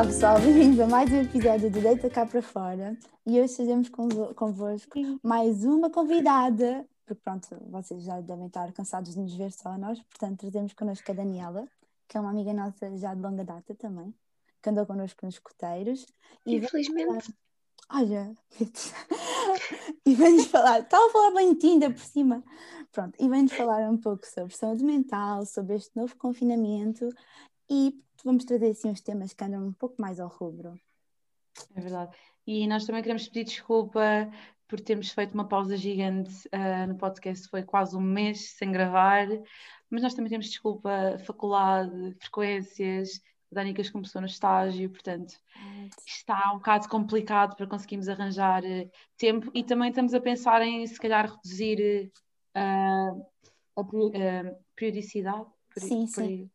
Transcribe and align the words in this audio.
Olá 0.00 0.08
pessoal, 0.08 0.40
bem-vindos 0.40 0.80
a 0.80 0.86
mais 0.86 1.12
um 1.12 1.20
episódio 1.20 1.70
do 1.70 1.78
Deita 1.78 2.08
Cá 2.08 2.24
para 2.24 2.40
Fora 2.40 2.96
e 3.26 3.38
hoje 3.38 3.52
estaremos 3.52 3.90
convosco 4.34 4.98
mais 5.22 5.62
uma 5.62 5.90
convidada, 5.90 6.88
porque 7.04 7.20
pronto, 7.22 7.48
vocês 7.68 8.02
já 8.04 8.18
devem 8.22 8.46
estar 8.46 8.72
cansados 8.72 9.12
de 9.12 9.20
nos 9.20 9.34
ver 9.34 9.52
só 9.52 9.68
a 9.68 9.76
nós, 9.76 10.00
portanto 10.00 10.38
trazemos 10.38 10.72
connosco 10.72 11.10
a 11.10 11.14
Daniela, 11.14 11.68
que 12.08 12.16
é 12.16 12.20
uma 12.20 12.30
amiga 12.30 12.54
nossa 12.54 12.96
já 12.96 13.12
de 13.12 13.20
longa 13.20 13.44
data 13.44 13.74
também, 13.74 14.14
que 14.62 14.70
andou 14.70 14.86
connosco 14.86 15.26
nos 15.26 15.38
coteiros. 15.38 16.06
E 16.46 16.56
Infelizmente. 16.56 17.34
Olha, 17.90 18.34
e 20.06 20.14
vem-nos 20.14 20.46
falar, 20.46 20.80
estava 20.80 21.08
a 21.08 21.10
falar 21.10 21.34
bem 21.34 21.52
de 21.52 21.58
Tinder 21.58 21.92
por 21.92 22.00
cima. 22.00 22.42
Pronto, 22.90 23.22
e 23.22 23.28
vem-nos 23.28 23.52
falar 23.52 23.82
um 23.90 23.98
pouco 23.98 24.26
sobre 24.26 24.56
saúde 24.56 24.82
mental, 24.82 25.44
sobre 25.44 25.76
este 25.76 25.94
novo 25.94 26.16
confinamento 26.16 27.06
e 27.70 27.94
vamos 28.24 28.44
trazer 28.44 28.70
assim 28.70 28.90
uns 28.90 29.00
temas 29.00 29.32
que 29.32 29.44
andam 29.44 29.68
um 29.68 29.72
pouco 29.72 30.00
mais 30.02 30.18
ao 30.18 30.28
rubro. 30.28 30.78
É 31.74 31.80
verdade. 31.80 32.16
E 32.46 32.66
nós 32.66 32.84
também 32.84 33.02
queremos 33.02 33.28
pedir 33.28 33.44
desculpa 33.44 34.28
por 34.66 34.80
termos 34.80 35.10
feito 35.10 35.34
uma 35.34 35.48
pausa 35.48 35.76
gigante 35.76 36.48
uh, 36.48 36.86
no 36.88 36.96
podcast, 36.96 37.48
foi 37.48 37.62
quase 37.62 37.96
um 37.96 38.00
mês 38.00 38.52
sem 38.52 38.70
gravar, 38.70 39.26
mas 39.88 40.02
nós 40.02 40.14
também 40.14 40.30
temos 40.30 40.46
desculpa, 40.46 41.18
faculdade, 41.24 42.16
frequências, 42.20 43.20
que 43.74 43.90
começou 43.90 44.20
no 44.20 44.28
estágio, 44.28 44.88
portanto 44.90 45.34
está 46.06 46.52
um 46.52 46.58
bocado 46.58 46.88
complicado 46.88 47.56
para 47.56 47.66
conseguirmos 47.66 48.08
arranjar 48.08 48.62
uh, 48.62 48.90
tempo 49.16 49.50
e 49.52 49.64
também 49.64 49.88
estamos 49.88 50.14
a 50.14 50.20
pensar 50.20 50.62
em 50.62 50.86
se 50.86 50.98
calhar 51.00 51.28
reduzir 51.28 52.12
uh, 52.56 53.26
a 53.76 53.84
periodicidade. 54.76 55.46
Sim, 55.76 56.06
sim 56.06 56.50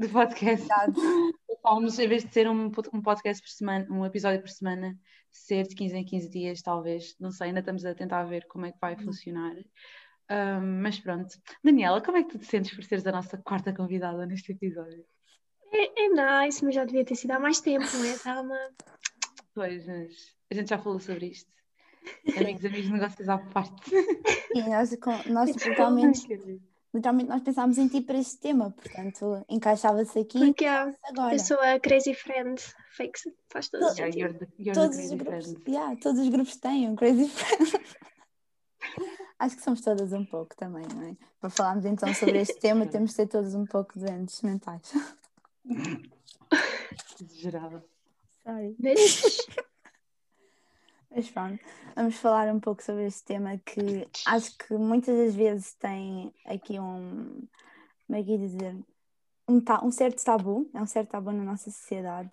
de 0.00 0.08
podcast. 0.08 0.66
Estávamos, 1.50 1.98
em 2.00 2.08
vez 2.08 2.24
de 2.24 2.32
ser 2.32 2.48
um, 2.48 2.72
um 2.94 3.02
podcast 3.02 3.42
por 3.42 3.50
semana, 3.50 3.86
um 3.90 4.04
episódio 4.06 4.40
por 4.40 4.48
semana, 4.48 4.98
ser 5.30 5.66
de 5.66 5.74
15 5.74 5.96
em 5.98 6.04
15 6.04 6.30
dias, 6.30 6.62
talvez. 6.62 7.14
Não 7.20 7.30
sei, 7.30 7.48
ainda 7.48 7.60
estamos 7.60 7.84
a 7.84 7.94
tentar 7.94 8.24
ver 8.24 8.46
como 8.46 8.64
é 8.64 8.72
que 8.72 8.78
vai 8.80 8.94
uhum. 8.94 9.04
funcionar. 9.04 9.54
Um, 10.30 10.80
mas 10.82 10.98
pronto. 10.98 11.28
Daniela, 11.62 12.00
como 12.00 12.16
é 12.16 12.22
que 12.22 12.30
tu 12.30 12.38
te 12.38 12.46
sentes 12.46 12.74
por 12.74 12.82
seres 12.82 13.06
a 13.06 13.12
nossa 13.12 13.36
quarta 13.36 13.74
convidada 13.74 14.24
neste 14.24 14.52
episódio? 14.52 15.04
É, 15.70 16.04
é 16.04 16.44
nice, 16.46 16.64
mas 16.64 16.74
já 16.74 16.84
devia 16.86 17.04
ter 17.04 17.14
sido 17.14 17.32
há 17.32 17.38
mais 17.38 17.60
tempo, 17.60 17.84
não 17.94 18.04
é, 18.04 18.18
Thelma? 18.18 18.58
Pois, 19.54 19.86
mas 19.86 20.34
a 20.50 20.54
gente 20.54 20.70
já 20.70 20.78
falou 20.78 20.98
sobre 20.98 21.26
isto. 21.26 21.50
Amigos, 22.38 22.64
amigos, 22.64 22.90
negócios 22.90 23.28
à 23.28 23.36
parte. 23.38 23.90
E 24.52 24.62
nós, 24.68 24.90
nós 25.26 25.54
totalmente 25.54 26.26
literalmente 26.92 27.28
nós 27.28 27.42
pensámos 27.42 27.78
em 27.78 27.88
ti 27.88 28.00
para 28.00 28.18
este 28.18 28.38
tema, 28.38 28.70
portanto 28.70 29.44
encaixava-se 29.48 30.18
aqui. 30.18 30.38
Porque 30.38 30.66
agora. 30.66 31.34
eu 31.34 31.38
sou 31.38 31.58
a 31.60 31.78
Crazy 31.78 32.14
Friend, 32.14 32.60
fake, 32.96 33.18
faz 33.48 33.68
todo 33.68 33.84
yeah, 33.96 34.06
you're 34.06 34.38
the, 34.38 34.48
you're 34.58 34.74
todos, 34.74 34.98
os 34.98 35.12
grupos, 35.12 35.54
yeah, 35.66 35.96
todos 35.96 36.20
os 36.20 36.28
grupos 36.28 36.56
têm 36.56 36.88
um 36.88 36.96
Crazy 36.96 37.28
Friend. 37.28 37.84
Acho 39.38 39.56
que 39.56 39.62
somos 39.62 39.80
todas 39.80 40.12
um 40.12 40.24
pouco 40.24 40.54
também, 40.54 40.86
não 40.94 41.02
é? 41.02 41.16
Para 41.40 41.48
falarmos 41.48 41.86
então 41.86 42.12
sobre 42.12 42.40
este 42.40 42.58
tema, 42.60 42.86
temos 42.86 43.10
de 43.10 43.16
ser 43.16 43.26
todos 43.26 43.54
um 43.54 43.64
pouco 43.64 43.98
doentes 43.98 44.42
mentais. 44.42 44.92
Exagerada. 47.20 47.82
Sorry. 48.44 48.76
Mas 51.10 51.28
pronto, 51.28 51.58
vamos 51.96 52.16
falar 52.16 52.54
um 52.54 52.60
pouco 52.60 52.82
sobre 52.82 53.06
este 53.06 53.24
tema 53.24 53.58
que 53.58 54.08
acho 54.26 54.56
que 54.56 54.74
muitas 54.74 55.16
das 55.16 55.34
vezes 55.34 55.74
tem 55.74 56.32
aqui 56.44 56.78
um, 56.78 57.48
como 58.06 58.18
é 58.18 58.22
que 58.22 58.30
ia 58.30 58.38
dizer, 58.38 58.76
um, 59.48 59.60
um 59.82 59.90
certo 59.90 60.24
tabu, 60.24 60.70
é 60.72 60.80
um 60.80 60.86
certo 60.86 61.10
tabu 61.10 61.32
na 61.32 61.42
nossa 61.42 61.68
sociedade. 61.70 62.30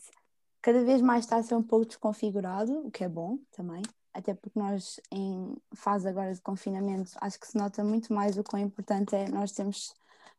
Cada 0.61 0.83
vez 0.83 1.01
mais 1.01 1.25
está 1.25 1.37
a 1.37 1.43
ser 1.43 1.55
um 1.55 1.63
pouco 1.63 1.87
desconfigurado, 1.87 2.85
o 2.85 2.91
que 2.91 3.03
é 3.03 3.09
bom 3.09 3.39
também, 3.51 3.81
até 4.13 4.35
porque 4.35 4.59
nós, 4.59 4.99
em 5.11 5.55
fase 5.73 6.07
agora 6.07 6.33
de 6.33 6.41
confinamento, 6.41 7.11
acho 7.19 7.39
que 7.39 7.47
se 7.47 7.57
nota 7.57 7.83
muito 7.83 8.13
mais 8.13 8.37
o 8.37 8.43
quão 8.43 8.61
importante 8.61 9.15
é 9.15 9.27
nós 9.27 9.51
termos 9.53 9.91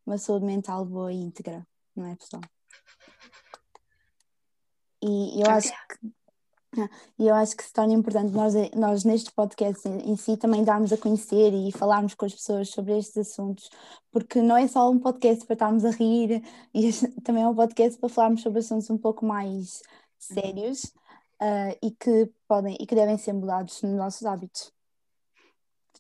uma 0.06 0.16
saúde 0.16 0.44
mental 0.44 0.84
boa 0.84 1.12
e 1.12 1.16
íntegra, 1.16 1.66
não 1.94 2.06
é, 2.06 2.14
pessoal? 2.14 2.42
E 5.02 5.40
eu 5.40 5.50
acho 5.50 5.72
que 5.88 6.12
e 7.18 7.26
eu 7.26 7.34
acho 7.34 7.56
que 7.56 7.64
se 7.64 7.72
torna 7.72 7.94
importante 7.94 8.32
nós, 8.32 8.54
nós 8.74 9.04
neste 9.04 9.32
podcast 9.32 9.88
em, 9.88 10.16
si 10.16 10.36
também 10.36 10.62
darmos 10.62 10.92
a 10.92 10.98
conhecer 10.98 11.52
e 11.52 11.72
falarmos 11.72 12.14
com 12.14 12.26
as 12.26 12.34
pessoas 12.34 12.68
sobre 12.68 12.98
estes 12.98 13.16
assuntos, 13.16 13.70
porque 14.10 14.42
não 14.42 14.56
é 14.56 14.68
só 14.68 14.90
um 14.90 14.98
podcast 14.98 15.46
para 15.46 15.54
estarmos 15.54 15.84
a 15.84 15.90
rir, 15.90 16.42
e 16.74 16.90
também 17.24 17.42
é 17.42 17.48
um 17.48 17.54
podcast 17.54 17.98
para 17.98 18.08
falarmos 18.08 18.42
sobre 18.42 18.58
assuntos 18.60 18.90
um 18.90 18.98
pouco 18.98 19.24
mais 19.24 19.82
sérios 20.18 20.84
uh, 21.40 21.76
e 21.82 21.90
que 21.90 22.30
podem 22.46 22.76
e 22.78 22.86
que 22.86 22.94
devem 22.94 23.16
ser 23.16 23.32
mudados 23.32 23.80
nos 23.82 23.94
nossos 23.94 24.26
hábitos. 24.26 24.72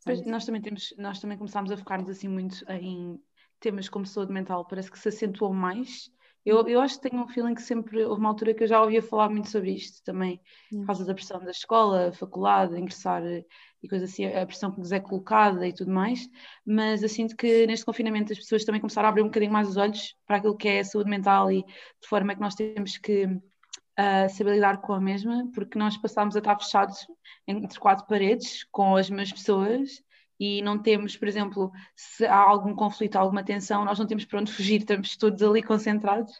Portanto, 0.04 0.28
nós 0.28 0.44
também 0.44 0.62
temos, 0.62 0.94
nós 0.98 1.18
também 1.18 1.38
começámos 1.38 1.70
a 1.70 1.76
focar-nos 1.76 2.10
assim 2.10 2.28
muito 2.28 2.64
em 2.70 3.20
temas 3.58 3.88
como 3.88 4.06
saúde 4.06 4.32
mental, 4.32 4.66
parece 4.66 4.90
que 4.90 4.98
se 4.98 5.08
acentuou 5.08 5.52
mais 5.52 6.10
eu, 6.48 6.66
eu 6.66 6.80
acho 6.80 6.98
que 6.98 7.08
tenho 7.08 7.22
um 7.22 7.28
feeling 7.28 7.54
que 7.54 7.62
sempre 7.62 8.04
houve 8.04 8.20
uma 8.20 8.30
altura 8.30 8.54
que 8.54 8.64
eu 8.64 8.68
já 8.68 8.80
ouvia 8.80 9.02
falar 9.02 9.28
muito 9.28 9.50
sobre 9.50 9.72
isto 9.72 10.02
também, 10.02 10.40
por 10.70 10.86
causa 10.86 11.04
da 11.04 11.14
pressão 11.14 11.40
da 11.44 11.50
escola, 11.50 12.10
faculdade, 12.12 12.78
ingressar 12.78 13.22
eh, 13.22 13.44
e 13.82 13.88
coisas 13.88 14.10
assim, 14.10 14.24
a 14.24 14.46
pressão 14.46 14.72
que 14.72 14.78
nos 14.78 14.90
é 14.90 14.98
colocada 14.98 15.66
e 15.66 15.72
tudo 15.74 15.90
mais, 15.90 16.26
mas 16.64 17.02
eu 17.02 17.08
sinto 17.08 17.36
que 17.36 17.66
neste 17.66 17.84
confinamento 17.84 18.32
as 18.32 18.38
pessoas 18.38 18.64
também 18.64 18.80
começaram 18.80 19.08
a 19.08 19.10
abrir 19.10 19.22
um 19.22 19.26
bocadinho 19.26 19.52
mais 19.52 19.68
os 19.68 19.76
olhos 19.76 20.16
para 20.26 20.38
aquilo 20.38 20.56
que 20.56 20.68
é 20.68 20.80
a 20.80 20.84
saúde 20.84 21.10
mental 21.10 21.52
e 21.52 21.62
de 21.62 22.08
forma 22.08 22.34
que 22.34 22.40
nós 22.40 22.54
temos 22.54 22.96
que 22.96 23.26
uh, 23.26 24.28
saber 24.30 24.54
lidar 24.54 24.80
com 24.80 24.94
a 24.94 25.00
mesma, 25.00 25.50
porque 25.54 25.78
nós 25.78 25.98
passámos 25.98 26.34
a 26.34 26.38
estar 26.38 26.58
fechados 26.58 27.06
entre 27.46 27.78
quatro 27.78 28.06
paredes 28.06 28.64
com 28.70 28.96
as 28.96 29.10
mesmas 29.10 29.32
pessoas 29.32 30.02
e 30.38 30.62
não 30.62 30.78
temos, 30.78 31.16
por 31.16 31.26
exemplo, 31.26 31.72
se 31.96 32.24
há 32.24 32.36
algum 32.36 32.74
conflito, 32.74 33.16
alguma 33.16 33.42
tensão, 33.42 33.84
nós 33.84 33.98
não 33.98 34.06
temos 34.06 34.24
para 34.24 34.40
onde 34.40 34.52
fugir, 34.52 34.80
estamos 34.80 35.16
todos 35.16 35.42
ali 35.42 35.62
concentrados. 35.62 36.32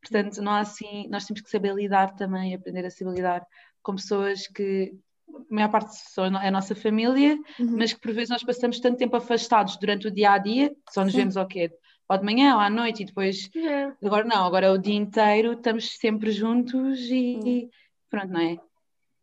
Portanto, 0.00 0.42
nós, 0.42 0.70
assim, 0.70 1.08
nós 1.08 1.24
temos 1.24 1.40
que 1.40 1.50
saber 1.50 1.74
lidar 1.74 2.14
também, 2.14 2.54
aprender 2.54 2.84
a 2.84 2.90
saber 2.90 3.14
lidar 3.14 3.46
com 3.82 3.94
pessoas 3.94 4.46
que 4.48 4.92
a 5.28 5.54
maior 5.54 5.68
parte 5.68 5.94
são 5.96 6.24
a 6.24 6.50
nossa 6.50 6.74
família, 6.74 7.38
uhum. 7.58 7.76
mas 7.78 7.92
que 7.92 8.00
por 8.00 8.12
vezes 8.12 8.30
nós 8.30 8.42
passamos 8.42 8.80
tanto 8.80 8.98
tempo 8.98 9.16
afastados 9.16 9.76
durante 9.76 10.08
o 10.08 10.10
dia 10.10 10.32
a 10.32 10.38
dia, 10.38 10.74
só 10.90 11.02
nos 11.02 11.12
Sim. 11.12 11.18
vemos 11.18 11.36
ao 11.36 11.46
quê? 11.46 11.70
Ou 12.08 12.18
de 12.18 12.24
manhã 12.24 12.54
ou 12.54 12.60
à 12.60 12.68
noite 12.68 13.02
e 13.02 13.06
depois. 13.06 13.48
É. 13.56 13.92
Agora 14.04 14.24
não, 14.24 14.44
agora 14.44 14.66
é 14.66 14.70
o 14.70 14.78
dia 14.78 14.94
inteiro, 14.94 15.52
estamos 15.52 15.96
sempre 15.96 16.30
juntos 16.30 17.00
e, 17.10 17.36
uhum. 17.36 17.70
pronto, 18.10 18.28
não 18.28 18.40
é? 18.40 18.58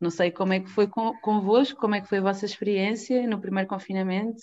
Não 0.02 0.10
sei 0.10 0.32
como 0.32 0.52
é 0.52 0.60
que 0.60 0.70
foi 0.70 0.88
convosco, 1.22 1.80
como 1.80 1.94
é 1.94 2.02
que 2.02 2.10
foi 2.10 2.18
a 2.18 2.24
vossa 2.24 2.44
experiência 2.44 3.28
no 3.28 3.40
primeiro 3.40 3.70
confinamento. 3.70 4.42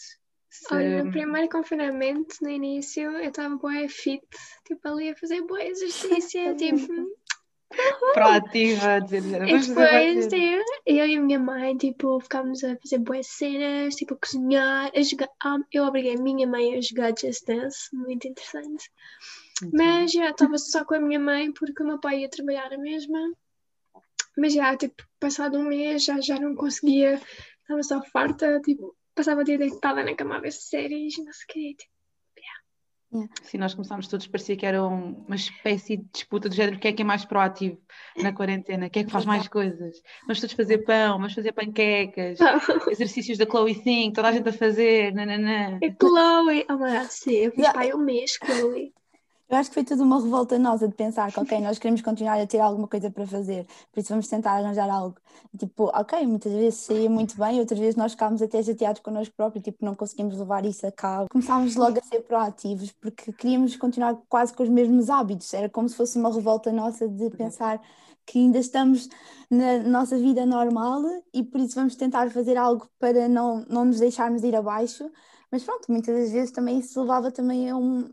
Se... 0.48 0.72
Olha, 0.72 1.02
no 1.02 1.10
primeiro 1.10 1.48
confinamento, 1.48 2.36
no 2.40 2.48
início, 2.48 3.02
eu 3.02 3.28
estava 3.28 3.56
boa 3.56 3.88
fit, 3.88 4.22
tipo 4.64 4.88
ali 4.88 5.10
a 5.10 5.16
fazer 5.16 5.42
boa 5.42 5.62
exercício, 5.62 6.54
tipo. 6.56 6.86
Proativa, 8.14 9.00
dizer, 9.00 9.42
e 9.46 9.58
depois, 9.58 10.26
tipo, 10.26 10.64
eu 10.86 11.06
e 11.06 11.16
a 11.16 11.20
minha 11.20 11.38
mãe, 11.38 11.76
tipo, 11.76 12.18
ficámos 12.20 12.64
a 12.64 12.76
fazer 12.76 12.98
boas 12.98 13.26
cenas, 13.26 13.94
tipo, 13.94 14.14
a 14.14 14.16
cozinhar, 14.16 14.90
a 14.94 15.02
jogar. 15.02 15.28
Ah, 15.42 15.58
eu 15.70 15.84
obriguei 15.84 16.14
a 16.14 16.22
minha 16.22 16.46
mãe 16.46 16.76
a 16.76 16.80
jogar 16.80 17.12
Just 17.18 17.44
Dance, 17.44 17.94
muito 17.94 18.26
interessante. 18.26 18.90
Então. 19.62 19.70
Mas 19.74 20.12
já 20.12 20.30
estava 20.30 20.56
só 20.56 20.84
com 20.84 20.94
a 20.94 21.00
minha 21.00 21.20
mãe 21.20 21.52
porque 21.52 21.82
o 21.82 21.86
meu 21.86 22.00
pai 22.00 22.20
ia 22.20 22.30
trabalhar 22.30 22.72
a 22.72 22.78
mesma. 22.78 23.18
Mas 24.38 24.54
já, 24.54 24.74
tipo, 24.76 25.07
passado 25.18 25.58
um 25.58 25.64
mês 25.64 26.04
já, 26.04 26.20
já 26.20 26.38
não 26.38 26.54
conseguia, 26.54 27.20
estava 27.62 27.82
só 27.82 28.02
farta, 28.02 28.60
tipo, 28.60 28.96
passava 29.14 29.40
o 29.40 29.44
dia 29.44 29.58
deitada 29.58 30.02
na 30.02 30.14
cama 30.14 30.36
a 30.36 30.40
ver 30.40 30.52
séries, 30.52 31.18
não 31.18 31.32
sei 31.32 31.44
o 31.44 31.52
quê, 31.52 31.74
tipo, 31.78 31.98
Yeah. 33.10 33.28
Sim, 33.42 33.58
nós 33.58 33.74
começámos 33.74 34.06
todos, 34.06 34.26
parecia 34.26 34.54
que 34.54 34.66
era 34.66 34.84
uma 34.84 35.34
espécie 35.34 35.96
de 35.96 36.04
disputa 36.12 36.48
do 36.48 36.54
género, 36.54 36.78
quem 36.78 36.90
é 36.90 36.94
que 36.94 37.02
é 37.02 37.04
mais 37.04 37.24
proativo 37.24 37.80
na 38.16 38.34
quarentena, 38.34 38.90
quem 38.90 39.02
é 39.02 39.06
que 39.06 39.10
faz 39.10 39.24
mais 39.24 39.48
coisas. 39.48 40.02
Vamos 40.22 40.40
todos 40.40 40.54
fazer 40.54 40.78
pão, 40.84 41.16
vamos 41.16 41.32
fazer 41.32 41.52
panquecas, 41.52 42.38
exercícios 42.90 43.38
da 43.38 43.46
Chloe 43.46 43.74
Think, 43.74 44.14
toda 44.14 44.28
a 44.28 44.32
gente 44.32 44.48
a 44.48 44.52
fazer, 44.52 45.14
nananã. 45.14 45.78
É 45.82 45.90
Chloe, 45.90 46.66
oh 46.68 46.76
my 46.76 46.98
God, 46.98 47.08
sim, 47.08 47.32
eu 47.32 47.50
fiz 47.50 47.60
yeah. 47.60 47.72
pai 47.72 47.94
um 47.94 47.98
mês, 47.98 48.32
Chloe. 48.44 48.92
Eu 49.50 49.56
acho 49.56 49.70
que 49.70 49.74
foi 49.74 49.84
tudo 49.84 50.02
uma 50.02 50.20
revolta 50.20 50.58
nossa 50.58 50.86
de 50.86 50.94
pensar 50.94 51.32
que, 51.32 51.40
ok, 51.40 51.58
nós 51.62 51.78
queremos 51.78 52.02
continuar 52.02 52.38
a 52.38 52.46
ter 52.46 52.58
alguma 52.60 52.86
coisa 52.86 53.10
para 53.10 53.26
fazer, 53.26 53.66
por 53.90 53.98
isso 53.98 54.10
vamos 54.10 54.28
tentar 54.28 54.52
arranjar 54.52 54.90
algo. 54.90 55.16
Tipo, 55.58 55.84
ok, 55.84 56.26
muitas 56.26 56.52
vezes 56.52 56.80
saía 56.80 57.08
muito 57.08 57.34
bem, 57.34 57.58
outras 57.58 57.80
vezes 57.80 57.96
nós 57.96 58.12
ficámos 58.12 58.42
até 58.42 58.62
chateados 58.62 59.00
connosco 59.00 59.34
próprios, 59.34 59.64
tipo, 59.64 59.82
não 59.82 59.94
conseguimos 59.94 60.36
levar 60.38 60.66
isso 60.66 60.86
a 60.86 60.92
cabo. 60.92 61.28
Começámos 61.30 61.76
logo 61.76 61.98
a 61.98 62.02
ser 62.02 62.20
proativos, 62.20 62.92
porque 62.92 63.32
queríamos 63.32 63.74
continuar 63.76 64.18
quase 64.28 64.52
com 64.52 64.62
os 64.62 64.68
mesmos 64.68 65.08
hábitos, 65.08 65.54
era 65.54 65.70
como 65.70 65.88
se 65.88 65.96
fosse 65.96 66.18
uma 66.18 66.30
revolta 66.30 66.70
nossa 66.70 67.08
de 67.08 67.30
pensar 67.30 67.80
que 68.26 68.38
ainda 68.38 68.58
estamos 68.58 69.08
na 69.50 69.78
nossa 69.78 70.18
vida 70.18 70.44
normal 70.44 71.02
e 71.32 71.42
por 71.42 71.58
isso 71.58 71.76
vamos 71.76 71.96
tentar 71.96 72.30
fazer 72.30 72.58
algo 72.58 72.86
para 72.98 73.26
não, 73.26 73.64
não 73.66 73.86
nos 73.86 73.98
deixarmos 73.98 74.42
ir 74.44 74.54
abaixo. 74.54 75.10
Mas 75.50 75.64
pronto, 75.64 75.90
muitas 75.90 76.14
das 76.14 76.32
vezes 76.32 76.50
também 76.50 76.78
isso 76.78 77.00
levava 77.00 77.30
também 77.32 77.70
a 77.70 77.76
um, 77.76 78.10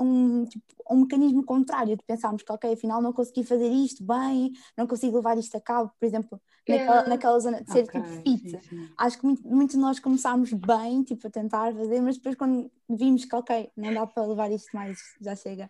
um, 0.00 0.44
tipo, 0.46 0.64
um 0.90 1.00
mecanismo 1.02 1.44
contrário 1.44 1.96
de 1.96 2.02
pensarmos 2.04 2.42
que, 2.42 2.50
ok, 2.52 2.72
afinal 2.72 3.00
não 3.02 3.12
consegui 3.12 3.44
fazer 3.44 3.68
isto 3.70 4.02
bem, 4.04 4.52
não 4.76 4.86
consigo 4.86 5.16
levar 5.16 5.36
isto 5.38 5.56
a 5.56 5.60
cabo, 5.60 5.90
por 5.98 6.06
exemplo, 6.06 6.40
naquela, 6.68 6.90
Yeah. 6.92 7.08
naquela 7.08 7.38
zona 7.40 7.62
de 7.62 7.70
ser 7.70 7.84
Ok, 7.84 8.00
tipo 8.00 8.22
fit. 8.22 8.50
sim, 8.50 8.60
sim. 8.60 8.88
Acho 8.98 9.18
que 9.18 9.24
muito- 9.26 9.46
muitos 9.48 9.76
de 9.76 9.80
nós 9.82 10.00
começámos 10.00 10.52
bem, 10.52 11.02
tipo, 11.04 11.26
a 11.26 11.30
tentar 11.30 11.72
fazer, 11.74 12.00
mas 12.00 12.16
depois 12.16 12.34
quando 12.34 12.70
vimos 12.88 13.24
que, 13.24 13.34
ok, 13.36 13.70
não 13.76 13.92
dá 13.94 14.06
para 14.06 14.26
levar 14.26 14.50
isto 14.50 14.68
mais, 14.74 14.98
já 15.20 15.36
chega, 15.36 15.68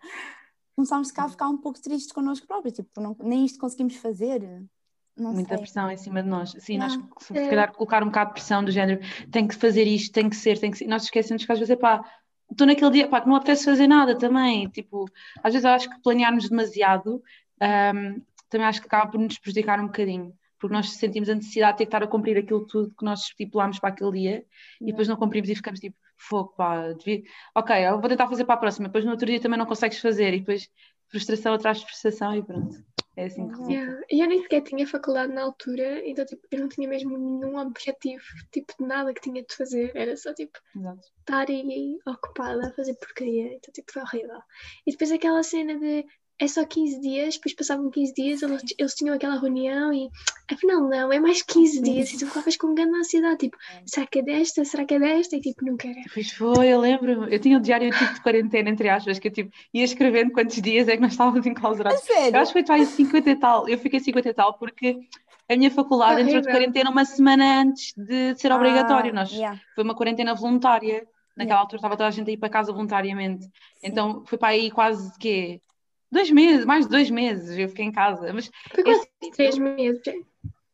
começámos 0.75 1.11
cá 1.11 1.25
a 1.25 1.29
ficar 1.29 1.49
um 1.49 1.57
pouco 1.57 1.81
tristes 1.81 2.11
connosco 2.11 2.47
próprios, 2.47 2.75
tipo, 2.75 2.99
não- 3.01 3.15
nem 3.23 3.45
isto 3.45 3.59
conseguimos 3.59 3.95
fazer. 3.97 4.41
Não 5.17 5.33
Muita 5.33 5.49
sei. 5.55 5.57
pressão 5.57 5.91
em 5.91 5.97
cima 5.97 6.23
de 6.23 6.29
nós. 6.29 6.51
Sim, 6.59 6.77
nós 6.77 6.93
Yeah. 6.93 7.09
se 7.19 7.27
se 7.33 7.49
calhar 7.49 7.71
colocar 7.73 8.01
um 8.01 8.07
bocado 8.07 8.29
de 8.29 8.33
pressão 8.35 8.63
do 8.63 8.71
género, 8.71 9.01
tem 9.29 9.45
que 9.45 9.53
fazer 9.55 9.83
isto, 9.83 10.11
tem 10.13 10.29
que 10.29 10.35
ser, 10.37 10.57
tem 10.57 10.71
que 10.71 10.77
ser. 10.77 10.87
Nós 10.87 11.03
esquecemos 11.03 11.45
que 11.45 11.51
às 11.51 11.59
vezes 11.59 11.69
é 11.71 11.75
pá, 11.75 12.01
estou 12.51 12.67
naquele 12.67 12.91
dia, 12.91 13.07
pá, 13.07 13.21
que 13.21 13.27
não 13.27 13.35
apetece 13.35 13.65
fazer 13.65 13.87
nada 13.87 14.17
também. 14.17 14.67
Tipo, 14.69 15.09
às 15.43 15.53
vezes 15.53 15.65
eu 15.65 15.71
acho 15.71 15.89
que 15.89 16.01
planearmos 16.01 16.49
demasiado 16.49 17.23
ahm, 17.59 18.21
também 18.49 18.67
acho 18.67 18.81
que 18.81 18.87
acaba 18.87 19.09
por 19.09 19.19
nos 19.19 19.37
prejudicar 19.37 19.79
um 19.79 19.87
bocadinho. 19.87 20.33
Porque 20.59 20.75
nós 20.75 20.91
sentimos 20.91 21.27
a 21.29 21.35
necessidade 21.35 21.73
de 21.73 21.77
ter 21.79 21.85
que 21.85 21.87
estar 21.87 22.03
a 22.03 22.07
cumprir 22.07 22.37
aquilo 22.37 22.67
tudo 22.67 22.93
que 22.95 23.03
nós 23.03 23.21
estipulámos 23.21 23.79
para 23.79 23.89
aquele 23.89 24.11
dia 24.11 24.45
e 24.79 24.85
depois 24.87 25.07
não 25.07 25.15
cumprimos 25.15 25.49
e 25.49 25.55
ficamos 25.55 25.79
tipo, 25.79 25.97
fogo, 26.15 26.53
pá, 26.55 26.93
devia... 26.93 27.23
ok, 27.55 27.75
eu 27.87 27.99
vou 27.99 28.07
tentar 28.07 28.27
fazer 28.27 28.45
para 28.45 28.53
a 28.53 28.57
próxima, 28.57 28.87
depois 28.87 29.03
no 29.03 29.11
outro 29.11 29.25
dia 29.25 29.39
também 29.39 29.57
não 29.57 29.65
consegues 29.65 29.99
fazer 29.99 30.35
e 30.35 30.39
depois 30.39 30.69
frustração 31.07 31.53
atrás 31.53 31.79
de 31.79 31.85
frustração 31.85 32.35
e 32.35 32.43
pronto. 32.43 32.77
É 33.15 33.25
assim 33.25 33.45
que 33.45 33.51
resulta. 33.51 33.71
Yeah. 33.71 34.01
Eu 34.09 34.27
nem 34.27 34.41
sequer 34.41 34.61
tinha 34.61 34.87
faculdade 34.87 35.33
na 35.33 35.43
altura, 35.43 36.07
então 36.07 36.25
tipo, 36.25 36.47
eu 36.49 36.59
não 36.59 36.69
tinha 36.69 36.87
mesmo 36.87 37.17
nenhum 37.17 37.57
objetivo, 37.57 38.23
tipo, 38.51 38.73
de 38.79 38.87
nada 38.87 39.13
que 39.13 39.21
tinha 39.21 39.43
de 39.43 39.53
fazer. 39.53 39.91
Era 39.95 40.15
só 40.15 40.33
tipo 40.33 40.57
Exato. 40.75 41.01
estar 41.19 41.49
aí 41.49 41.99
ocupada 42.07 42.67
a 42.67 42.73
fazer 42.73 42.93
porcaria. 42.95 43.53
Então 43.53 43.71
tipo, 43.73 43.91
foi 43.91 44.01
horrível. 44.01 44.39
E 44.87 44.91
depois 44.91 45.11
aquela 45.11 45.43
cena 45.43 45.77
de 45.77 46.05
é 46.41 46.47
só 46.47 46.65
15 46.65 46.99
dias, 46.99 47.35
depois 47.35 47.53
passavam 47.53 47.91
15 47.91 48.13
dias, 48.15 48.41
eles, 48.41 48.63
eles 48.75 48.95
tinham 48.95 49.13
aquela 49.13 49.39
reunião 49.39 49.93
e 49.93 50.09
afinal 50.51 50.81
não, 50.81 51.13
é 51.13 51.19
mais 51.19 51.43
15 51.43 51.81
dias. 51.83 52.11
E 52.11 52.17
tu 52.17 52.25
ficavas 52.25 52.57
com 52.57 52.73
grande 52.73 52.97
ansiedade, 52.97 53.37
tipo, 53.37 53.55
será 53.85 54.07
que 54.07 54.19
é 54.19 54.21
desta? 54.23 54.65
Será 54.65 54.83
que 54.83 54.95
é 54.95 54.99
desta? 54.99 55.35
E 55.35 55.39
tipo, 55.41 55.63
não 55.63 55.77
quero. 55.77 55.95
Pois 56.11 56.31
foi, 56.31 56.67
eu 56.67 56.79
lembro. 56.79 57.25
Eu 57.29 57.39
tinha 57.39 57.59
o 57.59 57.61
diário 57.61 57.91
tipo 57.91 58.11
de 58.15 58.21
quarentena, 58.21 58.71
entre 58.71 58.89
aspas, 58.89 59.19
que 59.19 59.27
eu 59.27 59.31
tipo, 59.31 59.51
ia 59.71 59.83
escrevendo 59.83 60.31
quantos 60.31 60.59
dias 60.59 60.87
é 60.87 60.95
que 60.95 61.01
nós 61.01 61.11
estávamos 61.11 61.45
enclausurados. 61.45 62.01
Sério? 62.01 62.35
Eu 62.35 62.41
acho 62.41 62.51
que 62.53 62.65
foi 62.65 62.75
aí 62.75 62.85
50 62.87 63.29
e 63.29 63.35
tal. 63.35 63.69
Eu 63.69 63.77
fiquei 63.77 63.99
50 63.99 64.27
e 64.29 64.33
tal 64.33 64.55
porque 64.55 64.97
a 65.47 65.55
minha 65.55 65.69
faculdade 65.69 66.21
entrou 66.21 66.41
de 66.41 66.47
Horrível. 66.47 66.51
quarentena 66.53 66.89
uma 66.89 67.05
semana 67.05 67.61
antes 67.61 67.93
de 67.95 68.33
ser 68.35 68.51
obrigatório. 68.51 69.11
Ah, 69.11 69.15
Nós, 69.15 69.31
yeah. 69.31 69.61
Foi 69.75 69.83
uma 69.83 69.93
quarentena 69.93 70.33
voluntária. 70.33 71.05
Naquela 71.37 71.55
Yeah. 71.55 71.61
altura 71.61 71.77
estava 71.77 71.95
toda 71.95 72.07
a 72.07 72.11
gente 72.11 72.29
a 72.29 72.33
ir 72.33 72.37
para 72.37 72.49
casa 72.49 72.73
voluntariamente. 72.73 73.47
Então 73.81 74.23
foi 74.25 74.37
para 74.37 74.49
aí 74.49 74.69
quase 74.71 75.11
quê? 75.17 75.61
Dois 76.11 76.29
meses, 76.29 76.65
mais 76.65 76.85
de 76.85 76.91
dois 76.91 77.09
meses 77.09 77.57
eu 77.57 77.69
fiquei 77.69 77.85
em 77.85 77.91
casa. 77.91 78.33
Mas 78.33 78.49
quase 78.83 79.07
esse- 79.21 79.31
3 79.31 79.57
meses. 79.57 80.01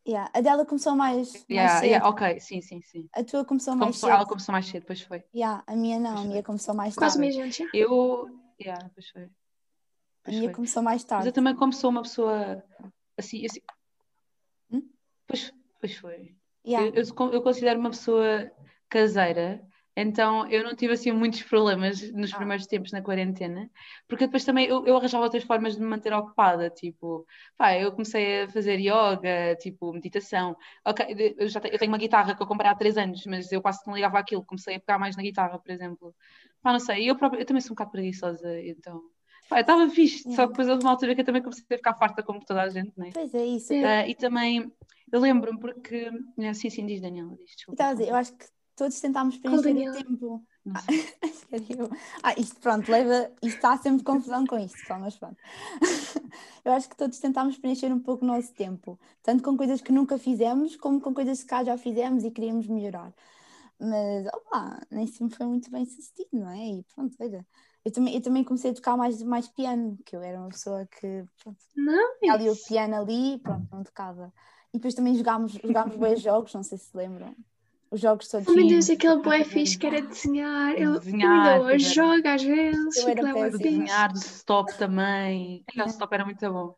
Yeah. 0.07 0.31
A 0.33 0.39
dela 0.41 0.65
começou 0.65 0.95
mais, 0.95 1.33
mais 1.33 1.45
yeah, 1.49 1.75
cedo. 1.79 1.85
yeah, 1.89 2.09
ok, 2.09 2.39
sim, 2.39 2.61
sim, 2.61 2.81
sim. 2.81 3.09
A 3.13 3.23
tua 3.23 3.43
começou 3.43 3.73
mais 3.75 3.81
Começou- 3.87 4.09
cedo. 4.09 4.15
ela 4.17 4.25
começou 4.25 4.53
mais 4.53 4.65
cedo, 4.65 4.81
depois 4.81 5.01
foi. 5.01 5.23
Yeah, 5.35 5.63
a 5.67 5.75
minha 5.75 5.99
não, 5.99 6.17
a 6.17 6.23
minha 6.23 6.41
começou 6.41 6.73
mais 6.73 6.95
Quase 6.95 7.17
tarde. 7.19 7.35
mês 7.37 7.45
antes. 7.45 7.57
já. 7.57 7.65
Eu. 7.73 8.27
Yeah, 8.59 8.83
depois 8.85 9.09
foi. 9.09 9.23
A 10.25 10.29
minha 10.31 10.43
foi. 10.45 10.53
começou 10.53 10.81
mais 10.81 11.01
Mas 11.03 11.11
eu 11.11 11.17
tarde. 11.17 11.31
também, 11.33 11.55
como 11.55 11.73
sou 11.73 11.89
uma 11.89 12.01
pessoa 12.03 12.63
assim. 13.17 13.45
assim... 13.45 13.59
Hum? 14.71 14.81
Pois, 15.27 15.53
pois 15.79 15.95
foi. 15.97 16.35
Yeah. 16.65 16.87
Eu, 16.95 17.03
eu, 17.03 17.33
eu 17.33 17.41
considero 17.41 17.79
uma 17.79 17.89
pessoa 17.89 18.49
caseira, 18.89 19.61
então 19.99 20.47
eu 20.49 20.63
não 20.63 20.75
tive 20.75 20.93
assim 20.93 21.11
muitos 21.11 21.41
problemas 21.43 22.01
nos 22.13 22.31
Ah. 22.33 22.37
primeiros 22.37 22.67
tempos 22.67 22.91
na 22.91 23.01
quarentena, 23.01 23.69
porque 24.07 24.25
depois 24.27 24.45
também 24.45 24.67
eu, 24.67 24.85
eu 24.85 24.95
arranjava 24.95 25.23
outras 25.23 25.43
formas 25.43 25.75
de 25.75 25.81
me 25.81 25.87
manter 25.87 26.13
ocupada, 26.13 26.69
tipo, 26.69 27.25
pá, 27.57 27.75
eu 27.75 27.91
comecei 27.91 28.43
a 28.43 28.47
fazer 28.49 28.79
yoga, 28.79 29.55
tipo, 29.59 29.91
meditação. 29.91 30.55
Ok, 30.85 31.35
eu 31.37 31.47
já 31.47 31.59
tenho, 31.59 31.73
eu 31.73 31.79
tenho 31.79 31.91
uma 31.91 31.97
guitarra 31.97 32.35
que 32.35 32.41
eu 32.43 32.47
comprei 32.47 32.69
há 32.69 32.75
três 32.75 32.95
anos, 32.97 33.25
mas 33.25 33.51
eu 33.51 33.61
quase 33.61 33.79
não 33.87 33.95
ligava 33.95 34.19
aquilo, 34.19 34.45
comecei 34.45 34.75
a 34.75 34.79
pegar 34.79 34.99
mais 34.99 35.17
na 35.17 35.23
guitarra, 35.23 35.57
por 35.57 35.71
exemplo. 35.71 36.13
Pá, 36.61 36.71
não 36.71 36.79
sei, 36.79 37.09
eu, 37.09 37.15
própria, 37.15 37.39
eu 37.41 37.45
também 37.45 37.61
sou 37.61 37.71
um 37.71 37.75
bocado 37.75 37.91
preguiçosa, 37.91 38.61
então. 38.61 39.01
Pá, 39.49 39.61
estava 39.61 39.89
fixe, 39.89 40.23
só 40.35 40.43
que 40.43 40.49
depois 40.51 40.67
houve 40.67 40.83
uma 40.83 40.91
altura 40.91 41.15
que 41.15 41.21
eu 41.21 41.25
também 41.25 41.41
comecei 41.41 41.63
a 41.71 41.77
ficar 41.77 41.95
farta 41.95 42.21
como 42.21 42.43
toda 42.45 42.61
a 42.61 42.69
gente, 42.69 42.91
né? 42.97 43.09
Pois 43.13 43.33
é 43.33 43.45
isso. 43.45 43.73
É. 43.73 44.01
Ah, 44.01 44.07
e 44.07 44.13
também, 44.13 44.71
eu 45.11 45.19
lembro-me 45.21 45.59
porque. 45.59 46.09
ah, 46.39 46.53
Sim, 46.53 46.69
sim, 46.69 46.85
diz 46.85 46.99
Daniela, 47.01 47.33
diz, 47.37 47.55
desculpa. 47.55 47.81
a 47.83 47.93
dizer, 47.93 48.09
eu 48.09 48.15
acho 48.15 48.35
que 48.35 48.45
todos 48.77 49.01
tentámos 49.01 49.37
preencher 49.37 49.59
o 49.59 49.63
Daniela? 49.63 50.03
tempo. 50.03 50.45
Ah. 50.73 50.83
Ah, 52.23 52.33
isto 52.37 52.59
pronto, 52.59 52.91
leva. 52.91 53.31
Isto 53.41 53.55
está 53.55 53.77
sempre 53.77 54.03
confusão 54.03 54.45
com 54.45 54.59
isto, 54.59 54.77
só, 54.85 54.99
mas 54.99 55.15
pronto. 55.17 55.37
Eu 56.63 56.73
acho 56.73 56.89
que 56.89 56.97
todos 56.97 57.19
tentámos 57.19 57.57
preencher 57.57 57.91
um 57.91 57.99
pouco 57.99 58.25
o 58.25 58.27
nosso 58.27 58.53
tempo, 58.53 58.99
tanto 59.23 59.41
com 59.41 59.55
coisas 59.55 59.79
que 59.79 59.93
nunca 59.93 60.17
fizemos, 60.17 60.75
como 60.75 60.99
com 60.99 61.13
coisas 61.13 61.41
que 61.41 61.47
cá 61.47 61.63
já 61.63 61.77
fizemos 61.77 62.25
e 62.25 62.31
queríamos 62.31 62.67
melhorar. 62.67 63.13
Mas, 63.79 64.27
opá, 64.27 64.81
nem 64.91 65.07
sempre 65.07 65.37
foi 65.37 65.45
muito 65.45 65.71
bem 65.71 65.85
sucedido, 65.85 66.29
não 66.33 66.49
é? 66.49 66.67
E 66.67 66.85
pronto, 66.93 67.15
olha. 67.21 67.45
Eu 67.85 67.91
também, 67.91 68.15
eu 68.15 68.21
também 68.21 68.43
comecei 68.43 68.71
a 68.71 68.73
tocar 68.73 68.97
mais, 68.97 69.23
mais 69.23 69.47
piano, 69.47 69.97
que 70.05 70.13
eu 70.13 70.21
era 70.21 70.37
uma 70.37 70.49
pessoa 70.49 70.85
que, 70.85 71.23
pronto, 71.41 71.59
Não, 71.73 72.19
tinha 72.19 72.33
ali 72.33 72.49
o 72.49 72.55
piano 72.55 72.95
ali 72.95 73.39
pronto, 73.39 73.67
não 73.71 73.83
tocava. 73.83 74.33
E 74.73 74.77
depois 74.77 74.93
também 74.93 75.15
jogámos, 75.15 75.53
jogámos 75.53 75.95
bem 75.95 76.17
jogos, 76.17 76.53
não 76.53 76.63
sei 76.63 76.77
se 76.77 76.87
se 76.87 76.97
lembram. 76.97 77.33
Os 77.89 78.01
jogos 78.01 78.27
todos. 78.27 78.47
Oh 78.47 78.53
meu. 78.53 78.67
Deus, 78.67 78.89
aquele 78.89 79.17
boé 79.21 79.43
fixe 79.43 79.77
que 79.77 79.87
era 79.87 80.01
desenhar. 80.01 80.73
Eu 80.77 80.99
Desenhar, 80.99 81.53
ainda 81.55 81.65
hoje 81.65 81.93
jogo 81.93 82.27
às 82.27 82.43
vezes. 82.43 82.97
Eu 82.97 83.09
era 83.09 83.29
é 83.29 83.33
fixe. 83.51 83.57
Desenhar 83.63 84.11
de 84.11 84.19
stop 84.19 84.77
também. 84.77 85.63
Ai, 85.77 85.85
O 85.85 85.89
stop 85.89 86.13
era 86.13 86.25
muito 86.25 86.51
bom. 86.51 86.75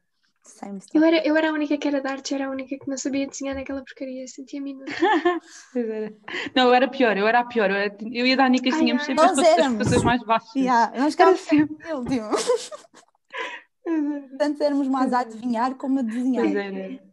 Eu 0.94 1.04
era, 1.04 1.28
eu 1.28 1.38
era 1.38 1.50
a 1.50 1.54
única 1.54 1.78
que 1.78 1.88
era 1.88 2.02
de 2.02 2.08
artes, 2.08 2.32
era 2.32 2.48
a 2.48 2.50
única 2.50 2.76
que 2.78 2.88
não 2.90 2.98
sabia 2.98 3.28
desenhar 3.28 3.56
naquela 3.56 3.84
porcaria. 3.84 4.26
Sentia-me. 4.28 4.74
Não, 6.56 6.68
eu 6.70 6.74
era 6.74 6.88
pior, 6.88 7.16
eu 7.18 7.28
era 7.28 7.40
a 7.42 7.46
pior. 7.46 7.70
Eu, 7.70 7.76
era- 7.76 7.96
eu 8.02 8.26
e 8.26 8.34
a 8.34 8.36
Dani 8.36 8.60
que 8.60 8.70
Ai, 8.72 8.80
tínhamos 8.80 9.04
sempre 9.04 9.26
as 9.26 9.38
éramos. 9.38 9.78
posições 9.78 10.04
mais 10.04 10.24
baixas. 10.24 10.56
Yeah, 10.56 10.88
nós 10.98 11.20
Era 11.20 11.36
ficávamos 11.36 11.42
sempre. 11.42 11.94
último. 11.94 12.30
Tanto 14.38 14.64
éramos 14.64 14.88
mais 14.88 15.14
a 15.14 15.20
adivinhar 15.20 15.76
como 15.76 16.00
a 16.00 16.04
desenhar. 16.04 16.44
Pois 16.44 16.56
era. 16.56 17.09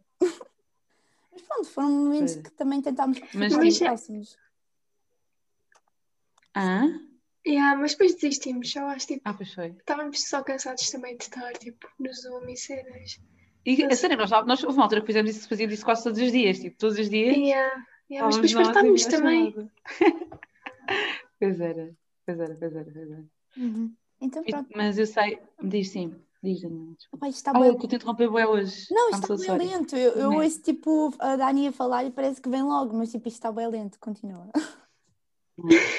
Mas 1.37 1.41
pronto, 1.47 1.69
foram 1.69 1.89
momentos 1.91 2.35
é. 2.37 2.41
que 2.41 2.51
também 2.51 2.81
tentámos 2.81 3.19
Mas 3.33 3.53
mais 3.53 3.77
próximos. 3.79 4.37
Ah? 6.55 6.87
yeah, 7.45 7.79
mas 7.79 7.91
depois 7.91 8.15
desistimos, 8.15 8.71
só 8.71 8.87
acho 8.87 9.07
tipo. 9.07 9.21
Ah, 9.23 9.33
pois 9.33 9.53
foi. 9.53 9.67
Estávamos 9.67 10.27
só 10.27 10.41
cansados 10.43 10.89
também 10.89 11.15
de 11.15 11.23
estar 11.23 11.53
tipo, 11.53 11.87
no 11.99 12.11
Zoom 12.13 12.49
e 12.49 12.57
cenas. 12.57 13.19
E 13.65 13.83
a 13.83 13.95
sério, 13.95 14.17
nós, 14.17 14.31
nós 14.31 14.63
houve 14.63 14.77
uma 14.77 14.83
altura 14.85 15.01
que 15.01 15.07
fizemos 15.07 15.29
isso, 15.31 15.47
fazíamos 15.47 15.73
isso 15.75 15.85
quase 15.85 16.03
todos 16.03 16.19
os 16.19 16.31
dias, 16.31 16.57
tipo, 16.59 16.77
todos 16.77 16.97
os 16.97 17.09
dias. 17.09 17.35
Yeah, 17.37 17.85
yeah, 18.09 18.25
mas 18.25 18.35
depois 18.35 18.53
fartámos 18.53 19.03
ver 19.03 19.07
a 19.07 19.17
também. 19.17 19.71
Pois 21.39 21.59
era, 21.59 21.95
pois 22.25 22.39
era, 22.39 22.55
pois 22.55 22.75
era, 22.75 22.91
pois 22.91 23.11
era. 23.11 23.25
Uhum. 23.57 23.93
Então 24.19 24.43
E- 24.43 24.49
pronto. 24.49 24.69
Mas 24.75 24.97
eu 24.97 25.05
sei, 25.05 25.39
diz 25.61 25.89
sim, 25.89 26.15
diz 26.53 26.61
Daniel. 26.61 26.93
desculpa. 26.97 27.25
Opa, 27.25 27.29
isto 27.29 27.37
está 27.37 27.51
Ah, 27.51 27.59
bem. 27.59 27.69
eu 27.69 27.77
que 27.77 27.87
te 27.87 27.95
interrompi 27.95 28.27
bué 28.27 28.45
hoje. 28.47 28.85
Não, 28.91 29.09
isto 29.11 29.33
está 29.33 29.57
bem 29.57 29.67
lento. 29.69 29.95
Eu, 29.95 30.11
eu 30.13 30.29
Né? 30.31 30.37
ouço 30.43 30.61
tipo 30.61 31.13
a 31.19 31.35
Dani 31.35 31.67
a 31.67 31.71
falar 31.71 32.03
e 32.05 32.11
parece 32.11 32.41
que 32.41 32.49
vem 32.49 32.63
logo, 32.63 32.95
mas 32.97 33.11
tipo 33.11 33.27
isto 33.27 33.37
está 33.37 33.51
bem 33.51 33.67
lento. 33.67 33.99
Continua. 33.99 34.49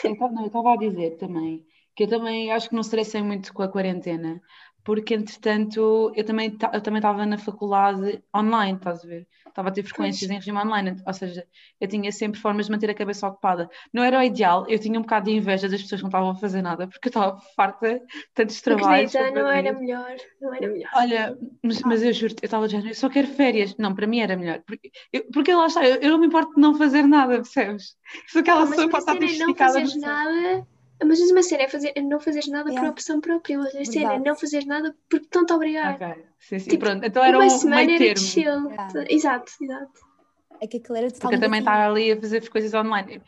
Tava- 0.02 0.32
não, 0.32 0.42
eu 0.42 0.46
estava 0.46 0.72
a 0.72 0.76
dizer 0.76 1.16
também 1.16 1.66
que 1.96 2.04
eu 2.04 2.08
também 2.08 2.52
acho 2.52 2.68
que 2.68 2.74
não 2.76 2.80
estressei 2.82 3.22
muito 3.22 3.52
com 3.52 3.60
a 3.62 3.68
quarentena, 3.68 4.40
porque 4.88 5.12
entretanto 5.12 6.10
eu 6.16 6.24
também 6.24 6.50
ta- 6.50 6.70
eu 6.72 6.80
também 6.80 6.98
estava 6.98 7.26
na 7.26 7.36
faculdade 7.36 8.22
online, 8.34 8.78
estás 8.78 9.04
a 9.04 9.06
ver? 9.06 9.26
Estava 9.46 9.68
a 9.68 9.72
ter 9.72 9.82
frequências 9.82 10.30
em 10.30 10.34
regime 10.36 10.58
online, 10.58 10.96
ou 11.06 11.12
seja, 11.12 11.46
eu 11.78 11.86
tinha 11.86 12.10
sempre 12.10 12.40
formas 12.40 12.66
de 12.66 12.72
manter 12.72 12.88
a 12.88 12.94
cabeça 12.94 13.28
ocupada. 13.28 13.68
Não 13.92 14.02
era 14.02 14.18
o 14.18 14.22
ideal, 14.22 14.64
eu 14.66 14.78
tinha 14.78 14.98
um 14.98 15.02
bocado 15.02 15.26
de 15.26 15.32
inveja 15.36 15.68
das 15.68 15.82
pessoas 15.82 16.00
que 16.00 16.04
não 16.04 16.08
estavam 16.08 16.30
a 16.30 16.34
fazer 16.36 16.62
nada, 16.62 16.88
porque 16.88 17.08
eu 17.08 17.10
estava 17.10 17.38
farta 17.54 17.98
de 17.98 18.06
tantos 18.34 18.62
trabalhos. 18.62 19.14
Acredita, 19.14 19.42
não 19.42 19.50
era 19.50 19.72
melhor. 19.78 20.16
Não 20.40 20.54
era 20.54 20.68
melhor. 20.68 20.90
Olha, 20.94 21.38
mas, 21.62 21.82
mas 21.82 22.02
eu 22.02 22.12
juro, 22.14 22.34
eu 22.40 22.46
estava 22.46 22.66
género, 22.66 22.88
eu 22.88 22.94
só 22.94 23.10
quero 23.10 23.26
férias. 23.28 23.76
Não, 23.76 23.94
para 23.94 24.06
mim 24.06 24.20
era 24.20 24.38
melhor. 24.38 24.62
Porque, 24.66 24.90
eu, 25.12 25.24
porque 25.34 25.52
lá 25.54 25.66
está, 25.66 25.86
eu, 25.86 25.96
eu 25.96 26.10
não 26.12 26.18
me 26.18 26.28
importo 26.28 26.54
de 26.54 26.60
não 26.62 26.74
fazer 26.78 27.02
nada, 27.02 27.34
percebes? 27.34 27.94
Sou 28.28 28.40
aquela 28.40 28.66
pessoa 28.66 28.86
que 28.88 28.92
pode 29.04 29.24
estar 29.26 29.46
não 29.46 29.54
fazeres 29.54 29.94
nada. 29.96 30.66
Mas 31.04 31.20
uma 31.20 31.42
cena 31.42 31.62
é 31.62 31.68
fazer, 31.68 31.92
não 32.02 32.18
fazeres 32.18 32.48
nada 32.48 32.68
Yeah. 32.70 32.86
por 32.88 32.92
opção 32.92 33.20
própria. 33.20 33.58
Outra 33.58 33.84
cena 33.84 33.96
é 33.96 34.00
Verdade. 34.08 34.24
não 34.24 34.36
fazeres 34.36 34.66
nada 34.66 34.96
porque 35.08 35.24
estão-te 35.26 35.52
a 35.52 35.56
obrigar. 35.56 35.94
Ok, 35.94 36.24
sim, 36.40 36.58
sim, 36.58 36.70
Tipo, 36.70 36.84
pronto. 36.86 37.04
Então 37.06 37.22
era 37.24 37.38
uma 37.38 37.46
um 37.46 37.50
semana 37.50 37.76
meio 37.86 37.90
era 37.96 37.98
termo. 37.98 38.14
de 38.14 38.20
chill. 38.20 38.70
Yeah. 38.70 39.04
Exato, 39.08 39.52
exato. 39.60 40.00
É 40.60 40.66
que 40.66 40.78
aquilo 40.78 40.96
era 40.98 41.08
Porque 41.10 41.34
eu 41.36 41.40
também 41.40 41.60
estava 41.60 41.86
ali 41.86 42.10
a 42.12 42.20
fazer 42.20 42.38
as 42.38 42.48
coisas 42.48 42.74
online. 42.74 43.22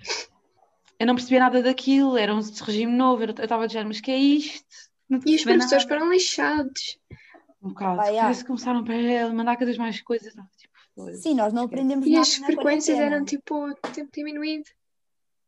Eu 0.99 1.07
não 1.07 1.15
percebia 1.15 1.39
nada 1.41 1.62
daquilo, 1.62 2.17
era 2.17 2.35
um 2.35 2.41
regime 2.41 2.93
novo. 2.93 3.23
Eu 3.25 3.31
estava 3.31 3.67
de 3.67 3.73
género, 3.73 3.89
mas 3.89 4.00
que 4.00 4.11
é 4.11 4.17
isto? 4.19 4.67
Não 5.09 5.21
E 5.25 5.37
os 5.37 5.43
professores 5.45 5.85
nada. 5.85 5.89
foram 6.00 6.12
lixados. 6.12 6.99
Um 7.62 7.69
bocado. 7.69 7.97
Pá, 7.99 8.09
yeah. 8.09 8.35
Que 8.37 8.45
começaram 8.45 8.83
para 8.85 9.29
mandar 9.33 9.55
cada 9.55 9.67
vez 9.67 9.79
mais 9.79 10.00
coisas. 10.03 10.33
Tipo, 10.33 11.11
Sim, 11.15 11.35
nós 11.35 11.53
não 11.53 11.65
aprendemos 11.65 12.07
E 12.07 12.11
nada 12.11 12.23
as 12.23 12.39
na 12.41 12.47
frequências 12.47 12.99
eram 12.99 13.25
tipo 13.25 13.73
tempo 13.95 14.11
diminuído. 14.12 14.65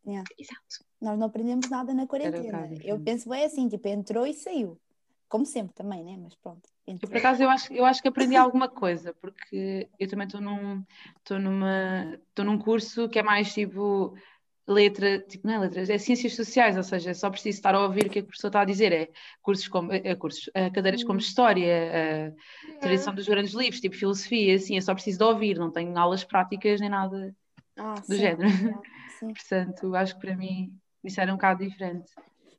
Yeah. 0.06 0.24
Exato. 0.38 0.84
Nós 1.00 1.18
não 1.18 1.26
aprendemos 1.26 1.68
nada 1.70 1.94
na 1.94 2.06
quarentena. 2.06 2.68
Eu 2.82 3.00
penso 3.00 3.28
bem 3.28 3.44
assim, 3.44 3.68
tipo, 3.68 3.86
entrou 3.88 4.26
e 4.26 4.34
saiu. 4.34 4.80
Como 5.28 5.46
sempre 5.46 5.72
também, 5.74 6.04
né? 6.04 6.18
Mas 6.20 6.34
pronto. 6.34 6.68
Eu, 6.86 6.94
entrou. 6.94 7.10
por 7.10 7.18
acaso, 7.18 7.42
eu 7.42 7.48
acho, 7.48 7.72
eu 7.72 7.84
acho 7.84 8.02
que 8.02 8.08
aprendi 8.08 8.36
alguma 8.36 8.68
coisa, 8.68 9.14
porque 9.14 9.88
eu 9.98 10.08
também 10.08 10.26
estou 10.26 10.40
num, 10.40 10.84
estou 11.18 11.38
numa, 11.38 12.18
estou 12.28 12.44
num 12.44 12.58
curso 12.58 13.08
que 13.08 13.18
é 13.18 13.22
mais 13.22 13.52
tipo 13.54 14.14
letra, 14.66 15.18
tipo, 15.20 15.46
não 15.46 15.54
é 15.54 15.58
letras, 15.58 15.90
é 15.90 15.98
ciências 15.98 16.34
sociais, 16.36 16.76
ou 16.76 16.82
seja, 16.82 17.14
só 17.14 17.30
preciso 17.30 17.58
estar 17.58 17.74
a 17.74 17.82
ouvir 17.82 18.06
o 18.06 18.10
que 18.10 18.20
a 18.20 18.22
professora 18.22 18.48
está 18.50 18.60
a 18.60 18.64
dizer, 18.64 18.92
é 18.92 19.08
cursos 19.42 19.66
como, 19.68 19.92
é, 19.92 20.14
cursos, 20.14 20.48
é, 20.54 20.70
cadeiras 20.70 21.02
como 21.02 21.18
história, 21.18 21.66
é, 21.66 22.34
tradição 22.80 23.14
dos 23.14 23.26
grandes 23.26 23.54
livros, 23.54 23.80
tipo 23.80 23.96
filosofia, 23.96 24.54
assim, 24.54 24.76
eu 24.76 24.82
só 24.82 24.94
preciso 24.94 25.18
de 25.18 25.24
ouvir, 25.24 25.58
não 25.58 25.70
tenho 25.70 25.96
aulas 25.98 26.22
práticas 26.24 26.80
nem 26.80 26.90
nada 26.90 27.34
Ah, 27.76 27.94
do 27.94 28.14
sim, 28.14 28.16
género. 28.16 28.48
yeah, 28.48 28.80
sim. 29.26 29.32
Portanto, 29.34 29.94
acho 29.96 30.14
que 30.14 30.20
para 30.26 30.36
mim 30.36 30.72
isso 31.04 31.20
era 31.20 31.32
um 31.32 31.36
bocado 31.36 31.64
diferente. 31.64 32.10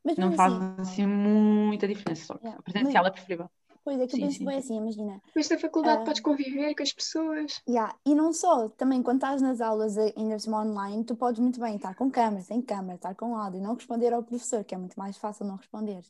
Mas 0.04 0.16
Não 0.18 0.32
faz 0.32 0.52
assim, 0.52 0.74
assim 0.80 1.06
muita 1.06 1.88
diferença, 1.88 2.26
só 2.26 2.34
que 2.34 2.44
Yeah. 2.44 2.60
a 2.60 2.62
presencial 2.62 3.06
é 3.06 3.10
preferível. 3.10 3.50
pois 3.82 4.00
é 4.00 4.06
que 4.06 4.14
eu 4.14 4.16
Sim, 4.16 4.20
penso 4.22 4.38
sim. 4.38 4.44
bem 4.46 4.58
assim, 4.58 4.76
imagina. 4.78 5.20
Mas 5.36 5.48
na 5.50 5.58
faculdade 5.58 6.02
Ah. 6.02 6.04
podes 6.04 6.20
conviver 6.22 6.74
com 6.74 6.82
as 6.82 6.92
pessoas. 6.92 7.62
Yeah. 7.68 7.94
E 8.06 8.14
não 8.14 8.32
só, 8.32 8.68
também 8.70 9.02
quando 9.02 9.16
estás 9.16 9.40
nas 9.42 9.60
aulas 9.60 9.96
eh, 9.98 10.12
ainda 10.16 10.36
online, 10.48 11.04
tu 11.04 11.14
podes 11.16 11.38
muito 11.40 11.60
bem 11.60 11.76
estar 11.76 11.94
com 11.94 12.10
câmera, 12.10 12.42
sem 12.42 12.60
câmera, 12.62 12.96
estar 12.96 13.14
com 13.14 13.36
áudio, 13.36 13.60
não 13.62 13.74
responder 13.74 14.12
ao 14.12 14.22
professor, 14.22 14.64
que 14.64 14.74
é 14.74 14.78
muito 14.78 14.98
mais 14.98 15.16
fácil 15.18 15.46
não 15.46 15.56
responder. 15.56 16.00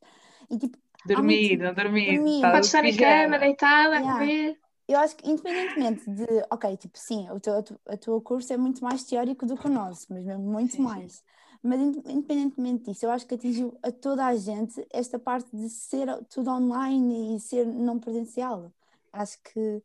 E 0.51 0.59
tipo, 0.59 0.77
Dormir, 1.07 1.49
muito- 1.51 1.65
não 1.65 1.75
dormir, 1.75 2.15
dormir, 2.17 2.35
estar 2.37 2.53
Podes 2.53 2.67
estar 2.67 2.83
pijama. 2.83 3.23
cama, 3.25 3.39
deitada, 3.39 3.95
Yeah. 3.97 4.11
a 4.11 4.19
comer. 4.19 4.59
Eu 4.89 4.99
acho 4.99 5.17
que 5.17 5.29
independentemente 5.31 6.09
de, 6.11 6.25
ok, 6.51 6.77
tipo, 6.77 6.99
sim, 6.99 7.29
o 7.31 7.41
teu, 7.41 7.57
a 7.59 7.63
tu- 7.63 7.81
a 7.87 7.97
tua 7.97 8.21
curso 8.21 8.53
é 8.53 8.57
muito 8.57 8.83
mais 8.85 9.05
teórico 9.05 9.47
do 9.47 9.57
que 9.57 9.67
o 9.67 9.71
nosso, 9.71 10.07
mas 10.11 10.25
mesmo 10.25 10.43
muito 10.43 10.73
Sim, 10.73 10.79
sim. 10.79 10.83
mais. 10.83 11.25
Mas 11.63 11.81
inde- 11.81 12.03
independentemente 12.07 12.85
disso, 12.85 13.07
eu 13.07 13.11
acho 13.11 13.27
que 13.27 13.35
atingiu 13.35 13.77
a 13.83 13.91
toda 13.91 14.27
a 14.27 14.37
gente 14.37 14.87
esta 14.93 15.19
parte 15.19 15.49
de 15.57 15.69
ser 15.71 16.07
tudo 16.27 16.51
online 16.51 17.37
e 17.37 17.41
ser 17.41 17.67
não 17.67 17.99
presencial. 17.99 18.71
Acho 19.13 19.39
que 19.43 19.83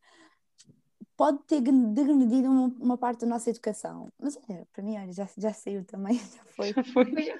pode 1.15 1.39
ter 1.43 1.61
degredido 1.61 2.49
uma, 2.49 2.67
uma 2.79 2.97
parte 2.97 3.21
da 3.21 3.27
nossa 3.27 3.49
educação. 3.49 4.11
Mas 4.19 4.37
olha, 4.49 4.67
para 4.73 4.83
mim, 4.83 4.97
olha, 4.97 5.13
já, 5.13 5.27
já 5.37 5.53
saiu 5.53 5.85
também, 5.85 6.17
já 6.35 6.43
foi. 6.45 6.73
Foi. 6.73 7.39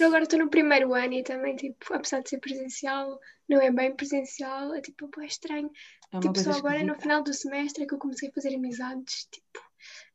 Eu 0.00 0.08
agora 0.08 0.24
estou 0.24 0.38
no 0.38 0.48
primeiro 0.50 0.92
ano 0.92 1.14
e 1.14 1.22
também, 1.22 1.54
tipo, 1.56 1.94
apesar 1.94 2.20
de 2.20 2.30
ser 2.30 2.38
presencial, 2.40 3.18
não 3.48 3.60
é 3.60 3.70
bem 3.70 3.94
presencial, 3.94 4.74
é 4.74 4.80
tipo, 4.80 5.08
pô, 5.08 5.20
é 5.20 5.26
estranho. 5.26 5.70
É 6.12 6.18
tipo, 6.20 6.38
só 6.38 6.50
agora 6.50 6.78
no 6.78 6.86
esquisita. 6.92 7.00
final 7.02 7.22
do 7.22 7.32
semestre 7.32 7.84
é 7.84 7.86
que 7.86 7.94
eu 7.94 7.98
comecei 7.98 8.28
a 8.28 8.32
fazer 8.32 8.54
amizades, 8.56 9.28
tipo, 9.30 9.60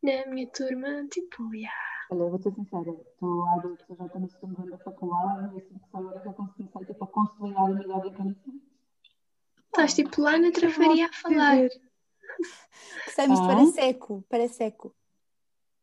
na 0.03 0.25
minha 0.27 0.47
turma, 0.49 1.07
tipo, 1.07 1.53
yeah. 1.55 1.73
Olha, 2.11 2.25
vou 2.29 2.41
ser 2.41 2.53
sincera, 2.53 2.89
estou 2.89 3.45
há 3.47 3.57
dois, 3.57 3.79
eu 3.89 3.95
já 3.95 4.05
estou 4.05 4.21
no 4.21 4.29
segundo 4.29 4.61
ano 4.61 4.71
da 4.71 4.77
faculdade 4.79 5.55
e 5.55 5.57
assim 5.59 5.77
que 5.77 5.89
só 5.91 5.97
agora 5.97 6.19
que 6.21 6.27
eu 6.27 6.33
consegui 6.33 6.69
começar 6.69 6.93
tipo, 6.93 7.03
a 7.03 7.07
consolidar 7.07 7.61
a 7.63 7.65
amizade 7.65 8.07
em 8.07 8.13
condições. 8.13 8.61
Estás 9.67 9.93
tipo 9.93 10.21
lá 10.21 10.37
na 10.37 10.51
trafaria 10.51 11.05
a 11.07 11.13
falar. 11.13 11.65
Isto 11.65 13.21
Ah? 13.21 13.47
parece 13.47 13.79
eco, 13.81 14.23
parece 14.29 14.63
eco. 14.63 14.95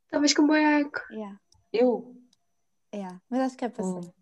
Estavas 0.07 0.33
com 0.35 0.47
boiaco. 0.47 1.01
Yeah, 1.11 1.39
Eu? 1.73 2.14
Yeah. 2.95 3.21
Mas 3.29 3.41
acho 3.41 3.57
que 3.57 3.65
é 3.65 3.69
para 3.69 3.85
Oh, 3.85 4.03
ser. 4.03 4.15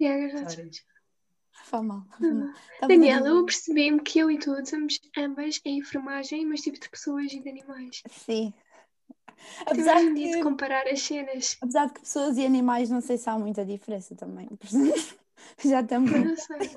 Yeah, 0.00 0.50
sorry. 0.50 0.70
Faz 1.64 1.84
mal. 1.84 2.04
a 2.82 2.86
Daniela, 2.86 3.28
eu 3.28 3.44
percebi-me 3.44 4.00
que 4.00 4.18
eu 4.18 4.30
e 4.30 4.38
tu 4.38 4.54
somos 4.66 5.00
ambas 5.16 5.60
em 5.64 5.78
enfermagem, 5.78 6.46
mas 6.46 6.60
tipo 6.60 6.78
de 6.78 6.88
pessoas 6.88 7.32
e 7.32 7.40
de 7.40 7.48
animais. 7.48 8.02
Sim. 8.10 8.52
Apesar 9.66 10.00
de 10.00 10.14
que, 10.14 10.42
comparar 10.42 10.86
as 10.86 11.02
cenas. 11.02 11.56
apesar 11.60 11.86
de 11.86 11.94
que 11.94 12.00
pessoas 12.00 12.36
e 12.38 12.46
animais 12.46 12.90
não 12.90 13.00
sei 13.00 13.18
se 13.18 13.28
há 13.28 13.38
muita 13.38 13.64
diferença 13.64 14.14
também. 14.14 14.48
Já 15.64 15.80
estamos. 15.80 16.10
Mas 16.10 16.24
não 16.24 16.36
sei. 16.36 16.76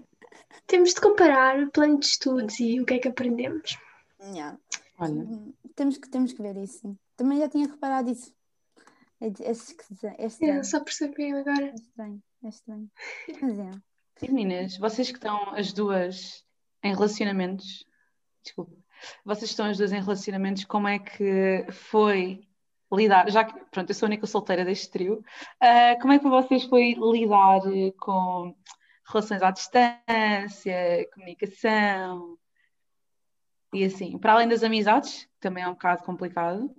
Temos 0.66 0.94
de 0.94 1.02
comparar 1.02 1.60
o 1.60 1.72
plano 1.72 2.00
de 2.00 2.06
estudos 2.08 2.60
e 2.60 2.82
o 2.82 2.86
que 2.86 2.96
é 2.96 3.00
que 3.00 3.08
aprendemos. 3.08 3.78
Yeah. 4.34 4.58
Olha, 4.98 5.28
Temos, 5.76 5.98
que, 5.98 6.10
temos 6.10 6.34
que 6.34 6.42
ver 6.42 6.58
isso. 6.58 6.98
Também 7.16 7.40
já 7.40 7.48
tinha 7.48 7.68
reparado 7.68 8.10
isso. 8.10 8.34
É, 9.26 9.48
é, 9.48 9.52
esquisito, 9.52 10.06
é 10.06 10.26
estranho. 10.26 10.60
É, 10.60 10.64
só 10.64 10.80
percebi 10.84 11.32
agora. 11.32 11.66
É 11.66 11.74
estranho. 11.74 12.24
É 12.44 12.48
estranho. 12.48 12.92
Mas 13.42 13.60
é. 13.60 13.72
e 14.22 14.32
meninas, 14.32 14.78
vocês 14.78 15.10
que 15.10 15.18
estão 15.18 15.50
as 15.56 15.74
duas 15.74 16.46
em 16.84 16.94
relacionamentos, 16.94 17.84
desculpa, 18.44 18.76
vocês 19.24 19.50
estão 19.50 19.66
as 19.66 19.78
duas 19.78 19.92
em 19.92 20.00
relacionamentos, 20.00 20.66
como 20.66 20.88
é 20.88 21.00
que 21.00 21.66
foi 21.72 22.48
lidar, 22.94 23.30
já 23.32 23.44
que, 23.44 23.60
pronto, 23.72 23.90
eu 23.90 23.96
sou 23.96 24.06
a 24.06 24.10
única 24.10 24.28
solteira 24.28 24.64
deste 24.64 24.92
trio, 24.92 25.24
ah, 25.60 25.96
como 26.00 26.14
é 26.14 26.18
que 26.20 26.30
para 26.30 26.42
vocês 26.42 26.64
foi 26.66 26.94
lidar 26.94 27.62
com 28.00 28.56
relações 29.08 29.42
à 29.42 29.50
distância, 29.50 31.10
comunicação 31.14 32.38
e 33.74 33.84
assim, 33.84 34.18
para 34.20 34.34
além 34.34 34.48
das 34.48 34.64
amizades, 34.64 35.26
que 35.26 35.40
também 35.40 35.64
é 35.64 35.68
um 35.68 35.74
bocado 35.74 36.04
complicado, 36.04 36.74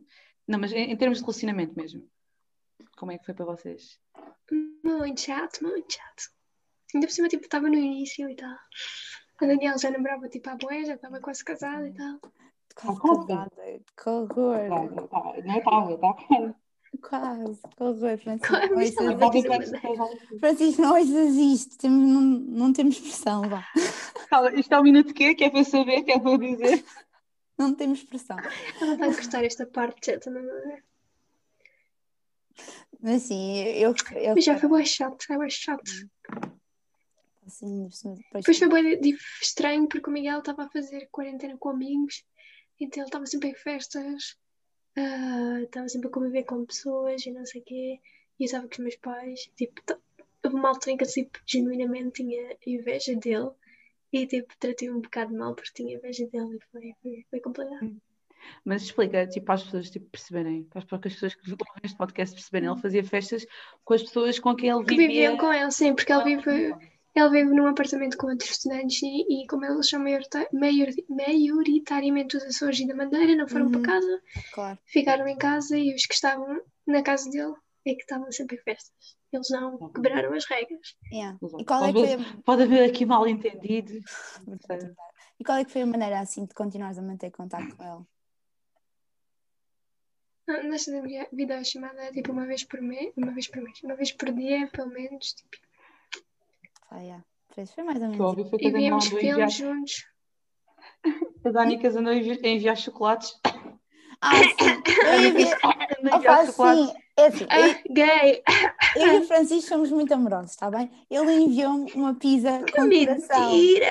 não, 0.46 0.60
mas 0.60 0.72
em, 0.72 0.92
em 0.92 0.96
termos 0.96 1.18
de 1.18 1.24
relacionamento 1.24 1.76
mesmo, 1.76 2.08
como 2.96 3.12
é 3.12 3.18
que 3.18 3.24
foi 3.24 3.34
para 3.34 3.44
vocês? 3.44 3.98
Muito 4.82 5.20
chato, 5.20 5.62
muito 5.62 5.92
chato. 5.92 6.30
Ainda 6.94 7.06
por 7.06 7.12
cima, 7.12 7.28
tipo, 7.28 7.44
estava 7.44 7.68
no 7.68 7.74
início 7.74 8.28
e 8.30 8.36
tal. 8.36 8.56
A 9.38 9.46
Daniela 9.46 9.78
já 9.78 9.90
namorava, 9.90 10.28
tipo, 10.28 10.48
a 10.48 10.54
boia, 10.54 10.84
já 10.84 10.94
estava 10.94 11.20
quase 11.20 11.44
casada 11.44 11.86
e 11.86 11.92
tal. 11.92 12.18
Quase 12.74 13.00
casada. 13.00 13.50
Que 13.96 14.08
horror. 14.08 14.68
Tá, 14.68 15.08
tá, 15.08 15.42
não 15.44 15.58
estava, 15.58 15.98
tá? 15.98 16.14
Quase. 17.02 17.60
Que 17.76 17.82
horror, 17.82 18.18
Francisco. 18.18 18.56
Estava 18.56 19.18
Francisco, 20.40 20.82
não 20.82 20.98
ouças 20.98 21.34
isto. 21.34 21.78
Temos, 21.78 22.08
não, 22.08 22.20
não 22.22 22.72
temos 22.72 22.98
pressão, 22.98 23.42
vá. 23.42 23.66
Isto 24.54 24.74
é 24.74 24.80
um 24.80 24.82
minuto 24.82 25.12
que 25.12 25.34
que 25.34 25.44
é 25.44 25.50
para 25.50 25.64
saber, 25.64 26.02
que 26.02 26.12
é 26.12 26.18
para 26.18 26.38
dizer. 26.38 26.84
Não 27.58 27.74
temos 27.74 28.02
pressão. 28.04 28.36
Ela 28.80 28.96
vai 28.96 29.14
cortar 29.14 29.44
esta 29.44 29.66
parte 29.66 30.12
já 30.12 30.14
é? 30.14 30.82
Mas 33.06 33.22
sim, 33.22 33.60
eu. 33.68 33.94
eu 34.16 34.34
Mas 34.34 34.44
já 34.44 34.58
foi 34.58 34.68
bem 34.68 34.84
chato, 34.84 35.24
foi 35.24 35.38
bem 35.38 35.48
chato. 35.48 35.88
assim, 37.46 37.86
depois, 37.86 38.12
Depois 38.32 38.58
foi 38.58 38.68
bem 38.68 39.16
estranho 39.40 39.88
porque 39.88 40.10
o 40.10 40.12
Miguel 40.12 40.40
estava 40.40 40.64
a 40.64 40.68
fazer 40.70 41.08
quarentena 41.12 41.56
com 41.56 41.68
amigos, 41.68 42.24
então 42.80 43.04
ele 43.04 43.08
estava 43.08 43.24
sempre 43.26 43.50
em 43.50 43.54
festas, 43.54 44.36
ah, 44.96 45.60
estava 45.62 45.88
sempre 45.88 46.08
a 46.08 46.10
conviver 46.10 46.42
com 46.42 46.66
pessoas 46.66 47.24
e 47.24 47.30
não 47.30 47.46
sei 47.46 47.60
o 47.60 47.64
quê, 47.64 48.00
e 48.40 48.42
eu 48.42 48.46
estava 48.46 48.66
com 48.66 48.72
os 48.72 48.78
meus 48.80 48.96
pais. 48.96 49.52
Tipo, 49.56 49.80
houve 50.42 50.56
uma 50.56 50.70
altura 50.70 50.90
em 50.90 50.96
que 50.96 51.04
eu 51.04 51.08
tipo, 51.08 51.38
genuinamente 51.46 52.24
tinha 52.24 52.56
inveja 52.66 53.14
dele 53.14 53.52
e 54.12 54.26
tipo, 54.26 54.52
tratei 54.58 54.90
um 54.90 55.00
bocado 55.00 55.32
mal 55.32 55.54
porque 55.54 55.70
tinha 55.72 55.94
inveja 55.94 56.26
dele 56.26 56.56
e 56.56 56.60
foi, 56.72 56.92
foi, 57.00 57.26
foi 57.30 57.40
complicado. 57.40 57.96
Mas 58.64 58.82
explica, 58.82 59.26
tipo, 59.26 59.46
para 59.46 59.54
as 59.56 59.62
pessoas 59.64 59.90
tipo, 59.90 60.06
perceberem, 60.10 60.64
para 60.64 60.78
as 60.80 60.84
poucas 60.84 61.12
pessoas 61.14 61.34
que 61.34 61.40
ouvem 61.50 61.56
este 61.84 61.96
podcast 61.96 62.34
perceberem, 62.34 62.70
ele 62.70 62.80
fazia 62.80 63.04
festas 63.04 63.46
com 63.84 63.94
as 63.94 64.02
pessoas 64.02 64.38
com 64.38 64.54
quem 64.54 64.70
ele 64.70 64.84
Que 64.84 64.96
vivia. 64.96 65.08
viviam 65.08 65.36
com 65.36 65.52
ele, 65.52 65.70
sim, 65.70 65.94
porque 65.94 66.12
ele 66.12 66.36
vive, 66.36 66.74
ele 67.14 67.30
vive 67.30 67.50
num 67.54 67.66
apartamento 67.66 68.16
com 68.16 68.26
outros 68.28 68.50
estudantes 68.50 69.00
e, 69.02 69.42
e 69.42 69.46
como 69.46 69.64
eles 69.64 69.88
são 69.88 70.00
maiorita- 70.00 70.48
maior- 70.52 70.90
maioritariamente 71.08 72.36
os 72.36 72.42
Açores 72.44 72.80
e 72.80 72.86
da 72.86 72.94
Madeira, 72.94 73.34
não 73.36 73.48
foram 73.48 73.66
Uhum. 73.66 73.72
para 73.72 73.82
casa, 73.82 74.22
Claro. 74.52 74.78
ficaram 74.86 75.26
em 75.28 75.36
casa 75.36 75.76
e 75.78 75.94
os 75.94 76.06
que 76.06 76.14
estavam 76.14 76.60
na 76.86 77.02
casa 77.02 77.30
dele 77.30 77.54
é 77.86 77.94
que 77.94 78.02
estavam 78.02 78.30
sempre 78.32 78.56
em 78.56 78.60
festas. 78.62 79.16
Eles 79.32 79.48
não 79.50 79.76
quebraram 79.92 80.32
as 80.34 80.44
regras. 80.46 80.96
Yeah. 81.12 81.36
E 81.58 81.64
qual 81.64 81.84
é 81.84 81.92
que 81.92 82.16
foi 82.16 82.42
Pode 82.44 82.62
haver 82.62 82.88
aqui 82.90 83.04
mal 83.06 83.26
entendido. 83.28 83.92
E 85.38 85.44
qual 85.44 85.58
é 85.58 85.64
que 85.66 85.70
foi 85.70 85.82
a 85.82 85.86
maneira 85.86 86.20
assim 86.20 86.46
de 86.46 86.54
continuares 86.54 86.96
a 86.98 87.02
manter 87.02 87.30
contato 87.30 87.76
com 87.76 87.82
ele? 87.84 88.04
Nesta 90.64 91.00
vi- 91.02 91.28
videochamada, 91.32 92.10
tipo, 92.12 92.32
uma 92.32 92.46
vez 92.46 92.64
por 92.64 92.80
mês, 92.80 93.12
uma 93.16 93.32
vez 93.32 93.48
por 93.48 93.62
mês, 93.62 93.82
uma 93.82 93.94
vez 93.96 94.12
por 94.12 94.32
dia, 94.32 94.68
pelo 94.68 94.88
menos, 94.90 95.32
tipo, 95.32 95.56
Ah, 96.90 97.00
yeah. 97.00 97.24
Foi- 97.48 97.84
mais 97.84 98.00
ou 98.02 98.08
menos. 98.08 98.20
óbvio 98.20 98.44
foi 98.50 98.58
e 98.62 98.68
a 98.68 98.72
víamos 98.72 99.04
a 99.04 99.08
enviar, 99.16 99.50
filmes 99.50 99.54
juntos. 99.56 100.06
as 101.44 101.56
Anicas 101.56 101.96
andou 101.96 102.12
a 102.12 102.16
envi- 102.16 102.40
a 102.44 102.48
enviar 102.48 102.76
chocolates. 102.76 103.38
Ah, 104.20 104.36
sim. 104.36 104.82
Eu 106.02 106.12
a 106.12 106.16
Opa, 106.16 106.46
sim. 106.46 106.94
É 107.18 107.26
assim, 107.28 107.44
eu, 107.44 107.48
Ah, 107.50 107.78
gay! 107.88 108.42
eu 108.96 109.14
e 109.14 109.18
o 109.20 109.22
Francisco 109.26 109.66
somos 109.68 109.90
muito 109.90 110.12
amorosos, 110.12 110.50
está 110.50 110.70
bem? 110.70 110.90
Ele 111.10 111.32
enviou-me 111.32 111.90
uma 111.94 112.14
pizza 112.14 112.62
Que 112.66 112.72
com 112.72 112.82
coração. 112.82 113.52
mentira! 113.52 113.86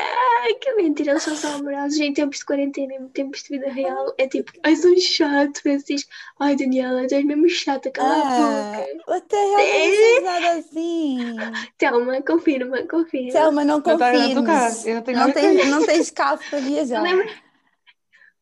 Que 0.61 0.75
mentira! 0.75 1.11
Eles 1.13 1.23
só 1.23 1.33
são 1.35 1.55
amorosos 1.55 1.99
em 1.99 2.13
tempos 2.13 2.37
de 2.39 2.45
quarentena, 2.45 2.93
em 2.93 3.07
tempos 3.09 3.41
de 3.41 3.49
vida 3.49 3.67
real. 3.71 4.13
É 4.19 4.27
tipo, 4.27 4.51
ai, 4.63 4.75
sou 4.75 4.95
chato, 4.99 5.59
Francisco. 5.59 6.07
Ai, 6.39 6.55
Daniela, 6.55 7.07
tu 7.07 7.15
és 7.15 7.25
mesmo 7.25 7.49
chata, 7.49 7.89
cala 7.89 8.13
a 8.13 8.21
Ah, 8.27 8.85
boca. 8.85 9.15
até 9.17 9.37
ela 9.37 10.17
não 10.17 10.23
nada 10.23 10.59
assim. 10.59 11.35
Telma, 11.79 12.21
confirma, 12.21 12.83
confirma. 12.87 13.31
Selma, 13.31 13.65
não 13.65 13.81
tá- 13.81 13.91
não 13.91 13.99
confirmes. 13.99 14.85
eu 14.85 15.03
não 15.17 15.31
tens, 15.31 15.67
não 15.71 15.83
tens 15.83 16.11
carro 16.11 16.39
para 16.47 16.59
Eu 16.59 16.63
viajar. 16.63 17.03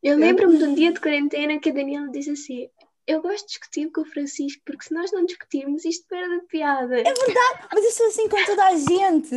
Eu 0.03 0.17
lembro-me 0.17 0.57
de 0.57 0.63
um 0.65 0.73
dia 0.75 0.91
de 0.91 0.99
quarentena 0.99 1.57
que 1.57 1.69
a 1.69 1.73
Daniela 1.73 2.09
disse 2.09 2.31
assim: 2.31 2.67
eu 3.05 3.21
gosto 3.21 3.45
de 3.45 3.47
discutir 3.47 3.91
com 3.91 4.01
o 4.01 4.05
Francisco, 4.05 4.61
porque 4.65 4.85
se 4.85 4.93
nós 4.93 5.11
não 5.11 5.25
discutirmos, 5.25 5.83
isto 5.83 6.07
perde 6.07 6.35
a 6.35 6.39
piada. 6.41 6.99
É 6.99 7.03
verdade, 7.03 7.67
mas 7.73 7.83
eu 7.83 7.91
sou 7.91 8.07
assim 8.07 8.29
com 8.29 8.45
toda 8.45 8.65
a 8.65 8.77
gente. 8.77 9.35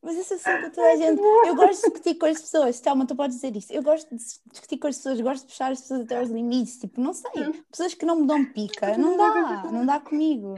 Mas 0.00 0.16
eu 0.16 0.24
sou 0.24 0.36
assim 0.36 0.62
com 0.62 0.70
toda 0.70 0.86
a 0.86 0.96
gente. 0.96 1.20
Eu 1.20 1.54
gosto 1.56 1.82
de 1.82 1.90
discutir 1.90 2.14
com 2.14 2.26
as 2.26 2.40
pessoas. 2.40 2.80
Thelma, 2.80 3.06
tu 3.06 3.16
podes 3.16 3.36
dizer 3.36 3.56
isso. 3.56 3.72
Eu 3.72 3.82
gosto 3.82 4.08
de 4.08 4.22
discutir 4.50 4.78
com 4.78 4.86
as 4.86 4.96
pessoas, 4.96 5.20
gosto 5.20 5.42
de 5.42 5.52
puxar 5.52 5.72
as 5.72 5.80
pessoas 5.80 6.02
até 6.02 6.18
aos 6.18 6.30
limites. 6.30 6.78
Tipo, 6.78 7.00
não 7.00 7.12
sei. 7.12 7.30
Pessoas 7.70 7.94
que 7.94 8.06
não 8.06 8.20
me 8.20 8.26
dão 8.26 8.44
pica. 8.44 8.96
Não 8.96 9.16
dá, 9.16 9.64
não 9.64 9.84
dá 9.84 9.98
comigo. 9.98 10.54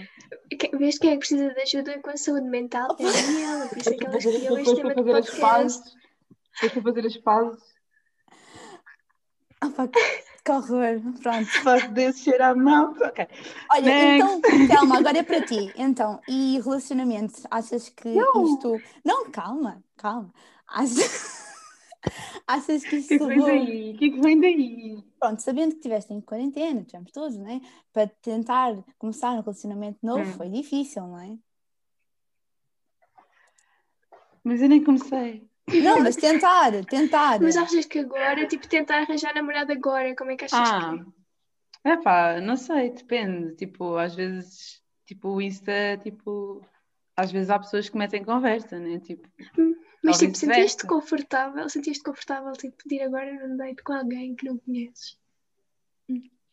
Vês 0.75 0.99
quem 0.99 1.11
é 1.11 1.13
que 1.15 1.21
precisa 1.21 1.55
de 1.55 1.61
ajuda 1.63 1.99
com 2.01 2.11
a 2.11 2.17
saúde 2.17 2.47
mental? 2.47 2.95
É 2.99 3.07
a 3.07 3.13
Daniela, 3.13 3.69
por 3.69 3.79
isso 3.79 3.91
é 3.91 3.95
que 3.95 4.07
ela 4.07 4.19
escolheu 4.19 4.59
este 4.59 4.77
tema 4.77 4.95
de 4.95 4.95
fazer 4.95 5.17
as 5.17 5.31
podcast. 5.31 5.91
para 6.61 6.83
fazer 6.83 7.07
as 7.07 7.17
pazes. 7.17 7.71
Ah, 9.63 9.71
pá, 9.71 9.89
que, 10.43 10.51
horror. 10.53 11.01
Pronto. 11.23 11.49
Desse 11.95 12.21
cheiro 12.25 12.45
à 12.45 12.55
mão. 12.55 12.93
Ok. 13.01 13.27
Olha, 13.73 13.83
Next. 13.83 14.35
então, 14.35 14.69
Thelma, 14.69 14.99
agora 14.99 15.19
é 15.19 15.23
para 15.23 15.43
ti. 15.43 15.73
Então, 15.77 16.21
e 16.29 16.59
relacionamentos? 16.63 17.47
Achas 17.51 17.89
que 17.89 18.09
Não. 18.09 18.45
isto. 18.45 18.81
Não, 19.05 19.31
calma, 19.31 19.83
calma. 19.97 20.33
Achas, 20.69 21.49
Achas 22.47 22.85
que 22.85 22.97
O 22.97 22.99
isto 22.99 23.09
que 23.09 23.15
é 23.15 23.19
que 23.19 23.27
vem 23.27 23.41
daí? 23.45 23.93
O 23.95 23.99
que 23.99 24.05
é 24.05 24.11
que 24.11 24.21
vem 24.21 24.41
daí? 24.41 25.05
Pronto, 25.21 25.41
sabendo 25.43 25.71
que 25.73 25.77
estiveste 25.77 26.13
em 26.15 26.21
quarentena, 26.21 26.83
tivemos 26.83 27.13
todos, 27.13 27.37
não 27.37 27.49
é? 27.49 27.61
Para 27.93 28.07
tentar 28.23 28.75
começar 28.99 29.33
um 29.33 29.41
relacionamento 29.41 29.99
novo 30.03 30.23
Hum. 30.23 30.33
foi 30.35 30.49
difícil, 30.49 31.03
não 31.07 31.19
é? 31.21 31.37
Mas 34.43 34.63
eu 34.63 34.69
nem 34.69 34.83
comecei. 34.83 35.47
Não, 35.83 36.01
mas 36.01 36.17
tentar, 36.17 36.85
tentar. 36.85 37.41
Mas 37.41 37.57
achas 37.57 37.87
que 37.87 37.99
agora, 38.01 38.47
tipo, 38.47 38.67
tentar 38.69 38.99
arranjar 39.03 39.35
namorado 39.35 39.73
agora, 39.73 40.15
como 40.17 40.31
é 40.31 40.37
que 40.37 40.45
achas 40.45 40.59
Ah, 40.59 40.99
que 40.99 41.89
é 41.89 41.97
pá, 41.97 42.41
não 42.41 42.57
sei, 42.57 42.91
depende. 42.91 43.55
Tipo, 43.57 43.97
às 43.97 44.15
vezes, 44.15 44.83
tipo, 45.07 45.29
o 45.29 45.41
Insta, 45.41 45.97
tipo, 46.03 46.65
às 47.17 47.31
vezes 47.31 47.51
há 47.51 47.59
pessoas 47.59 47.89
que 47.89 47.97
metem 47.97 48.25
conversa, 48.25 48.79
né? 48.79 48.99
Tipo, 49.01 49.29
Mas 50.03 50.21
ou 50.21 50.29
tipo, 50.29 50.37
sentiste 50.37 50.87
confortável, 50.87 51.69
sentiste 51.69 52.03
confortável, 52.03 52.53
tipo, 52.53 52.77
de 52.87 52.97
ir 52.97 53.03
agora 53.03 53.33
num 53.47 53.57
date 53.57 53.83
com 53.83 53.93
alguém 53.93 54.35
que 54.35 54.47
não 54.47 54.59
conheces? 54.59 55.19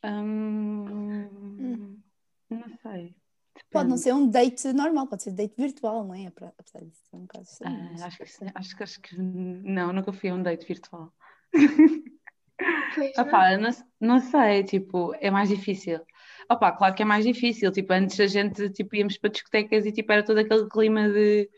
hum, 0.03 1.99
não 2.49 2.77
sei. 2.81 3.15
Pode 3.71 3.89
não 3.89 3.97
ser 3.97 4.13
um 4.13 4.27
date 4.29 4.71
normal, 4.73 5.07
pode 5.07 5.23
ser 5.23 5.31
date 5.31 5.53
virtual, 5.57 6.03
não 6.05 6.13
é? 6.15 6.27
Apra- 6.27 6.53
Apesar 6.57 6.79
disso 6.85 7.01
ser 7.09 7.15
um 7.15 7.21
bocado 7.21 7.43
estranho. 7.45 7.89
Ah, 8.01 8.05
acho, 8.05 8.17
que, 8.17 8.25
sim, 8.31 8.45
acho 8.55 8.77
que 8.77 8.83
acho 8.83 9.01
que 9.01 9.17
não, 9.21 9.91
nunca 9.91 10.13
fui 10.13 10.29
a 10.29 10.33
um 10.35 10.41
date 10.41 10.65
virtual. 10.65 11.11
Pois, 12.95 13.13
não? 13.15 13.23
Opá, 13.27 13.57
não, 13.57 13.69
não 13.99 14.19
sei, 14.19 14.63
tipo, 14.63 15.13
é 15.19 15.29
mais 15.29 15.49
difícil. 15.49 15.99
Opá, 16.49 16.71
claro 16.71 16.95
que 16.95 17.01
é 17.03 17.05
mais 17.05 17.25
difícil. 17.25 17.71
Tipo, 17.71 17.93
antes 17.93 18.19
a 18.19 18.25
gente 18.27 18.69
tipo, 18.69 18.95
íamos 18.95 19.17
para 19.17 19.29
discotecas 19.29 19.85
e 19.85 19.91
tipo, 19.91 20.11
era 20.11 20.23
todo 20.23 20.37
aquele 20.39 20.67
clima 20.69 21.09
de 21.09 21.49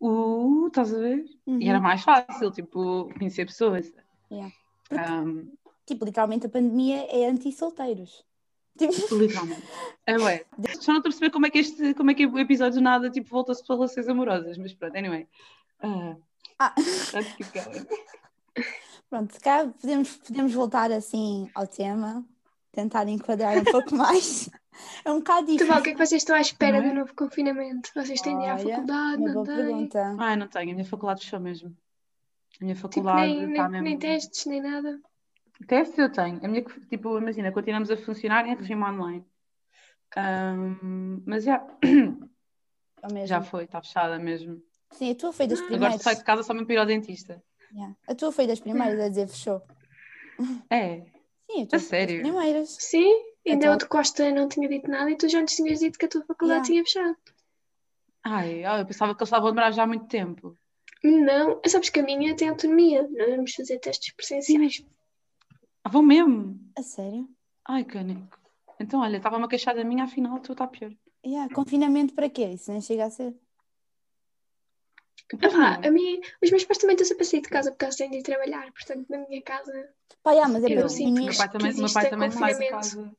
uh, 0.00 0.66
estás 0.66 0.92
a 0.92 0.98
ver? 0.98 1.24
E 1.46 1.68
era 1.68 1.78
Uhum. 1.78 1.82
mais 1.84 2.02
fácil, 2.02 2.50
tipo, 2.50 3.08
conhecer 3.18 3.46
pessoas. 3.46 3.92
Yeah. 4.30 4.52
Porque- 4.88 5.04
Ahm, 5.04 5.52
Tipo, 5.84 6.04
literalmente 6.04 6.46
a 6.46 6.48
pandemia 6.48 7.06
é 7.10 7.28
anti-solteiros. 7.28 8.24
Tipo, 8.78 9.14
literalmente. 9.16 9.62
É, 10.06 10.16
ué. 10.18 10.44
Só 10.80 10.92
não 10.92 10.98
estou 10.98 10.98
a 10.98 11.02
perceber 11.02 11.30
como 11.30 11.46
é 11.46 11.50
que 11.50 11.58
este, 11.58 11.94
como 11.94 12.10
é 12.10 12.14
que 12.14 12.26
o 12.26 12.38
episódio 12.38 12.80
nada 12.80 13.10
tipo, 13.10 13.28
volta-se 13.28 13.64
para 13.66 13.76
relações 13.76 14.08
amorosas, 14.08 14.56
mas 14.58 14.72
pronto, 14.74 14.96
anyway. 14.96 15.28
Ah, 15.80 16.16
Ah. 16.58 16.74
going. 17.52 17.86
pronto, 19.10 19.40
cá 19.40 19.66
podemos, 19.80 20.16
podemos 20.16 20.52
voltar 20.52 20.90
assim 20.92 21.50
ao 21.54 21.66
tema, 21.66 22.24
tentar 22.72 23.06
enquadrar 23.08 23.58
um 23.58 23.64
pouco 23.64 23.94
mais. 23.94 24.48
É 25.04 25.10
um 25.10 25.18
bocado 25.18 25.48
difícil. 25.48 25.74
o 25.74 25.82
que 25.82 25.90
é 25.90 25.92
que 25.92 25.98
vocês 25.98 26.22
estão 26.22 26.34
à 26.34 26.40
espera 26.40 26.78
é? 26.78 26.80
do 26.88 26.94
novo 26.94 27.14
confinamento? 27.14 27.90
Vocês 27.94 28.20
têm 28.22 28.38
de 28.38 28.44
ir 28.44 28.48
à 28.48 28.54
Olha, 28.54 28.68
faculdade, 28.74 29.22
não 29.22 29.32
boa 29.34 29.44
pergunta. 29.46 30.16
Ai, 30.18 30.36
não 30.36 30.48
tenho, 30.48 30.70
a 30.70 30.74
minha 30.74 30.84
faculdade 30.86 31.24
fechou 31.24 31.40
mesmo. 31.40 31.76
A 32.60 32.64
minha 32.64 32.74
Tipo, 32.74 32.88
faculdade 32.88 33.20
nem, 33.20 33.50
está 33.50 33.68
nem, 33.68 33.70
mesmo. 33.82 33.84
nem 33.84 33.98
testes, 33.98 34.46
nem 34.46 34.62
nada. 34.62 34.98
Teste 35.66 36.00
eu 36.00 36.10
tenho. 36.10 36.44
A 36.44 36.48
minha, 36.48 36.62
tipo, 36.88 37.18
imagina, 37.18 37.52
continuamos 37.52 37.90
a 37.90 37.96
funcionar 37.96 38.46
em 38.46 38.54
regime 38.54 38.82
online. 38.82 39.24
Ahm, 40.16 41.22
mas 41.26 41.44
já, 41.44 41.64
É 43.14 43.26
já 43.26 43.42
foi, 43.42 43.64
está 43.64 43.80
fechada 43.82 44.18
mesmo. 44.18 44.62
Sim, 44.92 45.10
a 45.12 45.14
tua 45.14 45.32
foi 45.32 45.46
das 45.46 45.58
Ah. 45.60 45.62
Agora 45.64 45.78
primeiras. 45.80 46.02
saio 46.02 46.16
de 46.18 46.24
casa 46.24 46.42
só 46.42 46.52
mesmo 46.52 46.66
para 46.66 46.74
ir 46.74 46.78
ao 46.78 46.86
dentista. 46.86 47.42
Yeah. 47.72 47.96
A 48.06 48.14
tua 48.14 48.30
foi 48.32 48.46
das 48.46 48.60
primeiras 48.60 49.00
a 49.00 49.08
dizer 49.08 49.28
fechou. 49.28 49.62
É, 50.70 51.02
Sim, 51.50 51.62
a 51.62 51.66
tua 51.66 51.76
A 51.76 51.80
foi 51.80 51.80
sério? 51.80 52.22
das 52.22 52.30
primeiras. 52.32 52.76
Sim, 52.78 53.10
ainda 53.46 53.64
Então- 53.66 53.74
o 53.74 53.78
de 53.78 53.86
Costa 53.86 54.30
não 54.30 54.48
tinha 54.48 54.68
dito 54.68 54.90
nada 54.90 55.10
e 55.10 55.16
tu 55.16 55.28
já 55.28 55.40
antes 55.40 55.56
tinhas 55.56 55.80
dito 55.80 55.98
que 55.98 56.04
a 56.04 56.08
tua 56.08 56.22
faculdade 56.24 56.70
Yeah. 56.70 56.84
tinha 56.84 56.84
fechado. 56.84 57.16
ai, 58.24 58.62
ai, 58.64 58.80
eu 58.82 58.86
pensava 58.86 59.14
que 59.14 59.20
eles 59.22 59.28
estavam 59.28 59.48
a 59.48 59.50
demorar 59.50 59.70
já 59.72 59.82
há 59.82 59.86
muito 59.86 60.06
tempo. 60.06 60.56
Não, 61.02 61.60
sabes 61.66 61.88
que 61.88 61.98
a 61.98 62.02
minha 62.04 62.36
tem 62.36 62.48
autonomia. 62.48 63.02
Nós 63.10 63.30
vamos 63.30 63.52
fazer 63.54 63.78
testes 63.80 64.14
presenciais. 64.14 64.84
Ah, 65.84 65.88
vão 65.88 66.02
mesmo? 66.02 66.58
A 66.76 66.82
sério? 66.82 67.28
Ai, 67.66 67.84
canico. 67.84 68.38
Então, 68.78 69.00
olha, 69.00 69.16
estava-me 69.16 69.44
a 69.44 69.48
queixar 69.48 69.74
da 69.74 69.84
minha, 69.84 70.04
afinal, 70.04 70.38
tu 70.40 70.52
está 70.52 70.66
pior. 70.66 70.92
Yeah. 71.24 71.52
Confinamento 71.54 72.14
para 72.14 72.28
quê? 72.28 72.46
Isso 72.46 72.70
nem 72.72 72.80
chega 72.80 73.04
a 73.04 73.10
ser. 73.10 73.34
Ah, 75.40 75.78
não. 75.78 75.88
a 75.88 75.90
mim, 75.90 76.20
os 76.42 76.50
meus 76.50 76.64
pais 76.64 76.78
também 76.78 76.94
estão 76.94 77.06
sempre 77.06 77.22
a 77.22 77.26
sair 77.26 77.40
de 77.40 77.48
casa 77.48 77.70
porque 77.70 77.84
eles 77.84 77.96
têm 77.96 78.10
de 78.10 78.18
ir 78.18 78.22
trabalhar. 78.22 78.70
Portanto, 78.72 79.06
na 79.08 79.18
minha 79.18 79.40
casa, 79.42 79.72
Pá, 80.22 80.32
yeah, 80.32 80.52
mas 80.52 80.62
é 80.64 80.72
Eu, 80.72 80.78
para 80.78 80.88
sim, 80.88 81.28
o 81.28 81.36
pai 81.36 81.48
também, 81.48 81.72
o 81.72 81.76
meu 81.78 81.92
pai 81.92 82.06
é 82.06 82.10
também 82.10 82.30
sai 82.30 82.54
de 82.54 82.68
casa. 82.68 83.16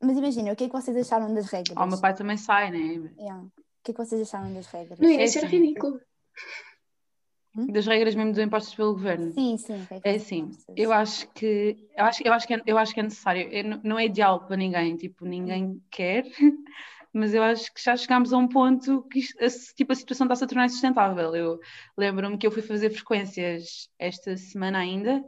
Mas 0.00 0.16
imagina, 0.18 0.52
o 0.52 0.56
que 0.56 0.64
é 0.64 0.66
que 0.68 0.72
vocês 0.72 0.96
acharam 0.96 1.32
das 1.34 1.46
regras? 1.46 1.76
Ah, 1.76 1.84
o 1.84 1.88
meu 1.88 2.00
pai 2.00 2.14
também 2.14 2.36
sai, 2.36 2.70
né? 2.70 3.10
Yeah. 3.18 3.42
O 3.42 3.52
que 3.82 3.90
é 3.90 3.94
que 3.94 4.04
vocês 4.04 4.20
acharam 4.20 4.52
das 4.52 4.66
regras? 4.66 4.98
no 4.98 5.08
início 5.08 5.38
É 5.38 5.40
era 5.40 5.48
assim. 5.48 5.58
ridículo. 5.58 6.00
Das 7.68 7.86
regras 7.86 8.14
mesmo 8.14 8.32
do 8.32 8.42
impostos 8.42 8.74
pelo 8.74 8.92
governo. 8.94 9.32
Sim, 9.32 9.56
sim. 9.56 9.86
É 10.02 10.14
assim, 10.16 10.50
eu 10.76 10.92
acho 10.92 11.28
que 11.32 11.76
eu 11.96 12.04
acho, 12.04 12.22
eu 12.26 12.32
acho 12.32 12.46
que 12.46 12.54
é, 12.54 12.62
eu 12.66 12.76
acho 12.78 12.92
que 12.94 13.00
é 13.00 13.02
necessário. 13.04 13.48
Eu 13.50 13.64
não- 13.64 13.80
não 13.84 13.98
é 13.98 14.06
ideal 14.06 14.40
para 14.46 14.56
ninguém, 14.56 14.96
tipo, 14.96 15.24
ninguém 15.24 15.80
quer, 15.90 16.24
mas 17.12 17.32
eu 17.32 17.42
acho 17.42 17.72
que 17.72 17.80
já 17.82 17.96
chegámos 17.96 18.32
a 18.32 18.38
um 18.38 18.48
ponto 18.48 19.02
que 19.04 19.20
isto- 19.20 19.38
a, 19.42 19.46
tipo, 19.76 19.92
a 19.92 19.94
situação 19.94 20.24
está-se 20.26 20.42
a 20.44 20.46
tornar 20.48 20.66
insustentável. 20.66 21.34
Eu 21.36 21.60
lembro-me 21.96 22.36
que 22.36 22.46
eu 22.46 22.50
fui 22.50 22.62
fazer 22.62 22.90
frequências 22.90 23.88
esta 23.98 24.36
semana 24.36 24.78
ainda, 24.78 25.24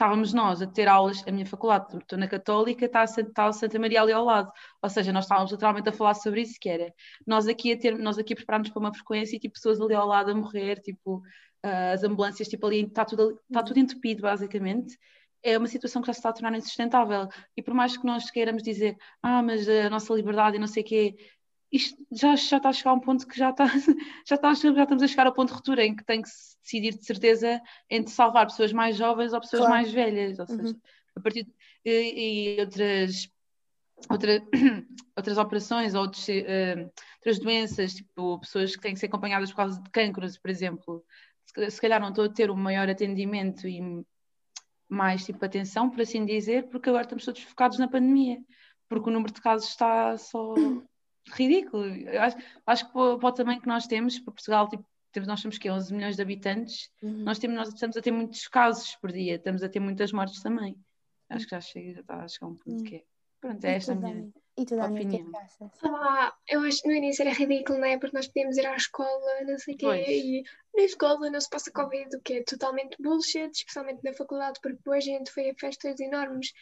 estávamos 0.00 0.32
nós 0.32 0.62
a 0.62 0.66
ter 0.66 0.88
aulas, 0.88 1.22
a 1.28 1.30
minha 1.30 1.44
faculdade, 1.44 1.94
estou 1.98 2.18
na 2.18 2.26
Católica, 2.26 2.86
está 2.86 3.04
está 3.04 3.46
a 3.46 3.52
Santa 3.52 3.78
Maria 3.78 4.00
ali 4.00 4.12
ao 4.12 4.24
lado, 4.24 4.50
ou 4.82 4.88
seja, 4.88 5.12
nós 5.12 5.24
estávamos 5.24 5.52
literalmente 5.52 5.90
a 5.90 5.92
falar 5.92 6.14
sobre 6.14 6.40
isso, 6.40 6.54
que 6.58 6.70
era 6.70 6.90
nós 7.26 7.46
aqui 7.46 7.72
a 7.72 7.78
ter, 7.78 7.98
nós 7.98 8.18
aqui 8.18 8.32
a 8.32 8.36
preparar-nos 8.36 8.70
para 8.70 8.80
uma 8.80 8.94
frequência 8.94 9.36
e 9.36 9.38
tipo, 9.38 9.54
pessoas 9.54 9.78
ali 9.78 9.94
ao 9.94 10.06
lado 10.06 10.30
a 10.30 10.34
morrer, 10.34 10.80
tipo, 10.80 11.22
ah, 11.62 11.92
as 11.92 12.02
ambulâncias, 12.02 12.48
tipo, 12.48 12.66
ali, 12.66 12.84
está 12.86 13.04
tudo, 13.04 13.38
está 13.48 13.62
tudo 13.62 13.78
entupido, 13.78 14.22
basicamente. 14.22 14.98
É 15.42 15.56
uma 15.58 15.66
situação 15.68 16.02
que 16.02 16.06
já 16.06 16.14
se 16.14 16.20
está 16.20 16.30
a 16.30 16.32
tornar 16.32 16.56
insustentável. 16.56 17.28
E 17.56 17.62
por 17.62 17.74
mais 17.74 17.96
que 17.96 18.06
nós 18.06 18.30
queiramos 18.30 18.62
dizer, 18.62 18.96
ah, 19.22 19.42
mas 19.42 19.68
a 19.68 19.90
nossa 19.90 20.14
liberdade 20.14 20.56
e 20.56 20.60
não 20.60 20.66
sei 20.66 20.82
o 20.82 20.86
quê, 20.86 21.16
isto 21.72 21.96
já, 22.10 22.34
já 22.36 22.56
está 22.56 22.68
a 22.68 22.72
chegar 22.72 22.90
a 22.90 22.94
um 22.94 23.00
ponto 23.00 23.26
que 23.26 23.38
já, 23.38 23.50
está, 23.50 23.66
já, 24.26 24.34
está, 24.34 24.52
já 24.54 24.82
estamos 24.82 25.02
a 25.02 25.06
chegar 25.06 25.26
ao 25.26 25.32
ponto 25.32 25.48
de 25.48 25.54
ruptura 25.54 25.84
em 25.84 25.94
que 25.94 26.04
tem 26.04 26.20
que 26.22 26.28
se 26.28 26.56
decidir 26.62 26.94
de 26.98 27.04
certeza 27.04 27.60
entre 27.88 28.12
salvar 28.12 28.46
pessoas 28.46 28.72
mais 28.72 28.96
jovens 28.96 29.32
ou 29.32 29.40
pessoas 29.40 29.60
Claro. 29.62 29.74
mais 29.74 29.92
velhas. 29.92 30.38
Ou 30.38 30.46
seja, 30.46 30.62
Uhum. 30.62 30.80
a 31.16 31.20
partir 31.20 31.44
de, 31.44 31.52
e, 31.84 32.56
e 32.56 32.60
outras, 32.60 33.28
outra, 34.10 34.42
outras 35.16 35.38
operações 35.38 35.94
ou 35.94 36.02
outros, 36.02 36.28
eh, 36.28 36.88
outras 37.18 37.38
doenças, 37.38 37.94
tipo 37.94 38.38
pessoas 38.40 38.74
que 38.74 38.82
têm 38.82 38.94
que 38.94 39.00
ser 39.00 39.06
acompanhadas 39.06 39.50
por 39.50 39.56
causa 39.56 39.80
de 39.80 39.90
cancros, 39.90 40.38
por 40.38 40.50
exemplo, 40.50 41.04
se, 41.46 41.70
se 41.70 41.80
calhar 41.80 42.00
não 42.00 42.08
estou 42.08 42.24
a 42.24 42.28
ter 42.28 42.50
um 42.50 42.56
maior 42.56 42.88
atendimento 42.88 43.68
e 43.68 43.80
mais 44.88 45.24
tipo 45.24 45.44
atenção, 45.44 45.88
por 45.88 46.00
assim 46.00 46.24
dizer, 46.24 46.68
porque 46.68 46.88
agora 46.88 47.04
estamos 47.04 47.24
todos 47.24 47.42
focados 47.42 47.78
na 47.78 47.86
pandemia, 47.88 48.38
porque 48.88 49.08
o 49.08 49.12
número 49.12 49.32
de 49.32 49.40
casos 49.40 49.68
está 49.68 50.16
só 50.18 50.54
ridículo. 51.32 51.84
Eu 51.86 52.20
acho, 52.22 52.36
acho 52.66 52.86
que 52.86 52.92
para, 52.92 53.00
o 53.28 53.32
tamanho 53.32 53.60
que 53.60 53.66
nós 53.68 53.86
temos, 53.86 54.18
para 54.18 54.32
Portugal, 54.32 54.68
tipo, 54.68 54.84
temos, 55.12 55.26
nós 55.28 55.42
temos 55.42 55.58
que 55.58 55.70
11 55.70 55.92
milhões 55.94 56.16
de 56.16 56.22
habitantes, 56.22 56.90
Uhum. 57.02 57.24
nós, 57.24 57.38
temos, 57.38 57.56
nós 57.56 57.68
estamos 57.68 57.96
a 57.96 58.02
ter 58.02 58.10
muitos 58.12 58.46
casos 58.48 58.94
por 58.96 59.10
dia, 59.12 59.36
estamos 59.36 59.62
a 59.62 59.68
ter 59.68 59.80
muitas 59.80 60.12
mortes 60.12 60.42
também. 60.42 60.76
Acho 61.28 61.44
que 61.46 61.50
já 61.50 61.60
chega, 61.60 61.94
já 61.94 62.00
está 62.00 62.22
a 62.24 62.28
chegar 62.28 62.46
a 62.46 62.50
um 62.50 62.54
ponto 62.56 62.80
Hum. 62.80 62.84
que 62.84 62.96
é. 62.96 63.04
Pronto, 63.40 63.64
E 63.64 63.68
é 63.68 63.74
esta 63.74 63.92
a 63.92 63.94
minha. 63.94 64.30
E 64.58 64.66
tu, 64.66 64.76
Dani, 64.76 64.92
o 64.92 65.08
que 65.08 65.16
é 65.16 65.20
opinião. 65.20 65.40
achas? 65.40 65.70
Ah, 65.82 66.34
eu 66.46 66.60
acho 66.60 66.82
que 66.82 66.88
no 66.88 66.94
início 66.94 67.22
era 67.22 67.32
ridículo, 67.32 67.78
não 67.78 67.86
é? 67.86 67.96
Porque 67.98 68.14
nós 68.14 68.26
podíamos 68.26 68.58
ir 68.58 68.66
à 68.66 68.76
escola, 68.76 69.40
não 69.46 69.58
sei 69.58 69.74
o 69.74 69.78
quê, 69.78 69.86
Pois. 69.86 70.06
e 70.08 70.42
na 70.76 70.82
escola 70.82 71.30
não 71.30 71.40
se 71.40 71.48
passa 71.48 71.72
Covid, 71.72 72.14
o 72.16 72.20
que 72.20 72.34
é 72.34 72.42
totalmente 72.44 72.96
bullshit, 73.00 73.50
especialmente 73.54 74.00
na 74.04 74.12
faculdade, 74.12 74.58
porque 74.60 74.76
depois 74.76 75.02
a 75.04 75.06
gente 75.06 75.30
foi 75.30 75.48
a 75.50 75.54
festas 75.54 75.98
enormes 76.00 76.52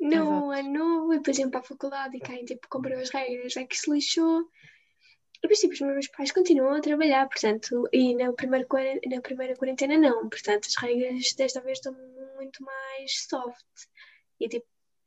no 0.00 0.52
Exato. 0.52 0.68
ano 0.68 0.78
novo 0.78 1.14
e 1.14 1.16
depois 1.18 1.38
iam 1.38 1.50
para 1.50 1.60
a 1.60 1.64
faculdade 1.64 2.16
e 2.16 2.20
quem 2.20 2.44
tipo 2.44 2.68
cumpriu 2.68 2.98
as 2.98 3.10
regras 3.10 3.56
é 3.56 3.64
que 3.64 3.76
se 3.76 3.90
lixou. 3.90 4.40
E 4.40 5.40
depois 5.42 5.60
tipo, 5.60 5.74
os 5.74 5.80
meus 5.80 6.08
pais 6.08 6.32
continuam 6.32 6.74
a 6.74 6.80
trabalhar, 6.80 7.28
portanto, 7.28 7.88
e 7.92 8.14
na 8.14 8.32
primeira, 8.32 8.66
na 9.06 9.20
primeira 9.20 9.56
quarentena 9.56 9.98
não, 9.98 10.28
portanto 10.28 10.66
as 10.66 10.76
regras 10.76 11.32
desta 11.34 11.60
vez 11.60 11.78
estão 11.78 11.94
muito 12.36 12.62
mais 12.64 13.26
soft. 13.28 13.64
E 14.40 14.48
tipo, 14.48 14.66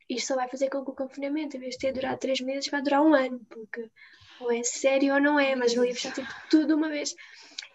isto 0.10 0.28
só 0.28 0.36
vai 0.36 0.50
fazer 0.50 0.70
com 0.70 0.84
que 0.84 0.92
o 0.92 0.96
confinamento, 0.96 1.56
em 1.56 1.60
vez 1.60 1.76
de 1.76 1.80
ter 1.80 1.94
durado 1.94 2.20
três 2.20 2.40
meses, 2.42 2.70
vai 2.70 2.82
durar 2.82 3.02
um 3.04 3.14
ano, 3.14 3.40
porque 3.50 3.90
ou 4.40 4.52
é 4.52 4.64
sério 4.64 5.14
ou 5.14 5.20
não 5.20 5.40
é, 5.40 5.56
mas 5.56 5.74
valia 5.74 5.94
fechar 5.94 6.14
tipo, 6.14 6.28
tudo 6.50 6.76
uma 6.76 6.90
vez. 6.90 7.16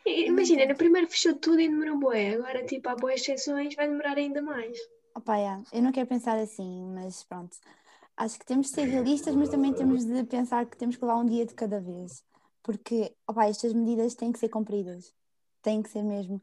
E, 0.04 0.26
imagina, 0.26 0.66
no 0.66 0.76
primeiro 0.76 1.08
fechou 1.08 1.34
tudo 1.34 1.60
e 1.60 1.68
demorou 1.68 1.98
boé, 1.98 2.34
agora 2.34 2.64
tipo, 2.64 2.88
há 2.88 2.96
boas 2.96 3.20
exceções, 3.20 3.74
vai 3.74 3.86
demorar 3.86 4.16
ainda 4.16 4.42
mais. 4.42 4.78
Opa, 5.14 5.36
yeah. 5.36 5.62
eu 5.72 5.82
não 5.82 5.92
quero 5.92 6.08
pensar 6.08 6.36
assim, 6.38 6.92
mas 6.92 7.22
pronto. 7.24 7.56
Acho 8.16 8.38
que 8.38 8.46
temos 8.46 8.68
de 8.68 8.74
ser 8.74 8.84
realistas, 8.84 9.34
mas 9.34 9.48
também 9.48 9.72
temos 9.72 10.04
de 10.04 10.24
pensar 10.24 10.66
que 10.66 10.76
temos 10.76 10.96
que 10.96 11.04
levar 11.04 11.18
um 11.18 11.26
dia 11.26 11.46
de 11.46 11.54
cada 11.54 11.80
vez. 11.80 12.24
Porque, 12.62 13.14
opa, 13.26 13.46
estas 13.46 13.72
medidas 13.72 14.14
têm 14.14 14.32
que 14.32 14.38
ser 14.38 14.48
cumpridas. 14.48 15.12
Têm 15.62 15.82
que 15.82 15.90
ser 15.90 16.02
mesmo. 16.02 16.40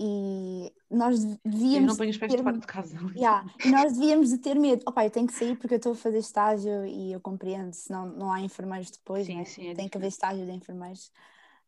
E 0.00 0.72
nós 0.90 1.22
devíamos. 1.44 1.74
Eu 1.74 1.86
não 1.86 1.96
ponho 1.96 2.10
os 2.10 2.16
pés 2.16 2.34
ter... 2.34 2.42
fora 2.42 2.58
de 2.58 2.66
casa. 2.66 2.96
Yeah, 3.14 3.46
e 3.64 3.70
nós 3.70 3.92
devíamos 3.92 4.30
de 4.30 4.38
ter 4.38 4.58
medo. 4.58 4.82
Opa, 4.86 5.04
eu 5.04 5.10
tenho 5.10 5.26
que 5.26 5.34
sair 5.34 5.56
porque 5.56 5.74
eu 5.74 5.76
estou 5.76 5.92
a 5.92 5.96
fazer 5.96 6.18
estágio 6.18 6.84
e 6.86 7.12
eu 7.12 7.20
compreendo, 7.20 7.72
senão 7.72 8.06
não 8.06 8.32
há 8.32 8.40
enfermeiros 8.40 8.90
depois, 8.90 9.26
sim, 9.26 9.36
né? 9.36 9.44
sim, 9.44 9.68
é 9.68 9.74
tem 9.74 9.88
que 9.88 9.96
haver 9.96 10.08
estágio 10.08 10.44
de 10.44 10.52
enfermeiros. 10.52 11.12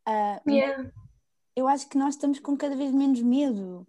Uh, 0.08 0.50
yeah. 0.50 0.90
Eu 1.54 1.68
acho 1.68 1.88
que 1.88 1.96
nós 1.96 2.14
estamos 2.14 2.40
com 2.40 2.56
cada 2.56 2.74
vez 2.74 2.90
menos 2.90 3.22
medo, 3.22 3.86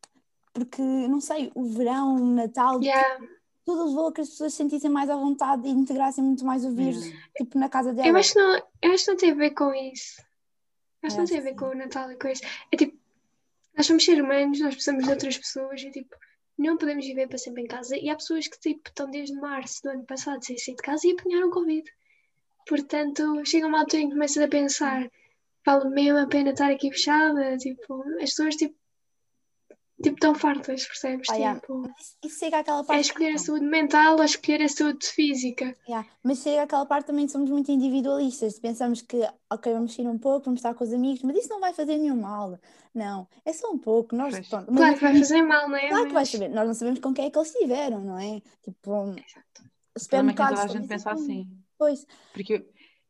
porque, 0.56 0.82
não 0.82 1.20
sei, 1.20 1.52
o 1.54 1.66
verão, 1.66 2.16
o 2.16 2.34
Natal, 2.34 2.82
yeah. 2.82 3.20
tudo 3.66 3.88
levou 3.88 4.08
a 4.08 4.14
que 4.14 4.22
as 4.22 4.30
pessoas 4.30 4.54
se 4.54 4.58
sentissem 4.58 4.90
mais 4.90 5.10
à 5.10 5.18
vontade 5.18 5.68
e 5.68 5.70
integrassem 5.72 6.24
muito 6.24 6.46
mais 6.46 6.64
o 6.64 6.74
vírus, 6.74 7.06
yeah. 7.06 7.28
tipo 7.36 7.60
na 7.60 7.68
casa 7.68 7.92
delas. 7.92 8.10
Eu 8.10 8.16
acho, 8.16 8.34
que 8.34 8.40
não, 8.40 8.64
eu 8.82 8.92
acho 8.94 9.04
que 9.04 9.12
não 9.12 9.18
tem 9.18 9.32
a 9.32 9.36
ver 9.36 9.52
com 9.52 9.74
isso. 9.74 10.24
Acho 11.04 11.16
que 11.16 11.22
não 11.22 11.28
tem 11.28 11.40
a 11.40 11.42
ver 11.42 11.56
com 11.56 11.66
o 11.66 11.76
Natal 11.76 12.10
e 12.10 12.16
com 12.16 12.30
isso. 12.30 12.42
É 12.72 12.78
tipo, 12.78 12.98
nós 13.76 13.86
somos 13.86 14.06
seres 14.06 14.24
humanos, 14.24 14.62
nós 14.62 14.76
precisamos 14.76 15.04
de 15.04 15.10
outras 15.10 15.38
pessoas 15.38 15.82
e 15.82 15.92
tipo, 15.92 16.16
não 16.58 16.78
podemos 16.78 17.06
viver 17.06 17.28
para 17.28 17.38
sempre 17.38 17.64
em 17.64 17.68
casa. 17.68 17.98
E 17.98 18.10
há 18.10 18.16
pessoas 18.16 18.48
que 18.48 18.58
tipo, 18.58 18.88
estão 18.88 19.12
desde 19.12 19.36
março 19.36 19.84
do 19.84 19.90
ano 19.90 20.06
passado 20.06 20.44
sem 20.44 20.58
sair 20.58 20.76
de 20.76 20.82
casa 20.82 21.06
e 21.06 21.12
apanharam 21.12 21.52
Covid. 21.52 21.84
Portanto, 22.66 23.44
chega 23.46 23.68
uma 23.68 23.82
altura 23.82 24.04
em 24.04 24.08
que 24.08 24.14
começas 24.14 24.42
a 24.42 24.48
pensar, 24.48 25.12
vale 25.66 25.90
mesmo 25.90 26.18
a 26.18 26.28
pena 26.28 26.52
estar 26.52 26.72
aqui 26.72 26.90
fechada? 26.92 27.58
Tipo, 27.58 28.02
as 28.22 28.30
pessoas 28.30 28.56
tipo, 28.56 28.76
tipo 30.10 30.20
tão 30.20 30.36
fartas, 30.36 30.86
percebes? 30.86 31.30
Ah, 31.30 31.36
yeah. 31.36 31.60
tipo, 31.60 31.90
isso 32.24 32.40
chega 32.40 32.60
àquela 32.60 32.84
parte. 32.84 32.98
É 32.98 33.02
escolher 33.02 33.34
a 33.34 33.38
saúde 33.38 33.66
mental 33.66 34.18
ou 34.18 34.24
escolher 34.24 34.62
a 34.62 34.70
saúde 34.70 35.06
física. 35.06 35.76
Yeah. 35.88 36.08
Mas 36.24 36.40
chega 36.40 36.64
àquela 36.64 36.86
parte 36.86 37.08
também 37.08 37.28
somos 37.28 37.50
muito 37.50 37.72
individualistas. 37.72 38.60
Pensamos 38.60 39.02
que, 39.02 39.22
ok, 39.52 39.74
vamos 39.74 39.94
sair 39.94 40.08
um 40.08 40.18
pouco, 40.18 40.46
vamos 40.46 40.60
estar 40.60 40.74
com 40.74 40.84
os 40.84 40.94
amigos, 40.94 41.24
mas 41.24 41.38
isso 41.38 41.50
não 41.50 41.60
vai 41.60 41.74
fazer 41.74 41.98
nenhum 41.98 42.22
mal. 42.22 42.58
Não, 42.94 43.28
é 43.44 43.52
só 43.52 43.72
um 43.72 43.78
pouco. 43.78 44.16
Nós, 44.16 44.34
pronto, 44.48 44.74
claro 44.74 44.94
que 44.94 45.02
vai 45.02 45.18
fazer 45.18 45.42
mal, 45.42 45.68
não 45.68 45.76
é? 45.76 45.90
Claro 45.90 46.04
mas... 46.04 46.08
que 46.08 46.14
vai 46.14 46.26
saber. 46.26 46.50
Nós 46.50 46.68
não 46.68 46.74
sabemos 46.74 47.00
com 47.00 47.14
quem 47.14 47.26
é 47.26 47.30
que 47.30 47.38
eles 47.38 47.54
estiveram, 47.54 48.02
não 48.02 48.18
é? 48.18 48.42
Tipo, 48.64 49.10
Exato. 49.10 49.70
Supermercados. 49.98 50.60
Toda 50.62 50.72
a 50.72 50.76
gente 50.78 50.88
pensa 50.88 51.12
assim. 51.12 51.48
Pois. 51.78 52.06
Porque 52.34 52.66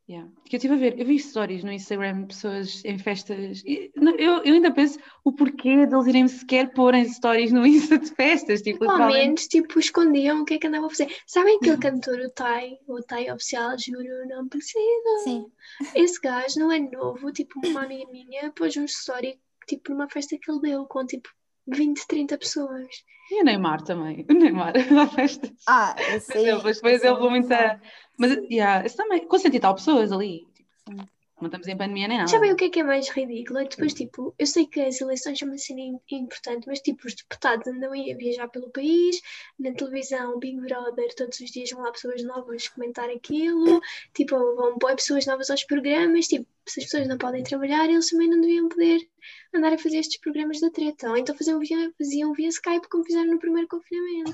Yeah. 0.08 0.30
Que 0.44 0.54
eu 0.54 0.58
estive 0.58 0.74
a 0.74 0.76
ver, 0.76 1.00
eu 1.00 1.04
vi 1.04 1.18
stories 1.18 1.64
no 1.64 1.72
Instagram, 1.72 2.26
pessoas 2.26 2.84
em 2.84 2.96
festas. 2.96 3.60
Eu, 3.66 4.44
eu 4.44 4.54
ainda 4.54 4.70
penso 4.72 5.00
o 5.24 5.32
porquê 5.32 5.84
deles 5.84 6.06
irem 6.06 6.28
sequer 6.28 6.72
porem 6.72 7.04
stories 7.08 7.50
no 7.50 7.66
Insta 7.66 7.98
de 7.98 8.10
festas. 8.12 8.62
Tipo, 8.62 8.80
Pelo 8.80 9.08
menos, 9.08 9.48
tipo, 9.48 9.80
escondiam 9.80 10.42
o 10.42 10.44
que 10.44 10.54
é 10.54 10.58
que 10.58 10.66
andavam 10.68 10.86
a 10.86 10.90
fazer. 10.90 11.12
Sabem 11.26 11.56
aquele 11.56 11.78
cantor, 11.78 12.20
o 12.20 12.30
Tai, 12.30 12.78
o 12.86 13.02
Tai 13.02 13.32
oficial, 13.32 13.76
juro, 13.76 14.28
não 14.28 14.48
precisa. 14.48 15.18
Sim. 15.24 15.46
Esse 15.92 16.20
gajo 16.20 16.60
não 16.60 16.70
é 16.70 16.78
novo, 16.78 17.32
tipo, 17.32 17.58
uma 17.66 17.82
amiga 17.82 18.08
minha 18.12 18.52
pôs 18.52 18.76
um 18.76 18.84
story, 18.84 19.40
tipo, 19.66 19.90
numa 19.90 20.08
festa 20.08 20.38
que 20.40 20.48
ele 20.48 20.60
deu, 20.60 20.84
com 20.86 21.04
tipo 21.04 21.28
20, 21.66 22.06
30 22.06 22.38
pessoas. 22.38 22.86
E 23.30 23.40
o 23.40 23.44
Neymar 23.44 23.82
também. 23.82 24.24
O 24.28 24.32
Neymar 24.32 24.72
na 24.92 25.08
festa. 25.08 25.52
Ah, 25.68 25.96
eu 26.12 26.20
sei. 26.20 26.44
Depois, 26.44 26.76
depois 26.76 27.02
ele 27.02 27.12
levou 27.12 27.30
muita. 27.30 27.80
Mas, 28.18 28.32
yeah, 28.50 28.84
isso 28.84 28.96
também. 28.96 29.26
Com 29.26 29.38
100 29.38 29.54
e 29.54 29.60
tal 29.60 29.74
pessoas 29.74 30.12
ali. 30.12 30.46
Tipo, 30.54 31.06
não 31.38 31.48
estamos 31.48 31.68
em 31.68 31.76
pandemia 31.76 32.08
nem 32.08 32.16
nada. 32.16 32.30
Sabem 32.30 32.50
o 32.50 32.56
que 32.56 32.64
é 32.64 32.70
que 32.70 32.80
é 32.80 32.82
mais 32.82 33.10
ridículo? 33.10 33.58
É 33.58 33.64
depois, 33.64 33.92
tipo, 33.92 34.34
eu 34.38 34.46
sei 34.46 34.66
que 34.66 34.80
as 34.80 34.98
eleições 35.02 35.38
são 35.38 35.48
uma 35.48 35.58
cena 35.58 35.82
importante, 36.10 36.66
mas, 36.66 36.80
tipo, 36.80 37.06
os 37.06 37.14
deputados 37.14 37.66
andam 37.66 37.92
aí 37.92 38.10
a 38.10 38.16
viajar 38.16 38.48
pelo 38.48 38.70
país, 38.70 39.20
na 39.58 39.70
televisão, 39.72 40.38
Big 40.38 40.58
Brother, 40.58 41.14
todos 41.14 41.38
os 41.38 41.50
dias 41.50 41.70
vão 41.70 41.82
lá 41.82 41.92
pessoas 41.92 42.24
novas 42.24 42.68
comentar 42.68 43.10
aquilo, 43.10 43.82
tipo, 44.14 44.34
vão 44.34 44.78
pôr 44.78 44.96
pessoas 44.96 45.26
novas 45.26 45.50
aos 45.50 45.62
programas, 45.64 46.26
tipo, 46.26 46.46
se 46.66 46.80
as 46.80 46.86
pessoas 46.86 47.06
não 47.06 47.18
podem 47.18 47.42
trabalhar, 47.42 47.84
eles 47.84 48.08
também 48.08 48.30
não 48.30 48.40
deviam 48.40 48.70
poder 48.70 49.06
andar 49.54 49.74
a 49.74 49.78
fazer 49.78 49.98
estes 49.98 50.18
programas 50.18 50.58
da 50.58 50.70
treta. 50.70 51.10
Ou 51.10 51.18
então 51.18 51.36
faziam 51.36 51.60
via, 51.60 51.92
faziam 51.98 52.32
via 52.32 52.48
Skype, 52.48 52.88
como 52.88 53.04
fizeram 53.04 53.32
no 53.32 53.38
primeiro 53.38 53.68
confinamento. 53.68 54.32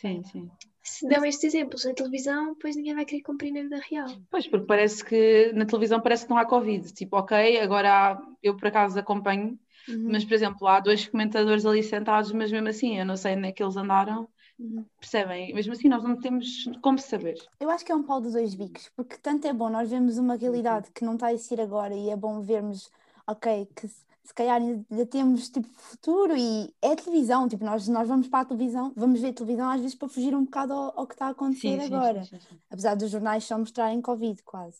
Sim, 0.00 0.22
sim 0.22 0.50
se 0.82 1.08
dão 1.08 1.24
estes 1.24 1.44
exemplos 1.44 1.84
na 1.84 1.94
televisão, 1.94 2.54
depois 2.54 2.74
ninguém 2.76 2.94
vai 2.94 3.04
querer 3.04 3.22
cumprir 3.22 3.52
na 3.52 3.62
vida 3.62 3.80
real. 3.88 4.08
Pois, 4.30 4.46
porque 4.46 4.66
parece 4.66 5.04
que 5.04 5.52
na 5.54 5.64
televisão 5.64 6.00
parece 6.00 6.24
que 6.24 6.30
não 6.30 6.38
há 6.38 6.44
Covid. 6.44 6.92
Tipo, 6.92 7.18
ok, 7.18 7.60
agora 7.60 7.90
há, 7.90 8.22
eu 8.42 8.56
por 8.56 8.66
acaso 8.66 8.98
acompanho, 8.98 9.58
uhum. 9.88 10.08
mas 10.10 10.24
por 10.24 10.34
exemplo, 10.34 10.66
há 10.66 10.80
dois 10.80 11.06
comentadores 11.06 11.64
ali 11.64 11.82
sentados, 11.82 12.32
mas 12.32 12.50
mesmo 12.50 12.68
assim, 12.68 12.98
eu 12.98 13.06
não 13.06 13.16
sei 13.16 13.36
onde 13.36 13.48
é 13.48 13.52
que 13.52 13.62
eles 13.62 13.76
andaram. 13.76 14.28
Uhum. 14.58 14.84
Percebem? 14.98 15.54
Mesmo 15.54 15.72
assim, 15.72 15.88
nós 15.88 16.02
não 16.02 16.16
temos 16.16 16.68
como 16.82 16.98
saber. 16.98 17.36
Eu 17.60 17.70
acho 17.70 17.84
que 17.84 17.92
é 17.92 17.94
um 17.94 18.02
pau 18.02 18.20
de 18.20 18.30
dois 18.30 18.54
bicos, 18.54 18.90
porque 18.94 19.16
tanto 19.18 19.46
é 19.46 19.52
bom 19.52 19.70
nós 19.70 19.90
vemos 19.90 20.18
uma 20.18 20.36
realidade 20.36 20.90
que 20.92 21.04
não 21.04 21.14
está 21.14 21.28
a 21.28 21.34
existir 21.34 21.60
agora 21.60 21.94
e 21.94 22.10
é 22.10 22.16
bom 22.16 22.40
vermos, 22.40 22.90
ok, 23.26 23.68
que 23.74 23.88
se 24.24 24.32
calhar 24.32 24.60
ainda 24.60 25.06
temos 25.06 25.48
tipo 25.48 25.68
futuro 25.68 26.36
e 26.36 26.72
é 26.80 26.94
televisão, 26.94 27.48
tipo, 27.48 27.64
nós, 27.64 27.88
nós 27.88 28.06
vamos 28.06 28.28
para 28.28 28.40
a 28.40 28.44
televisão, 28.44 28.92
vamos 28.94 29.20
ver 29.20 29.32
televisão 29.32 29.68
às 29.68 29.80
vezes 29.80 29.94
para 29.96 30.08
fugir 30.08 30.34
um 30.34 30.44
bocado 30.44 30.72
ao, 30.72 31.00
ao 31.00 31.06
que 31.06 31.14
está 31.14 31.26
a 31.26 31.30
acontecer 31.30 31.80
sim, 31.80 31.86
agora. 31.86 32.24
Sim, 32.24 32.38
sim, 32.38 32.60
Apesar 32.70 32.94
dos 32.94 33.10
jornais 33.10 33.44
só 33.44 33.58
mostrarem 33.58 34.00
Covid 34.00 34.42
quase. 34.44 34.78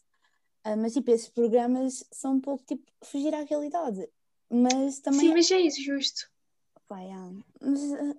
Uh, 0.64 0.76
mas 0.76 0.92
tipo, 0.92 1.10
esses 1.10 1.28
programas 1.28 2.04
são 2.12 2.34
um 2.34 2.40
pouco 2.40 2.64
tipo 2.64 2.84
fugir 3.02 3.34
à 3.34 3.42
realidade. 3.42 4.08
Mas 4.48 5.00
também. 5.00 5.20
Sim, 5.20 5.34
mas 5.34 5.50
é 5.50 5.60
isso, 5.60 5.82
justo. 5.82 6.30
Pai, 6.86 7.10
ah, 7.10 7.30
mas 7.60 7.80
uh, 7.80 8.16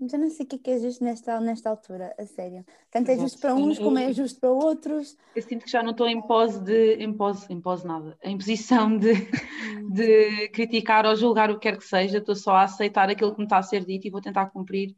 mas 0.00 0.12
eu 0.12 0.18
não 0.18 0.30
sei 0.30 0.46
o 0.46 0.48
que 0.48 0.56
é, 0.56 0.58
que 0.58 0.70
é 0.70 0.78
justo 0.78 1.04
nesta, 1.04 1.40
nesta 1.40 1.68
altura, 1.68 2.14
a 2.18 2.24
sério. 2.24 2.64
Tanto 2.90 3.10
é 3.10 3.18
justo 3.18 3.38
para 3.38 3.54
uns 3.54 3.78
como 3.78 3.98
é 3.98 4.12
justo 4.12 4.40
para 4.40 4.50
outros. 4.50 5.16
Eu 5.36 5.42
sinto 5.42 5.64
que 5.64 5.70
já 5.70 5.82
não 5.82 5.90
estou 5.90 6.08
em 6.08 6.20
pose 6.22 6.62
de. 6.62 6.94
em 6.94 7.12
pose, 7.12 7.46
em 7.52 7.60
pose 7.60 7.86
nada. 7.86 8.16
Em 8.22 8.36
posição 8.36 8.96
de, 8.96 9.12
de 9.92 10.48
criticar 10.48 11.04
ou 11.04 11.14
julgar 11.14 11.50
o 11.50 11.54
que 11.54 11.68
quer 11.68 11.76
que 11.76 11.84
seja. 11.84 12.18
Estou 12.18 12.34
só 12.34 12.52
a 12.52 12.62
aceitar 12.62 13.10
aquilo 13.10 13.32
que 13.32 13.38
me 13.38 13.44
está 13.44 13.58
a 13.58 13.62
ser 13.62 13.84
dito 13.84 14.06
e 14.06 14.10
vou 14.10 14.20
tentar 14.20 14.46
cumprir 14.46 14.96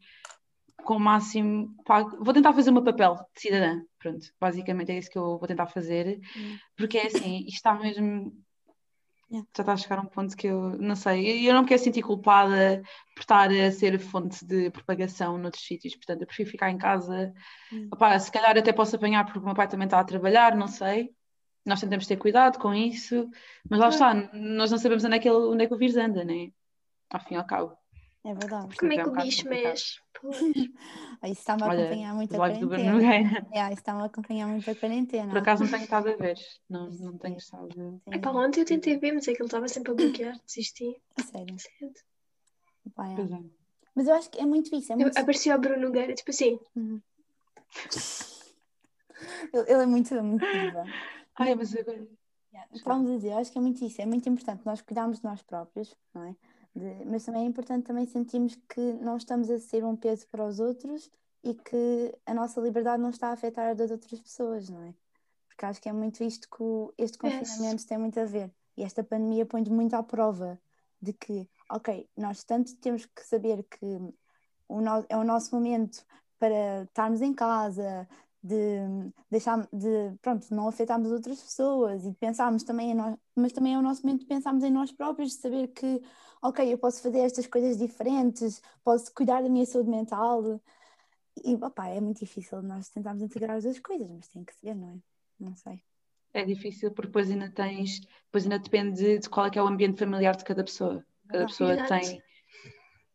com 0.85 0.95
o 0.95 1.01
máximo. 1.01 1.75
Vou 2.21 2.33
tentar 2.33 2.53
fazer 2.53 2.71
o 2.71 2.75
meu 2.75 2.85
papel 2.85 3.15
de 3.35 3.41
cidadã. 3.41 3.83
Pronto, 3.99 4.27
basicamente 4.41 4.93
é 4.93 4.99
isso 4.99 5.11
que 5.11 5.19
eu 5.19 5.39
vou 5.39 5.49
tentar 5.49 5.67
fazer. 5.67 6.21
Hum. 6.37 6.57
Porque 6.77 6.99
é 6.99 7.07
assim, 7.07 7.39
isto 7.41 7.57
está 7.57 7.75
mesmo 7.75 8.33
Yeah. 9.33 9.49
Já 9.57 9.63
está 9.63 9.73
a 9.73 9.77
chegar 9.79 9.99
a 9.99 10.03
um 10.03 10.07
ponto 10.07 10.37
que 10.37 10.47
eu 10.47 10.77
não 10.79 10.95
sei, 10.95 11.49
eu 11.49 11.55
não 11.55 11.63
me 11.63 11.69
quero 11.69 11.83
sentir 11.83 12.03
culpada 12.03 12.83
por 13.15 13.21
estar 13.23 13.51
a 13.51 13.73
ser 13.73 13.99
fonte 13.99 14.45
de 14.45 14.71
propagação 14.71 15.39
noutros 15.39 15.65
sítios, 15.65 15.97
portanto 15.97 16.21
eu 16.21 16.27
prefiro 16.27 16.51
ficar 16.51 16.71
em 16.71 16.77
casa. 16.77 17.33
Mm. 17.73 17.89
Opa, 17.91 18.19
se 18.19 18.31
calhar 18.31 18.59
até 18.59 18.75
posso 18.75 18.95
apanhar 18.95 19.25
porque 19.25 19.39
o 19.39 19.43
meu 19.43 19.55
pai 19.55 19.67
também 19.67 19.87
está 19.87 19.99
a 20.01 20.05
trabalhar, 20.05 20.55
não 20.55 20.69
sei. 20.69 21.15
Nós 21.65 21.81
tentamos 21.81 22.07
ter 22.07 22.19
cuidado 22.19 22.59
com 22.59 22.75
isso, 22.75 23.31
mas 23.71 23.81
lá 23.81 23.89
está, 23.89 24.13
nós 24.35 24.71
não 24.71 24.77
sabemos 24.77 25.03
onde 25.05 25.17
é 25.17 25.19
que, 25.19 25.29
ele, 25.29 25.39
onde 25.39 25.65
é 25.65 25.67
que 25.67 25.75
o 25.75 25.79
vírus 25.79 25.97
anda, 25.97 26.25
né? 26.25 26.51
Ao 27.09 27.21
fim 27.21 27.35
e 27.35 27.37
ao 27.39 27.47
cabo. 27.47 27.79
É 28.25 28.35
verdade. 28.35 28.77
Como 28.77 28.93
é 28.93 28.97
que 29.03 29.09
o 29.09 29.13
bicho 29.13 29.49
mexe? 29.49 30.01
Isso 31.25 31.41
está-me 31.41 31.63
a 31.65 31.67
acompanhar 31.67 32.15
muito 32.15 32.35
a 32.35 32.39
quarentena. 32.39 32.93
Yeah, 33.53 33.73
isso 33.73 33.81
está-me 33.81 34.03
a 34.03 34.05
acompanhar 34.05 34.47
muito 34.47 34.71
a 34.71 34.75
quarentena. 34.75 35.29
Por 35.29 35.39
acaso 35.39 35.65
não 35.65 35.71
tenho 35.71 35.83
estado 35.83 36.09
a 36.09 36.17
ver. 36.17 36.39
Não, 36.71 36.91
não 36.91 37.19
tenho 37.19 37.37
estado 37.37 37.65
a 37.65 37.75
ver. 37.75 38.01
É 38.13 38.19
para 38.19 38.31
ontem 38.31 38.61
eu 38.61 38.67
tentei 38.67 38.97
ver, 38.97 39.13
mas 39.13 39.27
é 39.27 39.35
que 39.35 39.43
ele 39.43 39.47
estava 39.47 39.67
sempre 39.67 39.93
a 39.93 39.95
bloquear, 39.97 40.39
desisti. 40.47 40.97
A 41.19 41.23
sério? 41.23 41.57
É. 42.99 43.45
Mas 43.95 44.07
eu 44.07 44.15
acho 44.15 44.31
que 44.31 44.41
é 44.41 44.47
muito 44.47 44.75
isso. 44.75 44.93
É 44.93 44.97
muito... 44.97 45.19
Apareceu 45.19 45.57
o 45.57 45.61
Bruno 45.61 45.83
Nogueira, 45.83 46.15
tipo 46.15 46.31
assim. 46.31 46.61
Uhum. 46.77 47.01
ele, 49.53 49.65
ele, 49.69 49.83
é 49.83 49.87
muito, 49.87 50.15
muito 50.23 50.47
viva. 50.47 50.85
Ai, 51.37 51.55
mas 51.57 51.75
agora. 51.75 52.07
Yeah, 52.53 52.71
estávamos 52.73 53.11
a 53.11 53.15
dizer, 53.17 53.33
eu 53.33 53.39
acho 53.39 53.51
que 53.51 53.59
é 53.59 53.61
muito 53.61 53.85
isso, 53.85 54.03
é 54.03 54.07
muito 54.07 54.29
importante 54.29 54.67
nós 54.67 54.83
cuidarmos 54.83 55.19
de 55.21 55.25
nós 55.25 55.43
próprios, 55.43 55.97
não 56.15 56.25
é? 56.25 56.37
De, 56.75 57.05
mas 57.05 57.25
também 57.25 57.45
é 57.45 57.47
importante 57.47 57.85
também 57.85 58.07
sentirmos 58.07 58.55
que 58.69 58.81
não 58.95 59.17
estamos 59.17 59.51
a 59.51 59.59
ser 59.59 59.85
um 59.85 59.97
peso 59.97 60.27
para 60.29 60.45
os 60.45 60.59
outros 60.59 61.11
e 61.45 61.55
que 61.55 62.15
a 62.25 62.33
nossa 62.33 62.61
liberdade 62.61 63.03
não 63.03 63.11
está 63.11 63.29
a 63.29 63.33
afetar 63.33 63.71
a 63.71 63.75
das 63.75 63.91
outras 63.91 64.21
pessoas, 64.21 64.69
não 64.69 64.83
é? 64.83 64.95
Porque 65.47 65.67
acho 65.67 65.83
que 65.83 65.89
é 65.89 65.93
muito 65.93 66.23
isto 66.25 66.49
que 66.49 67.03
este 67.03 67.19
confinamento 67.19 67.83
yes. 67.83 67.85
tem 67.85 67.99
muito 67.99 68.19
a 68.19 68.25
ver. 68.25 68.51
E 68.77 68.83
esta 68.83 69.05
pandemia 69.05 69.45
põe 69.45 69.63
muito 69.65 69.95
à 69.95 70.03
prova 70.03 70.59
de 71.01 71.13
que, 71.13 71.49
ok, 71.69 72.09
nós 72.17 72.45
tanto 72.45 72.75
temos 72.77 73.05
que 73.05 73.23
saber 73.27 73.65
que 73.65 73.85
o 74.69 74.81
no, 74.81 75.05
é 75.09 75.17
o 75.17 75.25
nosso 75.25 75.55
momento 75.55 76.05
para 76.39 76.85
estarmos 76.85 77.21
em 77.21 77.35
casa, 77.35 78.09
de 78.43 79.13
deixar 79.31 79.69
de 79.73 80.13
pronto 80.21 80.47
não 80.55 80.69
afetarmos 80.69 81.11
outras 81.13 81.41
pessoas 81.41 82.05
e 82.05 82.11
de 82.11 82.17
pensarmos 82.17 82.65
também 82.65 82.91
em 82.91 82.95
nós 82.95 83.17
mas 83.37 83.53
também 83.53 83.75
é 83.75 83.79
o 83.79 83.83
nosso 83.83 84.05
momento 84.05 84.21
de 84.21 84.27
pensarmos 84.27 84.65
em 84.65 84.71
nós 84.71 84.91
próprios 84.93 85.31
de 85.33 85.37
saber 85.39 85.69
que 85.69 86.03
ok 86.43 86.73
eu 86.73 86.79
posso 86.79 87.03
fazer 87.03 87.21
estas 87.21 87.47
coisas 87.47 87.79
diferentes 87.79 88.61
posso 88.83 89.13
cuidar 89.15 89.43
da 89.43 89.49
minha 89.49 89.67
saúde 89.67 89.91
mental 89.91 90.61
E 91.45 91.55
opá, 91.55 91.89
é 91.89 92.01
muito 92.01 92.21
difícil 92.21 92.63
nós 92.63 92.89
tentarmos 92.89 93.23
integrar 93.23 93.57
as 93.57 93.65
duas 93.65 93.79
coisas, 93.79 94.09
mas 94.11 94.29
tem 94.29 94.45
que 94.45 94.55
ser, 94.55 94.75
não 94.75 94.91
é? 94.91 94.95
Não 95.41 95.57
sei. 95.57 95.83
É 96.35 96.45
difícil 96.45 96.91
porque 96.91 97.09
depois 97.09 97.31
ainda 97.31 97.51
tens, 97.51 98.01
depois 98.27 98.45
ainda 98.45 98.59
depende 98.59 99.19
de 99.19 99.29
qual 99.29 99.47
é 99.47 99.51
que 99.51 99.59
é 99.59 99.63
o 99.63 99.67
ambiente 99.67 99.99
familiar 99.99 100.37
de 100.37 100.45
cada 100.45 100.65
pessoa. 100.65 101.05
Cada 101.29 101.47
pessoa 101.47 101.73
Exato. 101.73 101.89
tem 101.89 102.23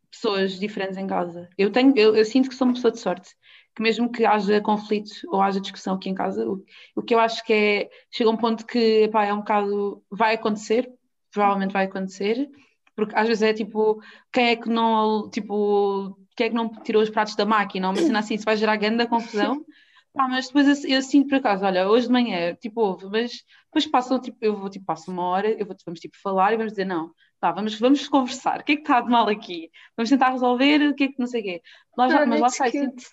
pessoas 0.10 0.60
diferentes 0.60 0.98
em 0.98 1.08
casa. 1.08 1.50
Eu 1.58 1.72
tenho, 1.72 1.94
eu, 1.96 2.16
eu 2.16 2.26
sinto 2.26 2.50
que 2.50 2.56
sou 2.56 2.68
uma 2.68 2.74
pessoa 2.74 2.92
de 2.92 3.00
sorte, 3.00 3.36
que 3.78 3.84
mesmo 3.84 4.12
que 4.12 4.26
haja 4.26 4.60
conflito 4.60 5.12
ou 5.28 5.40
haja 5.40 5.62
discussão 5.62 5.96
aqui 5.96 6.10
em 6.10 6.16
casa, 6.16 6.48
o, 6.50 6.64
o 6.96 7.04
que 7.04 7.14
eu 7.14 7.20
acho 7.20 7.46
que 7.46 7.54
é, 7.54 7.90
chega 8.12 8.30
um 8.32 8.36
ponto 8.36 8.66
que 8.66 9.04
epá, 9.04 9.24
é 9.26 9.32
um 9.34 9.38
bocado, 9.38 10.04
vai 10.10 10.34
acontecer, 10.34 10.92
provavelmente 11.32 11.74
vai 11.74 11.86
acontecer, 11.86 12.50
porque 12.96 13.16
às 13.16 13.28
vezes 13.28 13.44
é 13.44 13.54
tipo, 13.54 14.02
quem 14.34 14.48
é 14.50 14.56
que 14.56 14.68
não, 14.68 15.30
tipo, 15.30 16.18
quem 16.36 16.48
é 16.48 16.50
que 16.50 16.56
não 16.56 16.70
tirou 16.70 17.04
os 17.04 17.10
pratos 17.12 17.36
da 17.36 17.46
máquina, 17.46 17.88
uma 17.90 17.96
cena 17.98 18.20
assim, 18.20 18.34
isso 18.34 18.46
vai 18.46 18.58
gerar 18.58 18.76
grande 18.78 19.06
confusão. 19.08 19.64
Pá, 20.14 20.28
mas 20.28 20.48
depois 20.48 20.84
eu, 20.84 20.90
eu 20.90 21.02
sinto 21.04 21.30
por 21.30 21.36
acaso, 21.36 21.64
olha, 21.64 21.88
hoje 21.88 22.08
de 22.08 22.12
manhã, 22.12 22.56
tipo, 22.56 22.82
houve, 22.82 23.06
mas 23.06 23.44
depois 23.66 23.86
passam, 23.86 24.20
tipo, 24.20 24.36
eu 24.42 24.58
vou, 24.58 24.68
tipo, 24.68 24.84
passo 24.84 25.12
uma 25.12 25.22
hora, 25.22 25.48
eu 25.48 25.64
vou, 25.64 25.76
vamos, 25.86 26.00
tipo, 26.00 26.18
falar 26.20 26.54
e 26.54 26.58
vamos 26.58 26.74
dizer, 26.74 26.86
não, 26.86 27.12
tá, 27.40 27.52
vamos, 27.52 27.80
vamos 27.80 28.08
conversar, 28.08 28.62
o 28.62 28.64
que 28.64 28.72
é 28.72 28.76
que 28.78 28.82
está 28.82 29.00
de 29.00 29.12
mal 29.12 29.30
aqui? 29.30 29.70
Vamos 29.96 30.10
tentar 30.10 30.32
resolver, 30.32 30.90
o 30.90 30.96
que 30.96 31.04
é 31.04 31.08
que 31.10 31.20
não 31.20 31.28
sei 31.28 31.42
o 31.42 31.44
quê. 31.44 31.62
Lá 31.96 32.10
já, 32.10 32.24
Ah, 32.24 32.26
mas 32.26 32.40
lá 32.40 32.48
cute. 32.48 32.72
sinto, 32.72 33.04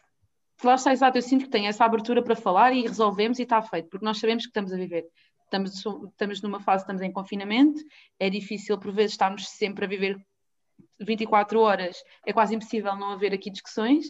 lá 0.62 0.74
está, 0.74 0.92
exato, 0.92 1.18
eu 1.18 1.22
sinto 1.22 1.44
que 1.44 1.50
tem 1.50 1.66
essa 1.66 1.84
abertura 1.84 2.22
para 2.22 2.36
falar 2.36 2.72
e 2.72 2.82
resolvemos 2.82 3.38
e 3.38 3.42
está 3.42 3.60
feito, 3.62 3.88
porque 3.88 4.04
nós 4.04 4.18
sabemos 4.18 4.44
que 4.44 4.50
estamos 4.50 4.72
a 4.72 4.76
viver. 4.76 5.06
Estamos, 5.44 5.84
estamos 6.10 6.42
numa 6.42 6.60
fase, 6.60 6.82
estamos 6.82 7.02
em 7.02 7.12
confinamento, 7.12 7.80
é 8.18 8.28
difícil 8.30 8.78
por 8.78 8.92
vezes 8.92 9.12
estarmos 9.12 9.48
sempre 9.48 9.84
a 9.84 9.88
viver 9.88 10.18
24 11.00 11.60
horas, 11.60 11.96
é 12.26 12.32
quase 12.32 12.54
impossível 12.54 12.96
não 12.96 13.10
haver 13.10 13.32
aqui 13.32 13.50
discussões, 13.50 14.06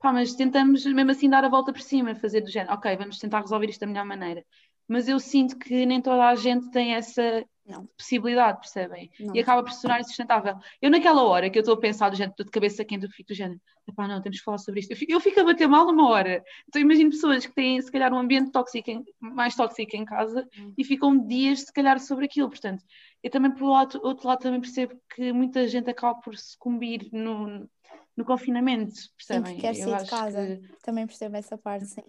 pá, 0.00 0.12
mas 0.12 0.34
tentamos 0.34 0.84
mesmo 0.84 1.10
assim 1.10 1.28
dar 1.28 1.44
a 1.44 1.48
volta 1.48 1.72
por 1.72 1.82
cima, 1.82 2.14
fazer 2.14 2.40
do 2.40 2.50
género, 2.50 2.74
ok, 2.74 2.96
vamos 2.96 3.18
tentar 3.18 3.40
resolver 3.40 3.68
isto 3.68 3.80
da 3.80 3.86
melhor 3.86 4.04
maneira. 4.04 4.44
Mas 4.88 5.06
eu 5.06 5.20
sinto 5.20 5.58
que 5.58 5.84
nem 5.84 6.00
toda 6.00 6.26
a 6.28 6.34
gente 6.34 6.70
tem 6.70 6.94
essa 6.94 7.44
Não. 7.66 7.86
possibilidade, 7.98 8.58
percebem? 8.60 9.10
Não. 9.20 9.36
E 9.36 9.40
acaba 9.40 9.62
por 9.62 9.70
se 9.70 9.82
tornar 9.82 10.00
insustentável. 10.00 10.56
Eu 10.80 10.90
naquela 10.90 11.22
hora 11.22 11.50
que 11.50 11.58
eu 11.58 11.60
estou 11.60 11.74
a 11.74 11.78
pensar 11.80 12.08
do 12.08 12.16
género, 12.16 12.32
estou 12.32 12.46
de 12.46 12.50
cabeça 12.50 12.82
quente, 12.84 13.04
eu 13.04 13.10
fico 13.10 13.28
do 13.28 13.34
género, 13.34 13.60
epá, 13.86 14.08
não, 14.08 14.22
temos 14.22 14.38
que 14.38 14.44
falar 14.44 14.56
sobre 14.56 14.80
isto. 14.80 14.90
Eu 14.92 14.96
fico, 14.96 15.12
eu 15.12 15.20
fico 15.20 15.38
a 15.40 15.44
bater 15.44 15.68
mal 15.68 15.86
uma 15.86 16.08
hora. 16.08 16.42
Então 16.66 16.80
imagino 16.80 17.10
pessoas 17.10 17.44
que 17.44 17.54
têm 17.54 17.80
se 17.82 17.92
calhar 17.92 18.12
um 18.14 18.18
ambiente 18.18 18.50
tóxico 18.50 18.90
em- 18.90 19.04
mais 19.20 19.54
tóxico 19.54 19.94
em 19.94 20.04
casa 20.06 20.48
Hum. 20.58 20.72
e 20.78 20.82
ficam 20.84 21.18
dias 21.26 21.60
se 21.60 21.72
calhar 21.72 22.00
sobre 22.00 22.24
aquilo. 22.24 22.48
Portanto, 22.48 22.82
eu 23.22 23.30
também 23.30 23.50
por 23.50 23.68
lado, 23.68 24.00
outro 24.02 24.26
lado 24.26 24.38
também 24.40 24.60
percebo 24.60 24.98
que 25.14 25.32
muita 25.34 25.68
gente 25.68 25.90
acaba 25.90 26.18
por 26.20 26.34
sucumbir 26.34 27.08
no, 27.12 27.68
no 28.16 28.24
confinamento, 28.24 28.94
Sim, 28.94 29.08
percebem? 29.16 29.54
que 29.56 29.60
quer 29.60 29.74
sair 29.74 30.02
de 30.04 30.08
casa. 30.10 30.46
que- 30.46 30.82
Também 30.82 31.06
percebo 31.06 31.36
essa 31.36 31.58
parte, 31.58 31.84
sim. 31.86 32.02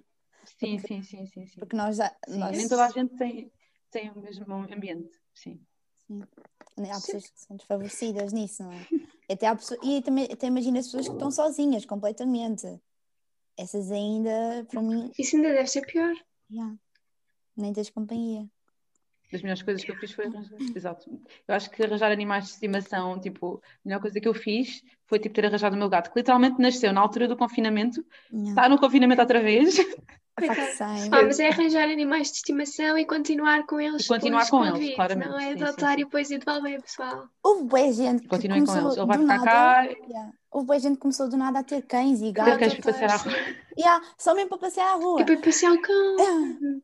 Sim, 0.57 0.79
sim, 0.79 1.01
sim, 1.03 1.25
sim, 1.25 1.45
sim. 1.45 1.59
Porque 1.59 1.75
nós 1.75 1.97
já. 1.97 2.09
Sim, 2.27 2.39
nós, 2.39 2.57
nem 2.57 2.67
toda 2.67 2.85
a 2.85 2.89
gente 2.89 3.15
tem, 3.17 3.51
tem 3.91 4.09
o 4.11 4.19
mesmo 4.19 4.53
ambiente, 4.53 5.19
sim. 5.33 5.59
Há 6.09 6.95
pessoas 6.95 7.29
que 7.29 7.39
são 7.39 7.57
desfavorecidas 7.57 8.33
nisso, 8.33 8.63
não 8.63 8.71
é? 8.71 8.87
E 9.29 9.33
Até 9.33 9.47
há 9.47 9.55
pessoas, 9.55 9.79
e 9.83 10.01
também, 10.01 10.25
até 10.31 10.47
imagina 10.47 10.79
as 10.79 10.85
pessoas 10.85 11.07
que 11.07 11.13
estão 11.13 11.29
sozinhas 11.29 11.85
completamente. 11.85 12.65
Essas 13.57 13.91
ainda, 13.91 14.65
para 14.69 14.81
mim, 14.81 15.11
Isso 15.19 15.35
ainda 15.35 15.49
deve 15.49 15.67
ser 15.67 15.85
pior. 15.85 16.15
já, 16.49 16.73
nem 17.57 17.73
tens 17.73 17.89
companhia. 17.89 18.49
Das 19.31 19.43
melhores 19.43 19.61
coisas 19.61 19.83
que 19.83 19.91
eu 19.91 19.95
fiz 19.97 20.11
foi 20.11 20.25
arranjar. 20.25 20.57
Exato. 20.75 21.21
Eu 21.47 21.53
acho 21.53 21.69
que 21.69 21.83
arranjar 21.83 22.11
animais 22.11 22.45
de 22.45 22.51
estimação, 22.51 23.19
tipo, 23.19 23.61
a 23.63 23.87
melhor 23.87 24.01
coisa 24.01 24.19
que 24.19 24.27
eu 24.27 24.33
fiz 24.33 24.81
foi 25.05 25.19
tipo 25.19 25.35
ter 25.35 25.45
arranjado 25.45 25.75
o 25.75 25.79
meu 25.79 25.89
gato, 25.89 26.11
que 26.11 26.17
literalmente 26.17 26.59
nasceu 26.59 26.91
na 26.91 27.01
altura 27.01 27.27
do 27.27 27.37
confinamento, 27.37 28.03
Já. 28.31 28.49
está 28.49 28.69
no 28.69 28.79
confinamento 28.79 29.21
outra 29.21 29.41
vez, 29.41 29.75
Ah, 31.11 31.23
mas 31.23 31.39
é 31.39 31.47
arranjar 31.49 31.83
animais 31.89 32.29
de 32.31 32.37
estimação 32.37 32.97
e 32.97 33.05
continuar 33.05 33.65
com 33.65 33.79
eles 33.79 34.05
E 34.05 34.07
continuar 34.07 34.49
com 34.49 34.65
eles, 34.65 34.95
claramente. 34.95 35.29
Não 35.29 35.39
é 35.39 35.51
adotar 35.51 35.95
sim. 35.95 36.01
e 36.01 36.03
depois 36.05 36.29
ir 36.31 36.39
devolver, 36.39 36.81
pessoal. 36.81 37.27
Houve 37.43 37.63
boa 37.63 37.91
gente 37.93 38.21
que 38.23 38.27
continuem 38.27 38.65
com 38.65 38.71
começou 38.71 38.87
eles. 38.89 38.97
Ele 38.97 39.05
vai 39.07 39.17
do 39.17 39.23
ficar 39.23 39.43
cá, 39.43 39.83
Yeah. 39.83 40.31
Houve 40.51 40.67
boa 40.67 40.79
gente 40.79 40.93
que 40.95 41.01
começou 41.01 41.29
do 41.29 41.37
nada 41.37 41.59
a 41.59 41.63
ter 41.63 41.81
cães 41.83 42.19
e 42.19 42.23
ter 42.25 42.31
gatos. 42.33 42.57
cães 42.57 42.73
para 42.75 42.91
passear 42.93 43.11
à 43.11 43.15
rua. 43.17 43.33
Yeah, 43.77 44.05
só 44.17 44.33
mesmo 44.33 44.49
para 44.49 44.57
passear 44.57 44.87
à 44.87 44.95
rua. 44.95 45.21
E 45.21 45.25
para 45.25 45.37
passear 45.37 45.71
o 45.73 45.81
cão. 45.81 46.15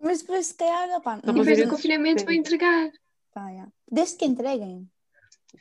Mas 0.00 0.20
depois, 0.20 0.46
se 0.46 0.54
calhar, 0.54 0.88
E 0.88 1.26
não- 1.26 1.34
depois 1.34 1.58
do 1.58 1.68
confinamento 1.70 2.24
vou 2.24 2.32
entregar. 2.34 2.90
pá, 3.32 3.48
yeah. 3.50 3.70
desde 3.90 4.16
que 4.16 4.24
entreguem. 4.24 4.88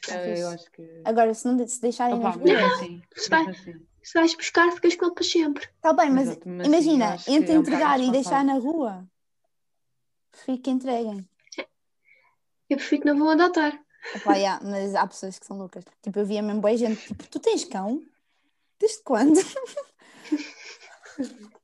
É, 0.09 0.41
eu 0.41 0.49
acho 0.49 0.69
que. 0.71 1.01
Agora, 1.05 1.33
se, 1.33 1.47
não, 1.47 1.55
de- 1.55 1.67
se 1.71 1.81
deixarem 1.81 2.15
Opa, 2.17 2.29
nas 2.29 2.35
ruas, 2.35 2.73
assim, 2.73 3.01
assim. 3.49 3.73
Se 4.05 4.13
vais 4.13 4.35
buscar, 4.35 4.71
ficas 4.71 4.95
com 4.95 5.05
ele 5.05 5.15
para 5.15 5.23
sempre. 5.23 5.65
está 5.65 5.91
bem, 5.91 6.11
mas 6.11 6.27
Exato, 6.29 6.47
mas 6.47 6.67
imagina, 6.67 7.17
entre 7.27 7.53
é 7.53 7.57
um 7.57 7.61
entregar 7.61 7.99
e 7.99 8.11
deixar 8.11 8.43
na 8.45 8.53
rua, 8.53 9.03
prefiro 10.31 10.59
que 10.61 10.69
entreguem. 10.69 11.27
Eu 12.69 12.77
prefiro 12.77 13.01
que 13.01 13.07
não 13.07 13.17
vão 13.17 13.29
adotar. 13.31 13.79
Opá, 14.15 14.35
yeah, 14.35 14.63
mas 14.63 14.93
há 14.93 15.07
pessoas 15.07 15.39
que 15.39 15.45
são 15.47 15.57
loucas. 15.57 15.83
Tipo, 16.03 16.19
eu 16.19 16.25
via 16.25 16.41
mesmo 16.43 16.61
boa 16.61 16.77
gente, 16.77 17.07
tipo, 17.07 17.27
tu 17.27 17.39
tens 17.39 17.63
cão? 17.65 18.03
Desde 18.79 19.01
quando? 19.03 19.39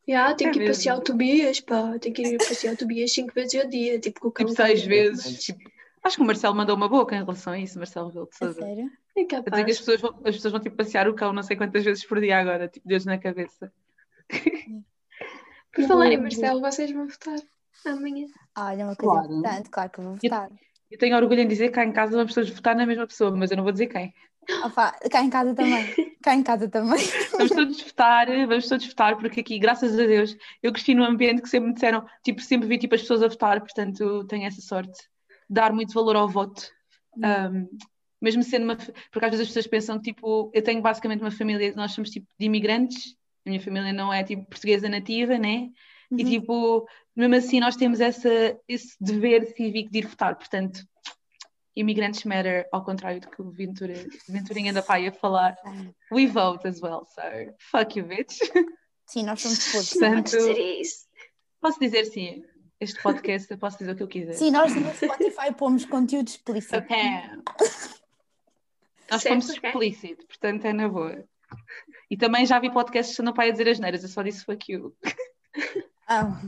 Já, 0.07 0.33
tenho 0.33 0.49
É 0.49 0.53
que 0.53 0.57
ir 0.59 0.61
mesmo. 0.61 0.73
passear 0.73 0.97
o 0.97 1.01
Tobias, 1.01 1.59
pá. 1.59 1.97
Tenho 1.99 2.15
que 2.15 2.21
ir 2.23 2.37
passear 2.37 2.73
o 2.73 2.77
Tobias 2.77 3.13
cinco 3.13 3.33
vezes 3.33 3.61
ao 3.61 3.67
dia. 3.69 3.99
Tipo, 3.99 4.19
com 4.21 4.27
o 4.29 4.31
cão. 4.31 4.45
Tipo, 4.47 4.55
seis 4.55 4.81
com- 4.81 4.87
vezes. 4.87 5.43
Tipo, 5.43 5.69
acho 6.03 6.15
que 6.15 6.21
o 6.23 6.25
Marcelo 6.25 6.55
mandou 6.55 6.75
uma 6.75 6.89
boca 6.89 7.15
em 7.15 7.19
relação 7.19 7.53
a 7.53 7.59
isso, 7.59 7.77
Marcelo 7.77 8.07
Rebelo 8.07 8.27
de 8.29 8.35
Sousa. 8.37 8.59
sério? 8.61 8.91
É 9.15 9.21
A 9.21 9.23
dizer 9.23 9.27
que 9.27 9.35
as 9.35 9.43
capaz. 9.45 9.77
pessoas, 9.79 10.01
vão, 10.01 10.11
as 10.25 10.35
pessoas 10.35 10.51
vão 10.53 10.61
tipo, 10.61 10.75
passear 10.77 11.07
o 11.09 11.13
cão 11.13 11.33
não 11.33 11.43
sei 11.43 11.55
quantas 11.57 11.83
vezes 11.83 12.05
por 12.05 12.19
dia 12.21 12.39
agora, 12.39 12.67
tipo, 12.67 12.87
Deus 12.87 13.05
na 13.05 13.17
cabeça. 13.17 13.71
Por 15.73 15.85
falar 15.85 16.11
em 16.11 16.17
Marcelo, 16.17 16.59
vocês 16.61 16.91
vão 16.91 17.07
votar 17.07 17.39
amanhã. 17.85 18.27
Olha, 18.57 18.85
uma 18.85 18.95
coisa 18.95 19.13
Claro. 19.27 19.33
importante, 19.33 19.69
claro 19.69 19.89
que 19.89 19.99
eu 19.99 20.03
vou 20.03 20.15
votar. 20.15 20.49
Eu 20.89 20.97
tenho 20.97 21.15
orgulho 21.15 21.39
em 21.41 21.47
dizer 21.47 21.67
que 21.69 21.75
cá 21.75 21.85
em 21.85 21.91
casa 21.93 22.15
vamos 22.17 22.33
todos 22.33 22.49
votar 22.49 22.75
na 22.75 22.85
mesma 22.85 23.07
pessoa, 23.07 23.31
mas 23.35 23.49
eu 23.51 23.57
não 23.57 23.63
vou 23.63 23.71
dizer 23.71 23.87
quem. 23.87 24.13
Opá, 24.65 24.91
cá 25.09 25.21
em 25.23 25.29
casa 25.29 25.53
também. 25.55 25.93
Cá 26.21 26.35
em 26.35 26.43
casa 26.43 26.67
também. 26.67 26.99
Vamos 27.31 27.49
todos 27.51 27.81
votar, 27.81 28.27
vamos 28.27 28.67
todos 28.67 28.85
votar, 28.87 29.15
porque 29.17 29.39
aqui, 29.39 29.57
graças 29.59 29.93
a 29.97 30.05
Deus, 30.05 30.35
eu 30.61 30.71
cresci 30.73 30.93
num 30.93 31.03
ambiente 31.05 31.41
que 31.41 31.49
sempre 31.49 31.69
me 31.69 31.73
disseram, 31.75 32.05
tipo, 32.23 32.41
sempre 32.41 32.67
vi 32.67 32.77
tipo, 32.77 32.95
as 32.95 33.01
pessoas 33.01 33.23
a 33.23 33.27
votar, 33.27 33.59
portanto 33.61 34.25
tenho 34.27 34.45
essa 34.45 34.59
sorte 34.61 34.91
de 34.91 35.55
dar 35.55 35.71
muito 35.71 35.93
valor 35.93 36.15
ao 36.15 36.27
voto. 36.27 36.63
Um, 37.17 37.67
mesmo 38.21 38.43
sendo 38.43 38.63
uma. 38.63 38.75
Porque 38.75 39.25
às 39.25 39.31
vezes 39.31 39.41
as 39.41 39.47
pessoas 39.47 39.67
pensam, 39.67 39.99
tipo, 39.99 40.51
eu 40.53 40.61
tenho 40.61 40.81
basicamente 40.81 41.21
uma 41.21 41.31
família, 41.31 41.73
nós 41.75 41.91
somos 41.93 42.09
tipo 42.09 42.27
de 42.39 42.45
imigrantes, 42.45 43.15
a 43.45 43.49
minha 43.49 43.61
família 43.61 43.91
não 43.91 44.13
é 44.13 44.23
tipo 44.23 44.45
portuguesa 44.45 44.87
nativa, 44.87 45.37
né? 45.37 45.69
E 46.11 46.23
Uhum. 46.23 46.29
tipo, 46.29 46.87
mesmo 47.15 47.35
assim 47.35 47.59
nós 47.59 47.75
temos 47.77 47.99
essa, 48.01 48.29
esse 48.67 48.95
dever 48.99 49.45
cívico 49.55 49.89
de 49.91 49.99
ir 49.99 50.07
votar, 50.07 50.35
portanto, 50.35 50.81
imigrantes 51.75 52.25
matter, 52.25 52.67
ao 52.71 52.83
contrário 52.83 53.21
do 53.21 53.29
que 53.29 53.41
o 53.41 53.49
Ventura, 53.49 53.93
Venturinha 54.27 54.73
da 54.73 54.81
Pai 54.83 55.05
ia 55.05 55.11
falar, 55.13 55.55
we 56.11 56.27
vote 56.27 56.67
as 56.67 56.81
well, 56.81 57.05
so 57.05 57.21
fuck 57.71 57.97
you, 57.97 58.05
bitch. 58.05 58.37
Sim, 59.07 59.23
nós 59.23 59.41
somos 59.41 59.71
todos. 59.71 59.89
Portanto- 59.93 60.31
dizer 60.31 60.59
isso. 60.81 61.05
Posso 61.61 61.79
dizer 61.79 62.05
sim, 62.05 62.43
este 62.79 63.01
podcast 63.01 63.49
eu 63.49 63.57
posso 63.57 63.77
dizer 63.77 63.91
o 63.91 63.95
que 63.95 64.03
eu 64.03 64.07
quiser. 64.07 64.33
Sim, 64.33 64.51
nós 64.51 64.75
no 64.75 64.93
Spotify 64.93 65.53
pomos 65.57 65.85
conteúdo 65.85 66.27
explícito. 66.27 66.75
Nós 69.11 69.21
Certo, 69.21 69.41
fomos 69.41 69.49
explícito, 69.49 70.25
portanto 70.25 70.65
é 70.65 70.73
na 70.73 70.87
boa. 70.87 71.23
E 72.09 72.15
também 72.17 72.45
já 72.45 72.59
vi 72.59 72.71
podcasts 72.71 73.17
não 73.19 73.33
pai 73.33 73.49
a 73.49 73.51
dizer 73.51 73.67
as 73.67 73.79
neiras, 73.79 74.03
eu 74.03 74.09
só 74.09 74.21
disse 74.23 74.45
fuck 74.45 74.71
you. 74.71 74.95
Ah, 76.07 76.41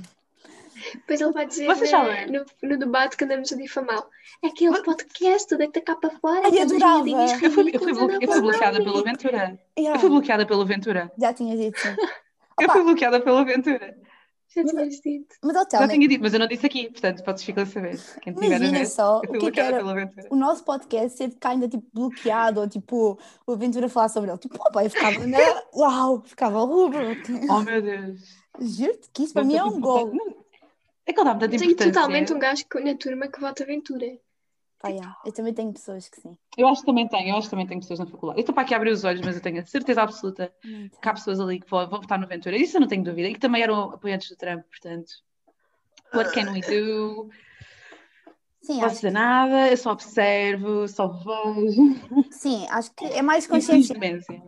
Depois 0.96 1.22
ele 1.22 1.32
vai 1.32 1.46
dizer 1.46 1.74
sabem? 1.88 2.28
no, 2.32 2.46
no 2.64 2.78
debate 2.78 3.16
que 3.18 3.24
andamos 3.24 3.52
a 3.52 3.56
difamá-lo. 3.58 4.06
É 4.44 4.48
aquele 4.48 4.82
podcast, 4.82 5.48
tudo 5.48 5.64
é 5.64 5.68
que 5.68 5.80
está 5.80 5.94
cá 5.94 6.00
para 6.00 6.18
fora. 6.20 6.42
Ai, 6.46 6.60
adorava. 6.60 7.08
Eu 7.08 7.52
fui, 7.52 7.72
eu 7.74 7.80
fui, 7.80 7.94
blo- 7.94 8.12
eu 8.12 8.20
fui 8.20 8.28
andam 8.30 8.42
bloqueada 8.42 8.80
lá. 8.80 8.84
pelo 8.84 9.04
Ventura. 9.04 9.60
Eu 9.78 9.84
yeah, 9.84 10.00
fui 10.00 10.10
bloqueada 10.10 10.46
pelo 10.46 10.66
Ventura. 10.66 11.12
já 11.18 11.34
tinha 11.34 11.56
dito. 11.58 11.80
Eu 12.60 12.66
Opa. 12.66 12.74
fui 12.74 12.84
bloqueada 12.84 13.20
pelo 13.22 13.44
Ventura. 13.46 13.98
Já 14.56 14.64
tinhas 14.64 15.00
dito. 15.02 15.36
Mas, 15.42 15.56
ó, 15.56 15.66
Já 15.72 15.88
tinha 15.88 16.08
dito, 16.08 16.22
mas 16.22 16.34
eu 16.34 16.40
não 16.40 16.48
disse 16.48 16.66
aqui, 16.66 16.90
portanto 16.90 17.24
podes 17.24 17.44
ficar 17.44 17.64
a 17.64 17.66
saber. 17.66 18.00
Quem 18.22 18.34
tiver 18.34 18.46
a 18.46 18.58
imagina 18.58 18.80
ver, 18.80 18.86
só 18.86 19.22
eu 19.24 19.30
o 19.30 19.34
fui 19.34 19.40
que 19.40 19.46
é 19.48 19.52
que 19.52 19.60
era 19.60 19.84
o 20.32 20.36
nosso 20.36 20.64
podcast 20.64 21.18
ser 21.18 21.32
ainda 21.44 21.68
tipo 21.68 21.86
bloqueado 21.94 22.60
ou 22.62 22.68
tipo 22.68 23.18
o 23.48 23.52
Aventura 23.52 23.90
falar 23.90 24.10
sobre 24.10 24.30
ele. 24.32 24.38
Tipo, 24.40 24.56
opa, 24.60 24.84
eu 24.84 24.90
ficava, 24.90 25.26
né? 25.26 25.38
Uau, 25.74 26.22
ficava 26.26 26.62
horrível. 26.62 27.16
Oh 27.50 27.62
meu 27.62 27.82
Deus. 27.82 28.22
Juro-te 28.60 29.10
que 29.12 29.24
isso 29.24 29.34
para 29.34 29.44
mim 29.44 29.56
é 29.56 29.64
um 29.64 29.80
gol. 29.82 30.14
Não, 30.14 30.44
É 31.06 31.12
que 31.14 31.20
ele 31.20 31.26
dá 31.30 31.34
muita 31.34 31.50
Tenho 31.50 31.64
importância. 31.64 31.92
totalmente 31.92 32.34
um 32.34 32.40
gajo 32.40 32.64
que- 32.70 32.80
na 32.80 32.96
turma 32.96 33.28
que 33.28 33.40
vota 33.40 33.64
aventura. 33.64 34.06
Pá, 34.84 34.90
yeah, 34.90 35.18
Eu 35.24 35.32
também 35.32 35.54
tenho 35.54 35.72
pessoas 35.72 36.10
que 36.10 36.20
sim. 36.20 36.38
Eu 36.58 36.68
acho 36.68 36.82
que 36.82 36.88
também 36.88 37.08
tenho, 37.08 37.30
eu 37.30 37.38
acho 37.38 37.48
que 37.48 37.52
também 37.52 37.66
tenho 37.66 37.80
pessoas 37.80 38.00
na 38.00 38.06
faculdade. 38.06 38.40
Eu 38.40 38.42
estou 38.42 38.54
para 38.54 38.66
aqui 38.66 38.74
a 38.74 38.78
abrir 38.78 38.92
os 38.92 39.06
olhos, 39.06 39.22
mas 39.22 39.38
eu 39.38 39.42
tenho 39.42 39.62
a 39.62 39.66
certeza 39.66 40.02
absoluta 40.02 40.54
que 40.62 41.10
há 41.10 41.14
pessoas 41.14 41.40
ali 41.40 41.62
que 41.62 41.70
vão, 41.70 41.90
vão 41.90 42.02
votar 42.02 42.20
no 42.20 42.28
Ventura. 42.28 42.58
Isso 42.58 42.76
eu 42.76 42.82
não 42.82 42.88
tenho 42.90 43.02
dúvida. 43.02 43.30
E 43.30 43.34
que 43.34 43.40
também 43.40 43.64
eram 43.64 43.92
apoiantes 43.92 44.28
do 44.30 44.36
Trump, 44.36 44.62
portanto. 44.66 45.10
What 46.14 46.34
can 46.34 46.52
we 46.52 46.60
do? 46.60 47.30
Sim, 48.62 48.74
posso 48.82 48.86
acho 48.86 48.96
dizer 48.96 49.08
que, 49.08 49.14
nada, 49.14 49.70
eu 49.70 49.78
só 49.78 49.92
observo, 49.94 50.88
só 50.90 51.08
vejo. 51.08 52.32
sim, 52.32 52.68
acho 52.70 52.94
que 52.94 53.06
é 53.06 53.22
mais 53.22 53.46
E 53.48 53.50
consciência. 53.50 53.96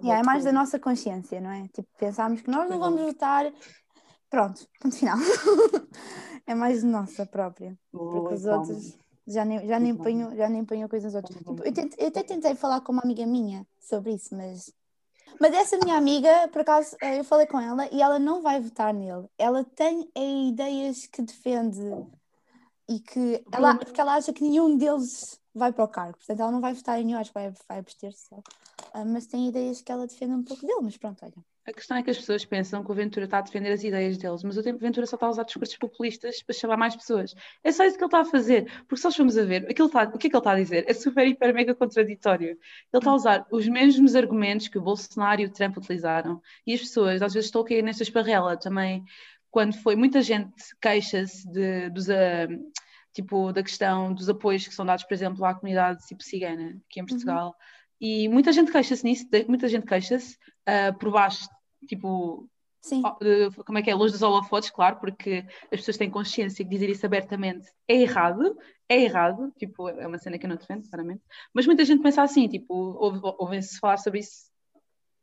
Yeah, 0.03 0.19
é 0.19 0.23
mais 0.23 0.43
da 0.43 0.51
nossa 0.51 0.77
consciência, 0.77 1.39
não 1.39 1.49
é? 1.49 1.63
Tipo, 1.69 1.87
pensarmos 1.97 2.41
que 2.41 2.51
nós 2.51 2.69
não 2.69 2.77
vamos 2.77 3.01
votar. 3.01 3.53
Pronto, 4.29 4.67
ponto 4.81 4.97
final. 4.97 5.17
é 6.45 6.53
mais 6.53 6.83
nossa 6.83 7.25
própria. 7.25 7.77
Porque 7.89 8.19
Boa, 8.19 8.33
os 8.33 8.43
calma. 8.43 8.59
outros 8.59 9.04
já 9.27 9.43
nem, 9.45 9.67
já 9.67 9.79
nem 9.79 9.95
ponho, 9.95 10.35
já 10.35 10.49
nem 10.49 10.65
ponho 10.65 10.87
coisas 10.89 11.15
aos 11.15 11.23
outros. 11.23 11.37
Tipo, 11.45 11.63
eu, 11.63 11.73
tente- 11.73 11.95
eu 11.99 12.07
até 12.07 12.23
tentei 12.23 12.55
falar 12.55 12.81
com 12.81 12.91
uma 12.91 13.01
amiga 13.03 13.25
minha 13.25 13.65
sobre 13.79 14.13
isso, 14.13 14.35
mas. 14.35 14.71
Mas 15.39 15.53
essa 15.53 15.77
minha 15.77 15.97
amiga, 15.97 16.47
por 16.49 16.61
acaso, 16.61 16.95
eh, 17.01 17.19
eu 17.19 17.23
falei 17.23 17.45
com 17.47 17.59
ela 17.59 17.87
e 17.91 18.01
ela 18.01 18.19
não 18.19 18.41
vai 18.41 18.59
votar 18.61 18.93
nele. 18.93 19.27
Ela 19.37 19.63
tem 19.63 20.09
eh, 20.15 20.47
ideias 20.49 21.07
que 21.07 21.21
defende 21.21 21.81
e 22.87 22.99
que 22.99 23.43
ela, 23.51 23.75
porque 23.85 23.99
ela 24.01 24.13
acha 24.15 24.31
que 24.31 24.43
nenhum 24.43 24.77
deles 24.77 25.39
vai 25.53 25.73
para 25.73 25.83
o 25.83 25.87
cargo. 25.87 26.17
Portanto, 26.17 26.39
ela 26.39 26.51
não 26.51 26.61
vai 26.61 26.73
votar 26.73 26.99
em 26.99 27.05
nenhum, 27.05 27.17
acho 27.19 27.31
que 27.31 27.39
vai, 27.39 27.51
vai 27.67 27.79
abster-se. 27.79 28.29
Ah, 28.93 29.03
mas 29.03 29.25
tem 29.25 29.47
ideias 29.47 29.81
que 29.81 29.91
ela 29.91 30.05
defende 30.07 30.33
um 30.33 30.43
pouco 30.43 30.65
dele, 30.65 30.79
mas 30.83 30.95
pronto, 30.97 31.23
olha. 31.25 31.33
A 31.67 31.73
questão 31.73 31.97
é 31.97 32.03
que 32.03 32.11
as 32.11 32.17
pessoas 32.17 32.45
pensam 32.45 32.83
que 32.83 32.91
o 32.91 32.93
Ventura 32.93 33.25
está 33.25 33.39
a 33.39 33.41
defender 33.41 33.71
as 33.71 33.83
ideias 33.83 34.19
deles, 34.19 34.43
mas 34.43 34.55
o 34.55 34.61
tempo 34.61 34.77
Ventura 34.79 35.07
só 35.07 35.15
está 35.15 35.25
a 35.25 35.29
usar 35.31 35.43
discursos 35.43 35.75
populistas 35.77 36.43
para 36.43 36.53
chamar 36.55 36.77
mais 36.77 36.95
pessoas. 36.95 37.33
É 37.63 37.71
só 37.71 37.83
isso 37.83 37.97
que 37.97 38.03
ele 38.03 38.07
está 38.07 38.21
a 38.21 38.25
fazer. 38.25 38.65
Porque 38.83 38.97
se 38.97 39.03
nós 39.05 39.15
formos 39.15 39.35
a 39.35 39.43
ver, 39.43 39.65
aquilo 39.67 39.87
está- 39.87 40.03
o 40.03 40.17
que 40.17 40.27
é 40.27 40.29
que 40.29 40.35
ele 40.35 40.41
está 40.41 40.51
a 40.51 40.55
dizer? 40.55 40.85
É 40.87 40.93
super, 40.93 41.27
hiper, 41.27 41.53
mega 41.55 41.73
contraditório. 41.73 42.49
Ele 42.49 42.59
está 42.93 43.09
a 43.09 43.15
usar 43.15 43.47
os 43.51 43.67
mesmos 43.67 44.15
argumentos 44.15 44.67
que 44.67 44.77
o 44.77 44.81
Bolsonaro 44.81 45.41
e 45.41 45.45
o 45.45 45.51
Trump 45.51 45.75
utilizaram. 45.77 46.39
E 46.67 46.73
as 46.75 46.81
pessoas, 46.81 47.21
às 47.23 47.33
vezes, 47.33 47.47
estão 47.47 47.61
a 47.61 47.65
cair 47.65 47.81
nesta 47.81 48.03
esparrela 48.03 48.55
também. 48.57 49.03
Quando 49.49 49.73
foi, 49.81 49.95
muita 49.95 50.21
gente 50.21 50.53
queixa-se 50.79 51.51
de, 51.51 51.89
dos, 51.89 52.09
ah, 52.11 52.47
tipo, 53.11 53.51
da 53.51 53.63
questão 53.63 54.13
dos 54.13 54.29
apoios 54.29 54.67
que 54.67 54.73
são 54.73 54.85
dados, 54.85 55.03
por 55.03 55.13
exemplo, 55.15 55.43
à 55.45 55.55
comunidade 55.55 56.05
tipo 56.05 56.21
cigana, 56.21 56.77
aqui 56.87 56.99
em 56.99 57.05
Portugal. 57.05 57.55
E 57.99 58.27
muita 58.27 58.51
gente 58.51 58.71
queixa-se 58.71 59.03
nisso, 59.03 59.25
muita 59.47 59.67
gente 59.67 59.85
queixa-se 59.85 60.37
ah, 60.65 60.93
por 60.93 61.11
baixo, 61.11 61.47
tipo, 61.87 62.47
Sim, 62.81 63.01
como 63.65 63.79
é 63.79 63.81
que 63.81 63.89
é, 63.89 63.95
longe 63.95 64.13
dos 64.13 64.21
holofotes, 64.21 64.69
claro, 64.69 64.97
porque 64.97 65.43
as 65.63 65.79
pessoas 65.79 65.97
têm 65.97 66.09
consciência 66.09 66.63
que 66.63 66.69
dizer 66.69 66.87
isso 66.87 67.03
abertamente 67.03 67.67
é 67.87 67.95
errado, 67.95 68.55
é 68.87 69.01
errado, 69.01 69.51
tipo, 69.57 69.89
é 69.89 70.05
uma 70.05 70.19
cena 70.19 70.37
que 70.37 70.45
eu 70.45 70.49
não 70.49 70.55
defendo, 70.55 70.87
claramente, 70.87 71.23
mas 71.51 71.65
muita 71.65 71.83
gente 71.83 72.03
pensa 72.03 72.21
assim, 72.21 72.47
tipo, 72.47 72.75
ouve- 72.75 73.21
ouvem-se 73.39 73.79
falar 73.79 73.97
sobre 73.97 74.19
isso, 74.19 74.51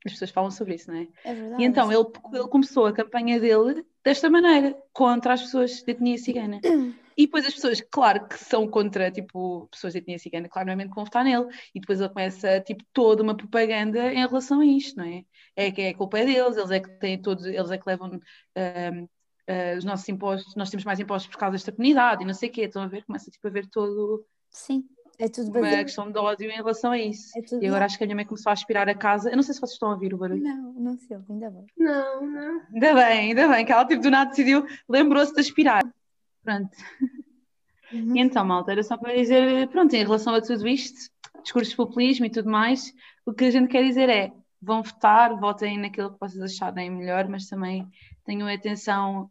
as 0.04 0.12
pessoas 0.12 0.30
falam 0.30 0.50
sobre 0.50 0.74
isso, 0.74 0.90
não 0.90 0.98
é? 0.98 1.08
é 1.24 1.34
verdade. 1.34 1.62
E 1.62 1.66
então 1.66 1.92
ele, 1.92 2.04
ele 2.34 2.48
começou 2.48 2.86
a 2.86 2.92
campanha 2.92 3.38
dele 3.38 3.86
desta 4.02 4.28
maneira, 4.28 4.76
contra 4.92 5.34
as 5.34 5.42
pessoas 5.42 5.82
de 5.84 5.90
etnia 5.92 6.18
cigana. 6.18 6.60
E 7.16 7.26
depois 7.26 7.46
as 7.46 7.54
pessoas, 7.54 7.80
claro 7.90 8.26
que 8.26 8.38
são 8.38 8.68
contra, 8.68 9.10
tipo, 9.10 9.68
pessoas 9.70 9.92
de 9.92 10.00
etnia 10.00 10.18
cigana, 10.18 10.48
claramente 10.48 10.88
que 10.88 10.94
vão 10.94 11.04
votar 11.04 11.24
nele. 11.24 11.46
E 11.74 11.80
depois 11.80 12.00
ele 12.00 12.08
começa, 12.08 12.60
tipo, 12.60 12.84
toda 12.92 13.22
uma 13.22 13.36
propaganda 13.36 14.12
em 14.12 14.26
relação 14.26 14.60
a 14.60 14.66
isto, 14.66 14.96
não 14.96 15.04
é? 15.04 15.24
É 15.54 15.70
que 15.70 15.82
é 15.82 15.88
a 15.90 15.94
culpa 15.94 16.18
é 16.18 16.24
deles, 16.24 16.56
eles 16.56 16.70
é 16.70 16.80
que 16.80 16.88
têm 16.98 17.20
todos, 17.20 17.44
eles 17.44 17.70
é 17.70 17.78
que 17.78 17.88
levam 17.88 18.20
ah, 18.56 19.76
os 19.76 19.84
nossos 19.84 20.08
impostos, 20.08 20.54
nós 20.54 20.70
temos 20.70 20.84
mais 20.84 21.00
impostos 21.00 21.30
por 21.30 21.38
causa 21.38 21.52
desta 21.52 21.72
comunidade 21.72 22.22
e 22.22 22.26
não 22.26 22.34
sei 22.34 22.48
o 22.48 22.52
quê. 22.52 22.62
Estão 22.62 22.82
a 22.82 22.86
ver? 22.86 23.04
Começa, 23.04 23.30
tipo, 23.30 23.46
a 23.46 23.50
ver 23.50 23.66
todo 23.68 24.24
Sim, 24.50 24.84
é 25.18 25.28
tudo 25.28 25.50
uma 25.50 25.60
baseado. 25.60 25.84
questão 25.84 26.10
de 26.10 26.18
ódio 26.18 26.50
em 26.50 26.56
relação 26.56 26.92
a 26.92 26.98
isso. 26.98 27.30
É 27.36 27.64
E 27.64 27.66
agora 27.66 27.84
acho 27.84 27.98
que 27.98 28.04
a 28.04 28.06
minha 28.06 28.16
mãe 28.16 28.24
começou 28.24 28.50
a 28.50 28.52
aspirar 28.52 28.88
a 28.88 28.94
casa. 28.94 29.30
Eu 29.30 29.36
não 29.36 29.42
sei 29.42 29.54
se 29.54 29.60
vocês 29.60 29.74
estão 29.74 29.90
a 29.90 29.94
ouvir 29.94 30.14
o 30.14 30.18
barulho. 30.18 30.42
Não, 30.42 30.72
não 30.72 30.96
sei, 30.98 31.16
ainda 31.28 31.50
bem. 31.50 31.66
Não, 31.76 32.26
não. 32.26 32.60
Ainda 32.72 32.94
bem, 32.94 33.18
ainda 33.18 33.48
bem, 33.48 33.64
que 33.64 33.72
ela 33.72 33.84
tipo 33.84 34.02
do 34.02 34.10
nada 34.10 34.30
decidiu, 34.30 34.66
lembrou-se 34.88 35.34
de 35.34 35.40
aspirar. 35.40 35.82
Pronto. 36.42 36.76
Uhum. 37.92 38.16
Então, 38.16 38.44
malta, 38.44 38.72
era 38.72 38.82
só 38.82 38.96
para 38.96 39.14
dizer, 39.14 39.68
pronto, 39.68 39.94
em 39.94 40.02
relação 40.02 40.34
a 40.34 40.40
tudo 40.40 40.66
isto, 40.66 41.10
discursos 41.42 41.70
de 41.70 41.76
populismo 41.76 42.24
e 42.26 42.30
tudo 42.30 42.50
mais, 42.50 42.92
o 43.26 43.32
que 43.32 43.44
a 43.44 43.50
gente 43.50 43.68
quer 43.68 43.82
dizer 43.82 44.08
é, 44.08 44.32
vão 44.60 44.82
votar, 44.82 45.38
votem 45.38 45.78
naquilo 45.78 46.12
que 46.12 46.20
vocês 46.20 46.42
acharem 46.42 46.90
melhor, 46.90 47.28
mas 47.28 47.48
também 47.48 47.86
tenham 48.24 48.48
atenção 48.48 49.28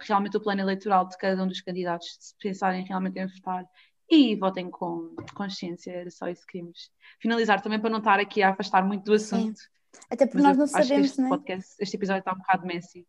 realmente 0.00 0.36
o 0.36 0.40
plano 0.40 0.60
eleitoral 0.60 1.08
de 1.08 1.16
cada 1.18 1.42
um 1.42 1.48
dos 1.48 1.60
candidatos, 1.60 2.16
se 2.20 2.34
pensarem 2.38 2.84
realmente 2.84 3.18
em 3.18 3.26
votar. 3.26 3.64
E 4.08 4.36
votem 4.36 4.70
com 4.70 5.16
consciência, 5.34 5.90
era 5.90 6.10
só 6.10 6.28
isso 6.28 6.42
que 6.42 6.52
queríamos 6.52 6.90
finalizar 7.18 7.62
também 7.62 7.80
para 7.80 7.88
não 7.88 7.98
estar 7.98 8.20
aqui 8.20 8.42
a 8.42 8.50
afastar 8.50 8.84
muito 8.84 9.02
do 9.04 9.18
Sim. 9.18 9.36
assunto. 9.36 9.60
Até 10.10 10.26
porque 10.26 10.42
Mas 10.42 10.44
nós 10.44 10.58
não 10.58 10.66
sabemos, 10.66 11.06
este 11.06 11.20
né? 11.22 11.28
podcast, 11.28 11.74
este 11.80 11.96
episódio 11.96 12.18
está 12.18 12.32
um 12.32 12.38
bocado 12.38 12.66
messy. 12.66 13.06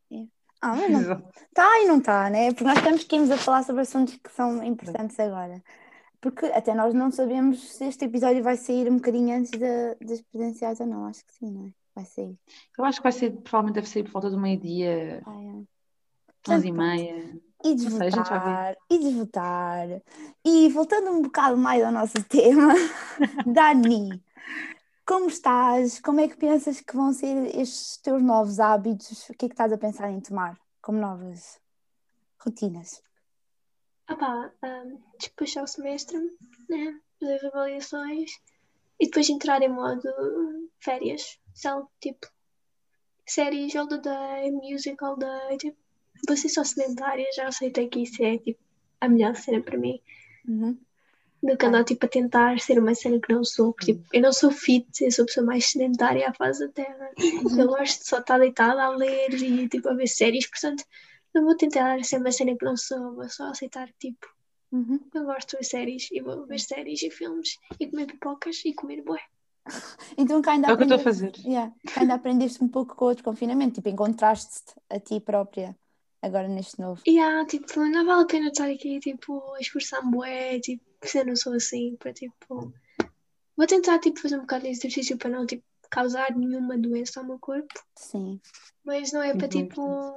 Ah, 0.62 0.76
mas 0.76 0.90
não. 1.08 1.30
Está 1.48 1.82
e 1.82 1.86
não 1.88 1.98
está, 2.00 2.30
né? 2.30 2.50
Porque 2.52 2.64
nós 2.64 2.78
estamos 2.78 3.02
aqui 3.04 3.32
a 3.34 3.38
falar 3.38 3.64
sobre 3.64 3.82
assuntos 3.82 4.16
que 4.16 4.32
são 4.32 4.64
importantes 4.64 5.20
agora. 5.20 5.62
Porque 6.22 6.46
até 6.48 6.74
nós 6.74 6.94
não 6.94 7.12
sabemos 7.12 7.62
se 7.74 7.86
este 7.86 8.06
episódio 8.06 8.42
vai 8.44 8.56
sair 8.58 8.90
um 8.90 8.96
bocadinho 8.96 9.38
antes 9.38 9.52
da- 9.52 9.94
das 10.02 10.22
presidenciais 10.22 10.80
ou 10.80 10.88
não. 10.88 11.06
Acho 11.06 11.24
que 11.26 11.34
sim, 11.34 11.52
não 11.52 11.68
é? 11.68 11.70
Vai 11.94 12.06
sair. 12.06 12.36
Eu 12.78 12.84
acho 12.86 13.00
que 13.00 13.04
vai 13.04 13.12
ser, 13.12 13.32
provavelmente 13.32 13.76
deve 13.76 13.88
sair 13.88 14.04
por 14.04 14.12
volta 14.14 14.30
do 14.30 14.40
meio-dia, 14.40 15.22
Ah, 15.26 15.32
é. 15.32 15.46
11 15.46 15.68
Portanto, 16.44 16.66
e 16.68 16.72
meia. 16.72 17.40
E 17.64 17.74
de 17.76 17.84
Não 17.86 17.98
sei, 17.98 18.08
a 18.08 18.10
gente 18.12 18.30
vai 18.30 18.40
ver. 18.40 18.46
votar, 18.46 18.76
e 18.92 19.00
de 19.00 19.12
votar. 19.16 19.88
E 20.46 20.70
voltando 20.70 21.12
um 21.12 21.22
bocado 21.22 21.58
mais 21.58 21.84
ao 21.84 21.92
nosso 21.92 22.14
tema, 22.30 22.74
Dani, 23.46 24.22
como 25.06 25.28
estás? 25.28 26.00
Como 26.00 26.20
é 26.20 26.28
que 26.28 26.36
pensas 26.36 26.82
que 26.82 26.96
vão 26.96 27.14
ser 27.14 27.56
estes 27.56 27.98
teus 27.98 28.22
novos 28.22 28.60
hábitos? 28.60 29.30
O 29.30 29.34
que 29.34 29.46
é 29.46 29.50
que 29.50 29.54
estás 29.54 29.72
a 29.72 29.78
pensar 29.78 30.10
em 30.10 30.20
tomar 30.20 30.60
como 30.82 31.00
novas 31.00 31.60
rotinas? 32.40 33.02
Ah 34.08 34.16
pá, 34.16 34.52
um, 34.64 35.02
despachar 35.20 35.64
o 35.64 35.68
semestre, 35.68 36.18
né? 36.70 37.00
Fazer 37.20 37.36
as 37.36 37.44
avaliações 37.46 38.32
e 39.00 39.06
depois 39.06 39.30
entrar 39.30 39.62
em 39.62 39.70
modo 39.70 40.10
férias. 40.80 41.40
São 41.54 41.88
tipo 42.00 42.28
séries 43.28 43.76
all 43.76 43.88
the 43.88 43.98
day, 43.98 44.52
music 44.52 45.04
all 45.04 45.18
day, 45.18 45.58
tipo, 45.58 45.78
vou 46.28 46.38
ser 46.38 46.50
só 46.50 46.64
sedentária, 46.64 47.26
já 47.36 47.48
aceitei 47.48 47.88
que 47.88 48.00
isso 48.04 48.24
é 48.24 48.38
tipo 48.38 48.60
a 49.02 49.08
melhor 49.08 49.36
cena 49.36 49.62
para 49.62 49.78
mim. 49.78 50.00
Uhum. 50.48 50.78
Do 51.46 51.56
que 51.56 51.66
andar 51.68 51.84
tipo 51.84 52.06
a 52.06 52.10
tentar 52.10 52.60
ser 52.60 52.80
uma 52.80 52.96
cena 52.96 53.20
que 53.20 53.32
não 53.32 53.44
sou, 53.44 53.72
porque 53.72 53.94
tipo, 53.94 54.04
eu 54.12 54.22
não 54.22 54.34
sou 54.34 54.50
fit, 54.50 54.88
eu 55.04 55.12
sou 55.12 55.24
a 55.24 55.26
pessoa 55.28 55.46
mais 55.46 55.68
sedentária 55.68 56.28
à 56.28 56.34
face 56.34 56.60
da 56.66 56.72
terra. 56.72 57.12
Eu 57.56 57.68
gosto 57.68 58.00
de 58.02 58.08
só 58.08 58.18
estar 58.18 58.40
deitada 58.40 58.82
a 58.84 58.90
ler 58.90 59.32
e 59.34 59.70
tipo 59.70 59.88
a 59.90 59.94
ver 59.94 60.08
séries, 60.08 60.50
portanto 60.50 60.84
não 61.34 61.44
vou 61.44 61.56
tentar 61.56 62.04
ser 62.04 62.18
uma 62.18 62.32
cena 62.32 62.56
que 62.58 62.66
não 62.66 62.76
sou, 62.76 63.14
vou 63.14 63.30
só 63.30 63.50
aceitar 63.52 63.90
tipo 64.00 64.28
Uhum. 64.72 65.00
eu 65.14 65.24
gosto 65.26 65.52
de 65.52 65.58
ver 65.58 65.64
séries 65.64 66.08
e 66.12 66.20
vou 66.20 66.46
ver 66.48 66.60
séries 66.60 67.02
e 67.04 67.10
filmes 67.12 67.58
e 67.80 67.88
comer 67.88 68.08
pipocas 68.08 68.66
e 68.66 68.74
comer 68.74 69.04
bué. 69.04 69.20
Então 70.18 70.42
cá 70.42 70.52
ainda 70.54 70.68
É 70.70 70.74
o 70.74 70.78
que 70.78 70.84
eu 70.84 70.86
estou 70.86 70.98
a 70.98 71.02
aprendeste- 71.02 71.42
fazer. 71.44 71.48
Yeah, 71.50 71.72
cá 71.94 72.02
ainda 72.02 72.14
aprendeste 72.16 72.64
um 72.64 72.68
pouco 72.68 72.96
com 72.96 73.06
o 73.06 73.14
desconfinamento, 73.14 73.76
tipo, 73.76 73.90
encontraste-te 73.90 74.74
a 74.90 75.00
ti 75.00 75.20
própria 75.20 75.76
agora 76.22 76.48
neste 76.48 76.80
novo. 76.80 77.02
E 77.06 77.20
há, 77.20 77.46
tipo, 77.46 77.80
não 77.86 78.04
vale 78.06 78.24
a 78.24 78.26
pena 78.26 78.48
estar 78.48 78.70
aqui, 78.70 79.00
tipo, 79.00 79.42
a 79.54 79.60
esforçar-me 79.60 80.12
bué, 80.12 80.60
tipo, 80.60 80.84
se 81.06 81.20
eu 81.20 81.26
não 81.26 81.36
sou 81.36 81.54
assim, 81.54 81.96
para, 81.98 82.14
tipo... 82.14 82.74
Vou 83.58 83.68
tentar, 83.68 84.00
tipo, 84.00 84.20
fazer 84.20 84.36
um 84.36 84.42
bocado 84.42 84.64
de 84.64 84.70
exercício 84.72 85.18
para 85.18 85.30
não, 85.30 85.46
tipo, 85.46 85.64
causar 85.90 86.36
nenhuma 86.36 86.78
doença 86.78 87.22
ao 87.22 87.26
meu 87.26 87.40
corpo, 87.40 87.74
Sim. 87.96 88.40
mas 88.84 89.14
não 89.14 89.22
é 89.22 89.34
para, 89.34 89.48
tipo, 89.48 90.14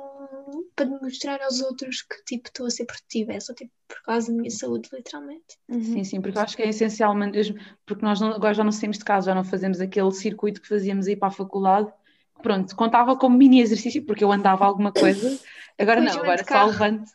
para 0.75 0.87
demonstrar 0.87 1.41
aos 1.43 1.61
outros 1.61 2.03
que, 2.03 2.17
tipo, 2.25 2.49
estou 2.49 2.67
a 2.67 2.71
ser 2.71 2.85
produtiva, 2.85 3.33
é 3.33 3.39
só, 3.39 3.55
tipo, 3.55 3.71
por 3.87 4.03
causa 4.03 4.33
da 4.33 4.39
minha 4.39 4.51
saúde, 4.51 4.89
literalmente. 4.93 5.57
Uhum. 5.69 5.81
Sim, 5.83 6.05
sim, 6.05 6.21
porque 6.21 6.37
eu 6.37 6.43
acho 6.43 6.57
que 6.57 6.63
é 6.63 6.69
essencial 6.69 7.15
mesmo, 7.15 7.57
porque 7.87 8.05
nós 8.05 8.21
não- 8.21 8.33
agora 8.33 8.55
já 8.55 8.65
não 8.65 8.73
saímos 8.73 8.99
de 8.99 9.05
casa, 9.05 9.27
já 9.27 9.35
não 9.35 9.45
fazemos 9.45 9.81
aquele 9.81 10.11
circuito 10.11 10.61
que 10.61 10.69
fazíamos 10.69 11.07
aí 11.07 11.15
para 11.15 11.29
a 11.29 11.33
faculdade. 11.33 11.93
Pronto, 12.43 12.75
contava 12.75 13.17
como 13.17 13.37
mini 13.37 13.61
exercício, 13.61 14.05
porque 14.05 14.25
eu 14.25 14.33
andava 14.33 14.65
alguma 14.65 14.91
coisa. 14.93 15.39
Agora 15.79 16.01
Pois, 16.01 16.15
não, 16.15 16.23
agora 16.23 16.45
só 16.45 16.67
levanto. 16.67 17.11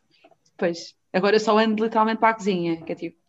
Pois, 0.57 0.95
agora 1.11 1.35
eu 1.35 1.39
só 1.39 1.57
ando 1.57 1.83
literalmente 1.83 2.19
para 2.19 2.29
a 2.29 2.33
cozinha, 2.33 2.81
que 2.81 2.91
é 2.91 2.95
tipo, 2.95 3.22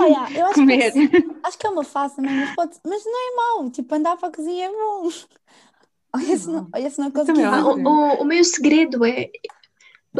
Olha, 0.00 0.28
eu 0.38 0.46
acho 0.46 0.66
que, 0.66 0.72
isso- 0.74 0.98
acho 1.44 1.58
que 1.58 1.66
é 1.66 1.70
uma 1.70 1.84
fase 1.84 2.16
também, 2.16 2.34
mas, 2.34 2.50
pode, 2.50 2.76
mas 2.86 3.04
não 3.04 3.12
é 3.32 3.36
mau, 3.36 3.70
tipo, 3.70 3.94
andar 3.94 4.16
para 4.16 4.28
a 4.28 4.32
cozinha 4.32 4.66
é 4.66 4.70
bom. 4.70 5.08
Olha 6.14 6.36
se 6.36 6.46
não, 6.48 6.68
olha 6.72 6.90
se 6.90 7.00
não 7.00 7.10
conseguis. 7.10 7.44
Ah, 7.44 7.64
o, 7.66 7.72
o, 7.82 8.22
o 8.22 8.24
meu 8.24 8.44
segredo 8.44 9.04
é. 9.04 9.30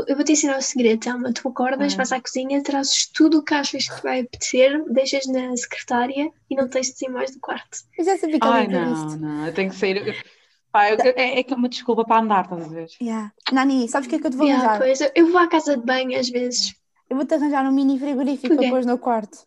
Eu 0.08 0.16
vou 0.16 0.24
te 0.24 0.32
ensinar 0.32 0.58
o 0.58 0.62
segredo, 0.62 0.98
Thelma. 0.98 1.32
Tu 1.32 1.46
acordas, 1.48 1.92
Ah. 1.94 1.96
vais 1.98 2.10
à 2.10 2.20
cozinha, 2.20 2.60
trazes 2.64 3.06
tudo 3.12 3.38
o 3.38 3.44
que 3.44 3.54
achas 3.54 3.86
que 3.88 3.94
te 3.94 4.02
vai 4.02 4.20
apetecer, 4.22 4.84
deixas 4.92 5.24
na 5.26 5.56
secretária 5.56 6.32
e 6.50 6.56
não 6.56 6.68
tens 6.68 6.88
de 6.88 6.98
sair 6.98 7.10
mais 7.10 7.30
do 7.30 7.38
quarto. 7.38 7.78
Eu 7.96 8.04
já 8.04 8.18
sabia 8.18 8.40
que 8.40 8.46
Ai, 8.48 8.66
não, 8.66 8.92
isto. 8.92 9.20
não, 9.20 9.46
eu 9.46 9.54
tenho 9.54 9.70
que 9.70 9.76
sair. 9.76 10.04
eu- 10.04 10.14
Pá, 10.72 10.90
eu- 10.90 10.98
é, 11.14 11.38
é 11.38 11.42
que 11.44 11.54
é 11.54 11.56
uma 11.56 11.68
desculpa 11.68 12.04
para 12.04 12.20
andar, 12.20 12.42
estás 12.42 12.64
a 12.64 12.68
ver? 12.68 12.88
Yeah. 13.00 13.32
Nani, 13.52 13.88
sabes 13.88 14.08
o 14.08 14.10
que 14.10 14.16
é 14.16 14.18
que 14.18 14.26
eu 14.26 14.30
te 14.32 14.36
vou 14.36 14.46
Yeah, 14.48 14.64
arranjar? 14.64 14.84
pois, 14.84 15.00
eu, 15.00 15.10
eu 15.14 15.26
vou 15.30 15.38
à 15.40 15.46
casa 15.46 15.76
de 15.76 15.84
banho 15.86 16.18
às 16.18 16.28
vezes. 16.28 16.74
Eu 17.08 17.16
vou-te 17.16 17.34
arranjar 17.34 17.66
um 17.66 17.72
mini 17.72 17.98
frigorífico 17.98 18.56
para 18.56 18.68
pôr 18.70 18.84
no 18.84 18.98
quarto. 18.98 19.46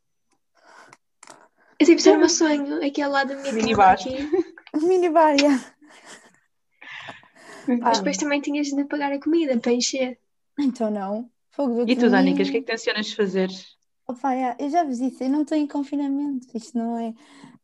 Eu 1.80 1.86
tipo, 1.86 2.00
isso 2.00 2.10
era 2.10 2.18
o 2.18 2.20
meu 2.22 2.30
sonho, 2.30 2.86
aqui 2.86 3.02
ao 3.02 3.12
lado 3.12 3.30
da 3.30 3.36
minha 3.36 3.54
Mini 3.54 3.72
cama 3.72 3.84
bar. 3.84 3.94
aqui. 3.94 4.16
Um 4.74 4.82
mini 4.88 5.10
bar, 5.10 5.36
yeah. 5.40 5.64
Mas 7.68 7.98
depois 8.00 8.18
também 8.18 8.42
tinhas 8.42 8.68
de 8.68 8.86
pagar 8.86 9.12
a 9.12 9.20
comida 9.20 9.58
para 9.60 9.74
encher. 9.74 10.18
Então 10.60 10.90
não. 10.90 11.30
Fogo 11.52 11.86
do 11.86 11.92
E 11.92 11.96
tu, 11.96 12.10
Dani, 12.10 12.34
o 12.34 12.36
que 12.36 12.42
é 12.44 12.46
que 12.46 12.62
tencionas 12.62 13.12
fazer 13.14 13.50
Opa, 14.08 14.32
yeah, 14.32 14.56
eu 14.58 14.70
já 14.70 14.86
vos 14.86 15.00
disse, 15.00 15.26
eu 15.26 15.30
não 15.30 15.42
estou 15.42 15.58
em 15.58 15.68
confinamento, 15.68 16.48
isto 16.56 16.78
não 16.78 16.98
é. 16.98 17.14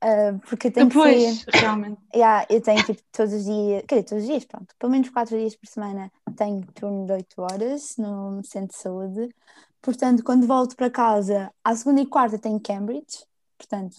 ah, 0.02 0.38
porque 0.50 0.68
eu 0.68 0.72
tenho 0.74 0.90
que 0.90 0.96
Depois, 0.96 1.24
sair. 1.24 1.46
realmente. 1.54 2.02
Yeah, 2.14 2.46
eu 2.50 2.62
tenho 2.62 2.84
tipo 2.84 3.02
todos 3.14 3.34
os 3.34 3.46
dias, 3.46 3.84
quer 3.88 3.96
dizer, 3.96 4.10
todos 4.10 4.24
os 4.24 4.30
dias, 4.30 4.46
pronto, 4.46 4.76
pelo 4.78 4.92
menos 4.92 5.10
quatro 5.10 5.38
dias 5.38 5.56
por 5.56 5.68
semana 5.68 6.12
tenho 6.36 6.62
turno 6.74 7.06
de 7.06 7.14
8 7.14 7.42
horas 7.42 7.96
no 7.98 8.44
centro 8.44 8.76
de 8.76 8.82
saúde. 8.82 9.30
Portanto, 9.84 10.24
quando 10.24 10.48
volto 10.48 10.78
para 10.78 10.90
casa, 10.90 11.52
à 11.62 11.76
segunda 11.76 12.00
e 12.02 12.08
quarta 12.08 12.40
tenho 12.40 12.58
Cambridge, 12.60 13.26
portanto, 13.58 13.98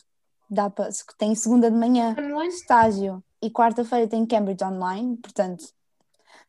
dá 0.48 0.70
para, 0.70 0.88
tenho 1.18 1.36
segunda 1.36 1.70
de 1.70 1.76
manhã 1.76 2.16
Online? 2.18 2.48
estágio 2.48 3.22
e 3.42 3.50
quarta-feira 3.50 4.08
tenho 4.08 4.26
Cambridge 4.26 4.64
online, 4.64 5.18
portanto, 5.18 5.62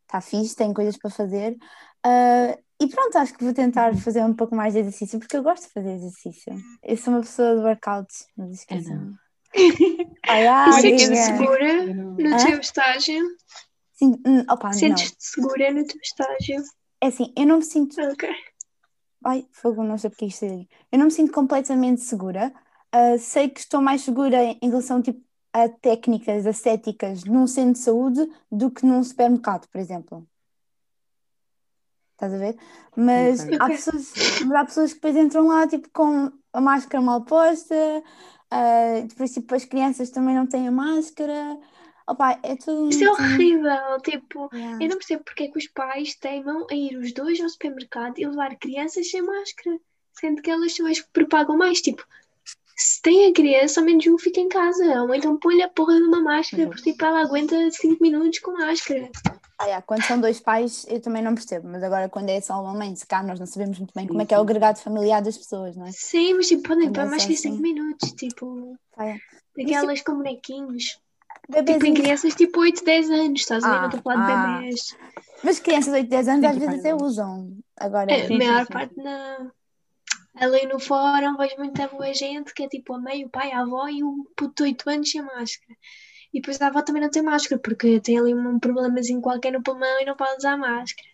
está 0.04 0.22
fixe, 0.22 0.56
tenho 0.56 0.74
coisas 0.74 0.98
para 0.98 1.10
fazer. 1.12 1.58
Ah, 2.02 2.58
e 2.82 2.88
pronto, 2.88 3.18
acho 3.18 3.34
que 3.34 3.44
vou 3.44 3.54
tentar 3.54 3.92
Uhum. 3.92 3.98
fazer 4.00 4.24
um 4.24 4.34
pouco 4.34 4.56
mais 4.56 4.74
de 4.74 4.80
exercício, 4.80 5.20
porque 5.20 5.36
eu 5.36 5.44
gosto 5.44 5.68
de 5.68 5.74
fazer 5.74 5.92
exercício. 5.96 6.54
Eu 6.82 6.96
sou 6.96 7.14
uma 7.14 7.22
pessoa 7.22 7.56
de 7.58 7.62
workouts, 7.62 8.28
mas 8.38 8.52
esqueçam. 8.52 9.14
Ai, 10.28 10.48
ai, 10.48 10.70
E 10.70 10.82
sentes-te 10.82 11.06
amiga. 11.06 11.16
segura 11.16 11.94
não- 11.94 12.12
no 12.14 12.38
teu 12.38 12.60
estágio? 12.60 13.26
Sim, 13.94 14.22
hum, 14.26 14.46
opa, 14.50 14.70
não. 14.70 14.80
Sentes-te 14.80 15.16
segura 15.20 15.72
no 15.74 15.86
teu 15.86 16.00
estágio? 16.02 16.64
É 17.02 17.08
assim, 17.08 17.34
eu 17.38 17.46
não 17.46 17.58
me 17.58 17.64
sinto. 17.64 18.00
Ok. 18.02 18.30
Ai, 19.26 19.48
fogo, 19.52 19.84
não 19.84 19.98
sei 19.98 20.10
porque 20.10 20.26
isto 20.28 20.46
é. 20.46 20.68
Eu 20.92 21.00
não 21.00 21.06
me 21.06 21.12
sinto 21.12 21.32
completamente 21.34 22.02
segura. 22.02 22.54
Ah, 22.92 23.18
sei 23.18 23.50
que 23.50 23.60
estou 23.60 23.82
mais 23.82 24.02
segura 24.02 24.44
em 24.44 24.60
em 24.62 24.70
relação 24.70 25.02
tipo, 25.02 25.22
a 25.54 25.68
técnicas 25.70 26.46
ascéticas 26.46 27.24
num 27.26 27.48
centro 27.48 27.74
de 27.74 27.80
saúde 27.80 28.28
do 28.52 28.70
que 28.72 28.86
num 28.86 29.04
supermercado, 29.04 29.68
por 29.70 29.80
exemplo. 29.80 30.28
Estás 32.14 32.34
a 32.34 32.38
ver? 32.38 32.56
Mas 32.96 33.42
há 33.60 33.68
pessoas, 33.68 34.14
mas 34.46 34.52
há 34.52 34.66
pessoas 34.66 34.94
que 34.94 35.00
depois 35.02 35.16
entram 35.18 35.48
lá 35.48 35.68
tipo, 35.68 35.90
com 35.92 36.32
a 36.54 36.62
máscara 36.62 37.02
mal 37.04 37.26
posta, 37.26 37.76
ah, 38.52 39.02
depois 39.08 39.34
tipo, 39.34 39.54
as 39.56 39.66
crianças 39.66 40.10
também 40.12 40.36
não 40.36 40.48
têm 40.48 40.68
a 40.68 40.72
máscara. 40.72 41.58
Opa, 42.08 42.40
é 42.44 42.56
tudo. 42.56 42.90
Isso 42.90 43.04
é 43.04 43.12
horrível. 43.12 44.00
Tipo, 44.04 44.50
Yeah. 44.54 44.84
eu 44.84 44.90
não 44.90 44.98
percebo 44.98 45.24
porque 45.24 45.44
é 45.44 45.48
que 45.48 45.58
os 45.58 45.68
pais 45.68 46.16
teimam 46.16 46.68
a 46.70 46.74
ir 46.76 46.98
os 46.98 47.12
dois 47.14 47.40
ao 47.42 47.50
supermercado 47.50 48.20
e 48.20 48.26
levar 48.28 48.56
crianças 48.58 49.10
sem 49.10 49.22
máscara, 49.22 49.78
sendo 50.14 50.42
que 50.42 50.52
elas 50.52 50.76
são 50.76 50.86
as 50.86 51.00
que 51.00 51.10
propagam 51.12 51.58
mais. 51.58 51.82
Tipo, 51.82 52.06
se 52.78 53.02
tem 53.02 53.28
a 53.28 53.34
criança, 53.34 53.80
ao 53.80 53.86
menos 53.86 54.06
um 54.06 54.18
fica 54.20 54.40
em 54.40 54.50
casa. 54.50 55.02
Ou 55.02 55.16
então 55.16 55.38
põe-lhe 55.38 55.64
a 55.64 55.70
porra 55.70 55.96
de 55.96 56.04
uma 56.04 56.22
máscara, 56.22 56.68
porque 56.68 56.92
tipo, 56.92 57.04
ela 57.04 57.22
aguenta 57.22 57.56
5 57.72 58.02
minutos 58.02 58.40
com 58.40 58.52
máscara. 58.52 59.10
Ah, 59.58 59.66
yeah, 59.66 59.82
Quando 59.82 60.04
são 60.04 60.20
dois 60.20 60.40
pais, 60.42 60.86
eu 60.90 61.00
também 61.02 61.24
não 61.24 61.34
percebo, 61.34 61.70
mas 61.70 61.82
agora 61.82 62.10
quando 62.10 62.30
é 62.30 62.42
só 62.42 62.62
uma 62.62 62.74
mãe, 62.74 62.94
se 62.94 63.08
cá 63.08 63.24
nós 63.24 63.40
não 63.40 63.48
sabemos 63.48 63.80
muito 63.80 63.94
bem 63.96 64.06
como 64.06 64.22
é 64.22 64.26
que 64.26 64.34
é 64.34 64.38
o 64.38 64.42
agregado 64.42 64.80
familiar 64.80 65.22
das 65.22 65.38
pessoas, 65.38 65.78
não 65.78 65.86
é? 65.88 65.92
Sim, 65.94 66.34
mas 66.34 66.50
tipo, 66.50 66.64
podem 66.68 66.92
pôr 66.92 67.04
é 67.04 67.06
mais 67.06 67.26
que 67.26 67.36
5 67.38 67.54
assim. 67.54 67.64
minutos. 67.64 68.12
Tipo, 68.12 68.78
Ah, 68.98 69.04
yeah. 69.06 69.24
daquelas 69.58 70.02
com 70.02 70.16
bonequinhos. 70.18 71.00
Tipo, 71.52 71.86
em 71.86 71.94
crianças 71.94 72.34
tipo 72.36 72.60
8, 72.60 72.84
10 72.84 73.10
anos, 73.12 73.42
estás 73.42 73.64
a 73.64 73.70
ver? 73.70 73.78
Ah, 73.78 73.86
estou 73.86 74.00
a 74.00 74.04
falar 74.04 74.26
de 74.26 74.32
ah. 74.32 74.58
bebês. 74.60 74.98
Mas 75.44 75.60
crianças 75.60 75.94
de 75.94 76.00
8, 76.00 76.10
10 76.10 76.28
anos 76.28 76.40
Sim, 76.42 76.48
às 76.48 76.54
tipo, 76.54 76.66
vezes 76.66 76.80
até 76.80 76.96
usam. 76.96 77.58
Agora, 77.78 78.12
É, 78.12 78.26
a 78.26 78.30
maior 78.38 78.66
sim, 78.66 78.74
parte 78.74 78.96
não. 78.98 79.52
Ali 80.36 80.66
no 80.66 80.80
fórum 80.80 81.38
vejo 81.38 81.56
muita 81.58 81.88
boa 81.88 82.14
gente 82.14 82.54
que 82.54 82.64
é 82.64 82.68
tipo 82.68 82.94
a 82.94 83.00
mãe, 83.00 83.24
o 83.24 83.30
pai, 83.30 83.52
a 83.52 83.62
avó 83.62 83.88
e 83.88 84.04
o 84.04 84.26
puto 84.36 84.64
de 84.64 84.70
8 84.70 84.90
anos 84.90 85.12
sem 85.12 85.22
máscara. 85.22 85.78
E 86.34 86.42
depois 86.42 86.62
a 86.62 86.68
avó 86.68 86.82
também 86.82 87.02
não 87.02 87.10
tem 87.10 87.22
máscara 87.22 87.62
porque 87.62 88.02
tem 88.02 88.18
ali 88.20 88.34
um 88.34 88.60
problemazinho 88.60 89.22
qualquer 89.22 89.54
no 89.54 89.64
pulmão 89.64 90.02
e 90.02 90.06
não 90.06 90.16
pode 90.16 90.36
usar 90.38 90.58
máscara. 90.58 91.08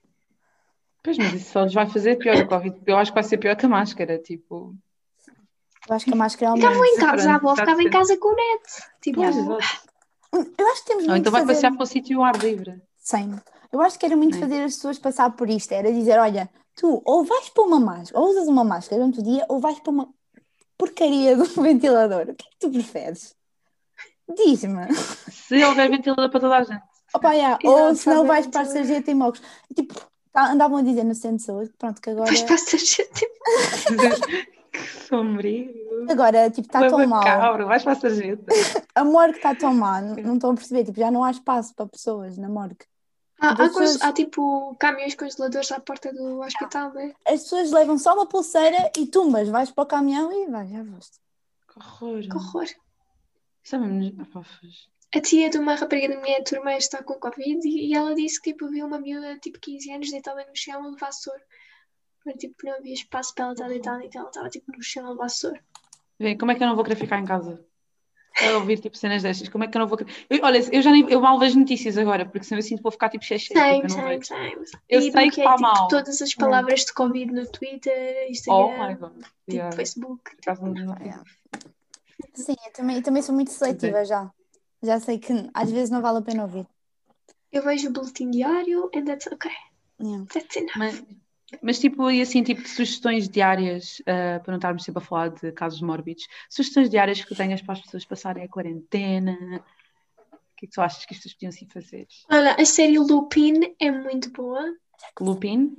Pois, 1.04 1.18
mas 1.18 1.34
isso 1.34 1.52
só 1.52 1.64
lhes 1.64 1.74
vai 1.74 1.88
fazer 1.88 2.16
pior 2.18 2.38
o 2.38 2.48
Covid. 2.48 2.80
Eu 2.86 2.98
acho 2.98 3.12
que 3.12 3.16
vai 3.16 3.24
ser 3.24 3.38
pior 3.38 3.56
que 3.56 3.66
a 3.66 3.70
máscara. 3.70 4.18
Tipo, 4.18 4.76
eu 5.88 5.96
acho 5.96 6.06
que 6.06 6.14
a 6.14 6.16
máscara 6.16 6.52
é 6.52 6.54
o 6.54 6.56
Ficava 6.56 6.74
menos. 6.74 6.90
em 6.90 7.00
casa, 7.00 7.32
a 7.32 7.36
avó 7.36 7.56
ficava 7.56 7.84
em 7.84 7.90
casa 7.90 8.18
com 8.18 8.30
o 8.30 8.36
neto. 8.36 8.92
Tipo, 9.02 9.22
pois. 9.22 9.91
Eu 10.34 10.68
acho 10.72 10.82
que 10.84 10.88
temos 10.88 11.08
Ou 11.08 11.16
então 11.16 11.32
vai 11.32 11.42
de 11.42 11.48
fazer... 11.48 11.54
passear 11.62 11.74
para 11.76 11.84
o 11.84 11.88
sítio 11.88 12.20
ao 12.20 12.26
ar 12.26 12.38
livre. 12.38 12.82
Sim. 12.98 13.36
Eu 13.72 13.82
acho 13.82 13.98
que 14.00 14.06
era 14.06 14.16
muito 14.16 14.38
É. 14.38 14.40
fazer 14.40 14.64
as 14.64 14.76
pessoas 14.76 15.00
passar 15.00 15.32
por 15.32 15.50
isto. 15.50 15.72
Era 15.72 15.92
dizer, 15.92 16.20
olha, 16.20 16.50
tu 16.76 17.02
ou 17.06 17.24
vais 17.24 17.50
para 17.50 17.64
uma 17.64 17.80
máscara, 17.80 18.20
ou 18.20 18.30
usas 18.30 18.48
uma 18.48 18.64
máscara 18.64 19.02
durante 19.02 19.20
o 19.20 19.24
dia, 19.24 19.46
ou 19.50 19.60
vais 19.60 19.80
para 19.80 19.92
uma 19.92 20.10
porcaria 20.78 21.36
do 21.36 21.46
ventilador. 21.62 22.24
O 22.30 22.36
que 22.36 22.46
é 22.46 22.50
que 22.52 22.60
tu 22.60 22.70
preferes? 22.72 23.36
Diz-me. 24.36 24.88
Se 25.30 25.64
houver 25.64 25.90
ventilador 25.90 26.30
para 26.30 26.40
toda 26.40 26.56
a 26.58 26.64
gente. 26.64 26.82
Opa, 27.14 27.34
yeah. 27.34 27.60
Ou 27.66 27.94
se 27.94 28.08
não 28.10 28.26
vais 28.26 28.48
para 28.48 28.62
a 28.62 28.66
sarjeta 28.66 29.12
em 29.12 29.16
mogos. 29.16 29.42
Tipo, 29.76 29.94
tá- 30.32 30.52
andavam 30.52 30.78
a 30.78 30.82
dizer 30.82 31.04
no 31.04 31.14
centro 31.14 31.38
de 31.38 31.44
saúde, 31.44 31.74
pronto, 31.78 32.02
que 32.02 32.10
agora, 32.10 32.32
depois 32.32 32.62
passa 32.62 32.78
a 32.78 32.80
gente. 32.80 33.28
Que 34.72 34.80
sombrio. 35.08 35.74
agora 36.10 36.50
tipo, 36.50 36.68
está 36.68 36.88
tão 36.90 37.06
mal. 37.08 37.24
cabra, 37.24 37.66
vais 37.66 37.84
para 37.84 37.94
a 37.94 37.96
sarjeta. 37.96 38.46
A 38.96 39.04
morgue 39.06 39.38
está 39.38 39.56
tão 39.56 39.74
má, 39.74 40.02
não 40.02 40.36
estão 40.36 40.52
a 40.52 40.56
perceber, 40.56 40.84
tipo, 40.86 41.00
já 41.00 41.10
não 41.10 41.24
há 41.24 41.32
espaço 41.32 41.74
para 41.76 41.88
pessoas 41.88 42.38
na 42.38 42.50
morgue. 42.50 42.86
Há, 43.40 43.50
Tipo, 43.52 43.62
há, 43.64 43.68
pessoas- 43.68 44.02
há, 44.02 44.14
tipo 44.14 44.76
caminhões 44.80 45.16
congeladores 45.16 45.72
à 45.72 45.80
porta 45.80 46.14
do 46.14 46.42
hospital, 46.42 46.94
não 46.94 47.02
é? 47.02 47.14
As 47.26 47.42
pessoas 47.44 47.72
levam 47.72 47.98
só 47.98 48.14
uma 48.14 48.28
pulseira 48.28 48.92
e 48.98 49.08
tumbas, 49.08 49.50
vais 49.50 49.72
para 49.72 49.84
o 49.84 49.88
caminhão 49.88 50.32
e 50.32 50.50
vais, 50.52 50.70
já 50.70 50.86
foste. 50.86 51.20
Que 51.72 51.80
horror. 51.80 52.22
Que 52.22 52.36
horror. 52.36 52.68
É 53.72 54.26
foge. 54.26 54.92
A 55.16 55.20
tia 55.22 55.50
de 55.50 55.58
uma 55.58 55.76
rapariga 55.76 56.10
da 56.16 56.22
minha 56.22 56.44
turma 56.44 56.74
está 56.76 57.02
com 57.04 57.16
Covid 57.16 57.68
e, 57.68 57.90
e 57.90 57.94
ela 57.96 58.14
disse 58.16 58.42
que 58.42 58.52
tipo, 58.52 58.68
viu 58.70 58.86
uma 58.86 59.00
miúda 59.00 59.38
tipo 59.40 59.60
15 59.60 59.92
anos 59.92 60.12
deitada 60.12 60.46
no 60.46 60.56
chão 60.56 60.84
a 60.86 60.90
levar 60.90 61.12
soro. 61.12 61.42
Mas, 62.26 62.36
tipo, 62.36 62.56
não 62.64 62.74
havia 62.76 62.94
espaço 62.94 63.34
para 63.34 63.46
ela 63.46 63.54
estar 63.54 63.68
deitada, 63.68 64.04
então 64.06 64.22
ela 64.22 64.30
estava 64.30 64.50
tipo 64.50 64.72
no 64.72 64.84
chão 64.84 65.06
a 65.08 65.12
levar 65.12 65.30
soro. 65.30 65.60
Vê, 66.20 66.36
como 66.36 66.52
é 66.52 66.56
que 66.56 66.64
eu 66.64 66.68
não 66.68 66.76
vou 66.76 66.84
querer 66.84 66.96
ficar 66.98 67.20
em 67.20 67.26
casa? 67.26 67.64
A 68.40 68.58
ouvir 68.58 68.80
tipo 68.80 68.96
cenas 68.98 69.24
destas, 69.24 69.50
como 69.50 69.64
é 69.66 69.68
que 69.68 69.76
eu 69.76 69.80
não 69.82 69.88
vou 69.88 69.98
querer. 69.98 70.14
Eu- 70.30 70.40
olha, 70.44 70.58
eu 70.74 70.82
já 70.82 70.90
nem 70.92 71.06
eu 71.10 71.20
mal 71.20 71.38
vejo 71.38 71.60
notícias 71.60 71.98
agora, 71.98 72.26
porque 72.26 72.46
senão 72.46 72.60
eu 72.60 72.64
sinto 72.64 72.78
que 72.78 72.84
vou 72.84 72.92
ficar 72.92 73.10
tipo 73.10 73.26
cheia 73.26 73.38
tipo, 73.40 73.60
Same, 73.60 74.24
same. 74.26 74.66
Eu 74.88 75.00
e 75.02 75.12
sei 75.12 75.30
que 75.30 75.42
está 75.42 75.52
tipo, 75.56 75.62
mal. 75.62 75.88
todas 75.90 76.22
as 76.22 76.34
palavras 76.34 76.86
de 76.86 76.94
Covid 76.94 77.32
no 77.34 77.46
Twitter, 77.52 78.28
Oh 78.28 78.32
Instagram, 78.32 78.96
god. 78.96 79.14
tipo 79.16 79.32
Yeah. 79.50 79.76
Facebook. 79.76 80.32
Não- 80.62 80.96
Yeah. 81.02 81.24
Sim, 82.34 82.56
eu 82.66 82.72
também, 82.74 82.96
eu 82.98 83.04
também 83.04 83.22
sou 83.22 83.36
muito 83.36 83.52
seletiva 83.52 84.06
já. 84.06 84.32
Já 84.82 85.00
sei 85.00 85.20
que 85.20 85.34
às 85.54 85.70
vezes 85.70 85.90
não 85.90 86.02
vale 86.02 86.20
a 86.20 86.22
pena 86.22 86.44
ouvir. 86.44 86.66
Eu 87.52 87.64
vejo 87.64 87.90
o 87.90 87.92
boletim 87.92 88.32
diário 88.32 88.90
and 88.96 89.04
that's 89.06 89.28
okay. 89.28 89.52
Yeah. 90.02 90.26
That's 90.34 90.56
enough. 90.56 90.78
Mas, 90.78 91.04
mas 91.62 91.80
tipo, 91.80 92.10
e 92.10 92.22
assim, 92.22 92.44
tipo 92.44 92.62
de 92.62 92.70
sugestões 92.70 93.28
diárias, 93.28 94.02
ah, 94.06 94.40
para 94.40 94.52
não 94.52 94.58
estarmos 94.58 94.84
sempre 94.84 95.02
a 95.02 95.06
falar 95.06 95.30
de 95.30 95.52
casos 95.52 95.82
mórbidos, 95.82 96.28
sugestões 96.50 96.90
diárias 96.90 97.24
que 97.24 97.36
tenhas 97.36 97.62
para 97.62 97.74
as 97.74 97.82
pessoas 97.82 98.06
passarem 98.06 98.44
a 98.44 98.50
quarentena. 98.50 99.64
O 100.32 100.38
que 100.58 100.66
é 100.66 100.68
que 100.68 100.74
tu 100.74 100.82
achas 100.82 101.06
que 101.06 101.14
as 101.14 101.18
pessoas 101.20 101.34
podiam 101.34 101.50
assim 101.50 101.68
fazer? 101.68 102.08
Olha, 102.30 102.56
a 102.56 102.66
série 102.66 103.00
Lupin 103.00 103.76
é 103.80 103.90
muito 103.92 104.32
boa. 104.32 104.64
Lupin? 105.20 105.76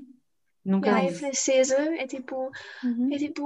Nunca 0.65 0.91
Ela 0.91 1.01
é 1.03 1.09
francesa, 1.09 1.77
é 1.97 2.07
tipo 2.07 2.51
Uhum. 2.85 3.13
É 3.13 3.19
tipo 3.19 3.43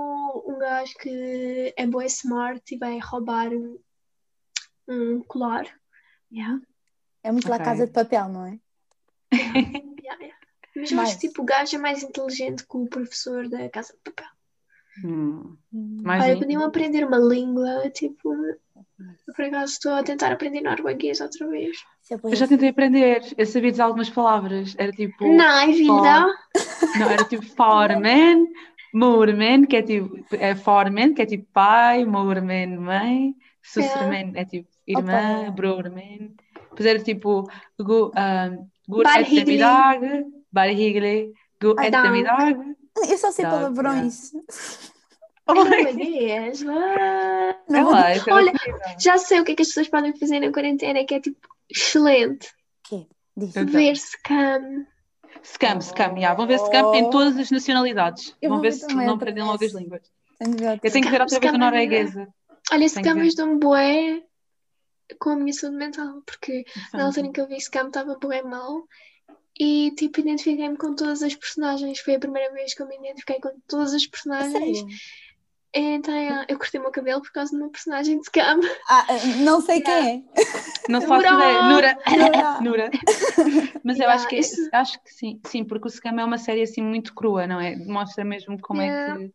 um 0.47 0.59
gajo 0.59 0.95
que 0.99 1.75
é 1.77 1.87
boa 1.87 2.05
smart 2.07 2.63
e 2.75 2.79
vai 2.79 2.99
roubar 2.99 3.49
um, 3.53 3.79
um 4.89 5.23
colar. 5.23 5.65
Yeah, 6.33 6.61
É 7.23 7.31
muito 7.31 7.49
lá 7.49 7.57
Ok. 7.57 7.65
casa 7.65 7.87
de 7.87 7.93
papel, 7.93 8.29
não 8.29 8.47
é? 8.47 8.59
Mas 10.77 10.93
eu 10.93 11.01
acho 11.01 11.09
Mais. 11.09 11.15
que 11.15 11.29
tipo, 11.29 11.43
o 11.43 11.45
gajo 11.45 11.75
é 11.75 11.79
mais 11.79 12.03
inteligente 12.03 12.67
que 12.67 12.77
o 12.77 12.87
professor 12.87 13.49
da 13.49 13.69
Casa 13.71 13.95
de 13.95 14.01
Papel. 14.05 14.29
Hum, 15.05 15.57
Olha, 16.05 16.39
podiam 16.39 16.63
aprender 16.65 17.05
uma 17.05 17.19
língua, 17.19 17.91
tipo. 17.91 18.33
eu, 18.35 18.57
Por 19.35 19.45
acaso 19.45 19.73
estou 19.73 19.93
a 19.93 20.03
tentar 20.03 20.33
aprender 20.33 20.61
norueguês 20.61 21.21
outra 21.21 21.47
vez. 21.49 21.77
É 22.11 22.15
Eu 22.23 22.37
já 22.37 22.47
tentei 22.47 22.69
aprender, 22.69 23.23
eu 23.37 23.47
sabia 23.47 23.71
dizer 23.71 23.83
algumas 23.83 24.11
palavras. 24.11 24.75
Era 24.79 24.93
tipo. 24.93 25.27
Não, 25.27 25.67
vida! 25.73 26.27
Não, 26.99 27.11
era 27.11 27.25
tipo 27.25 27.45
formen, 27.45 28.47
mormen, 28.93 29.65
que 29.67 29.77
é 29.77 29.83
tipo. 29.83 30.19
É 30.33 30.55
formen, 30.55 31.15
que 31.15 31.23
é 31.23 31.27
tipo 31.27 31.47
pai, 31.53 32.05
mormen, 32.05 32.77
mãe, 32.79 33.35
sussermen 33.63 34.33
é 34.35 34.45
tipo 34.45 34.69
irmã, 34.87 35.51
brormen. 35.55 36.35
Depois 36.71 36.87
era 36.87 36.99
tipo. 37.03 37.51
Gu, 37.79 38.13
um, 38.17 38.69
gur 38.89 39.05
Barhigli, 40.57 41.33
gu 41.63 41.75
Ai, 41.79 41.91
dá. 41.91 42.03
Eu 43.11 43.19
só 43.19 43.31
sei 43.31 43.45
Tá, 43.45 43.51
palavrões. 43.51 44.33
Norueguês! 45.47 46.65
ah. 46.67 47.57
Não 47.69 47.95
É 47.95 48.15
lá, 48.17 48.35
Olha. 48.35 48.53
Já 48.99 49.19
sei 49.19 49.41
o 49.41 49.45
que 49.45 49.53
é 49.53 49.55
que 49.55 49.63
as 49.63 49.69
pessoas 49.69 49.89
podem 49.89 50.17
fazer 50.17 50.41
na 50.41 50.51
quarentena, 50.51 51.05
que 51.05 51.15
é 51.15 51.21
tipo 51.21 51.39
excelente. 51.71 52.49
Diz. 53.37 53.51
Então. 53.51 53.67
Ver 53.67 53.97
Scam. 53.97 54.87
Scam, 55.45 55.81
scam, 55.83 56.17
yeah. 56.17 56.35
Vão 56.35 56.47
ver 56.47 56.59
scam 56.59 56.95
em 56.95 57.05
Oh. 57.05 57.11
todas 57.11 57.37
as 57.37 57.51
nacionalidades. 57.51 58.35
Eu 58.41 58.49
Vão 58.51 58.61
ver 58.63 58.73
se 58.73 58.87
não 58.87 59.15
aprendem 59.15 59.45
logo 59.45 59.63
as 59.63 59.73
línguas. 59.73 60.03
Tenho 60.39 60.57
Eu 60.83 60.91
tenho 60.91 61.05
que 61.05 61.11
ver 61.11 61.21
outra 61.21 61.39
vez 61.39 61.45
a 61.45 61.49
Scam 61.49 61.55
é 61.55 61.59
norueguesa. 61.59 62.29
Olha, 62.73 62.89
Scam 62.89 63.15
que 63.15 63.21
ajudou-me 63.21 63.59
bué 63.61 64.23
com 65.21 65.31
a 65.31 65.37
minha 65.37 65.53
saúde 65.53 65.77
mental, 65.77 66.23
porque 66.27 66.65
na 66.95 67.05
altura 67.05 67.27
em 67.27 67.33
que 67.33 67.41
eu 67.41 67.47
vi 67.47 67.61
Scam 67.61 67.89
estava 67.89 68.19
bué 68.19 68.43
mal 68.43 68.83
e 69.59 69.91
tipo 69.97 70.21
identifiquei-me 70.21 70.77
com 70.77 70.95
todas 70.95 71.23
as 71.23 71.35
personagens. 71.35 71.99
Foi 72.01 72.15
a 72.17 72.21
primeira 72.21 72.53
vez 72.53 72.75
que 72.75 72.83
eu 72.83 72.87
me 72.89 72.97
identifiquei 72.97 73.41
com 73.41 73.51
todas 73.67 73.95
as 73.95 74.07
personagens 74.07 74.53
sério? 74.53 74.87
Então 75.79 76.15
eu 76.49 76.57
cortei 76.59 76.81
o 76.81 76.83
meu 76.83 76.93
cabelo 76.93 77.21
por 77.21 77.31
causa 77.33 77.53
do 77.53 77.59
meu 77.59 77.69
personagem 77.69 78.19
de 78.19 78.25
Scam. 78.27 78.61
Ah, 78.89 79.07
não 79.45 79.61
sei 79.61 79.81
quem 79.83 79.95
é. 79.95 80.23
Não 80.89 81.01
faço 81.03 81.27
ideia. 81.27 81.63
Nura. 81.65 81.99
Nura. 82.17 82.61
Nura. 82.63 82.91
Mas 83.83 83.97
eu 83.99 84.03
Yeah, 84.05 84.15
acho 84.15 84.29
que, 84.29 84.37
isso- 84.37 84.69
acho 84.73 85.03
que 85.03 85.13
sim, 85.13 85.41
sim, 85.45 85.65
porque 85.65 85.89
o 85.89 85.91
Scam 85.91 86.19
é 86.21 86.25
uma 86.25 86.39
série 86.39 86.63
assim 86.63 86.81
muito 86.81 87.13
crua, 87.13 87.45
não 87.47 87.61
é? 87.61 87.75
Mostra 87.77 88.25
mesmo 88.25 88.57
como 88.61 88.81
Yeah. 88.81 89.15
é 89.25 89.29
que 89.29 89.33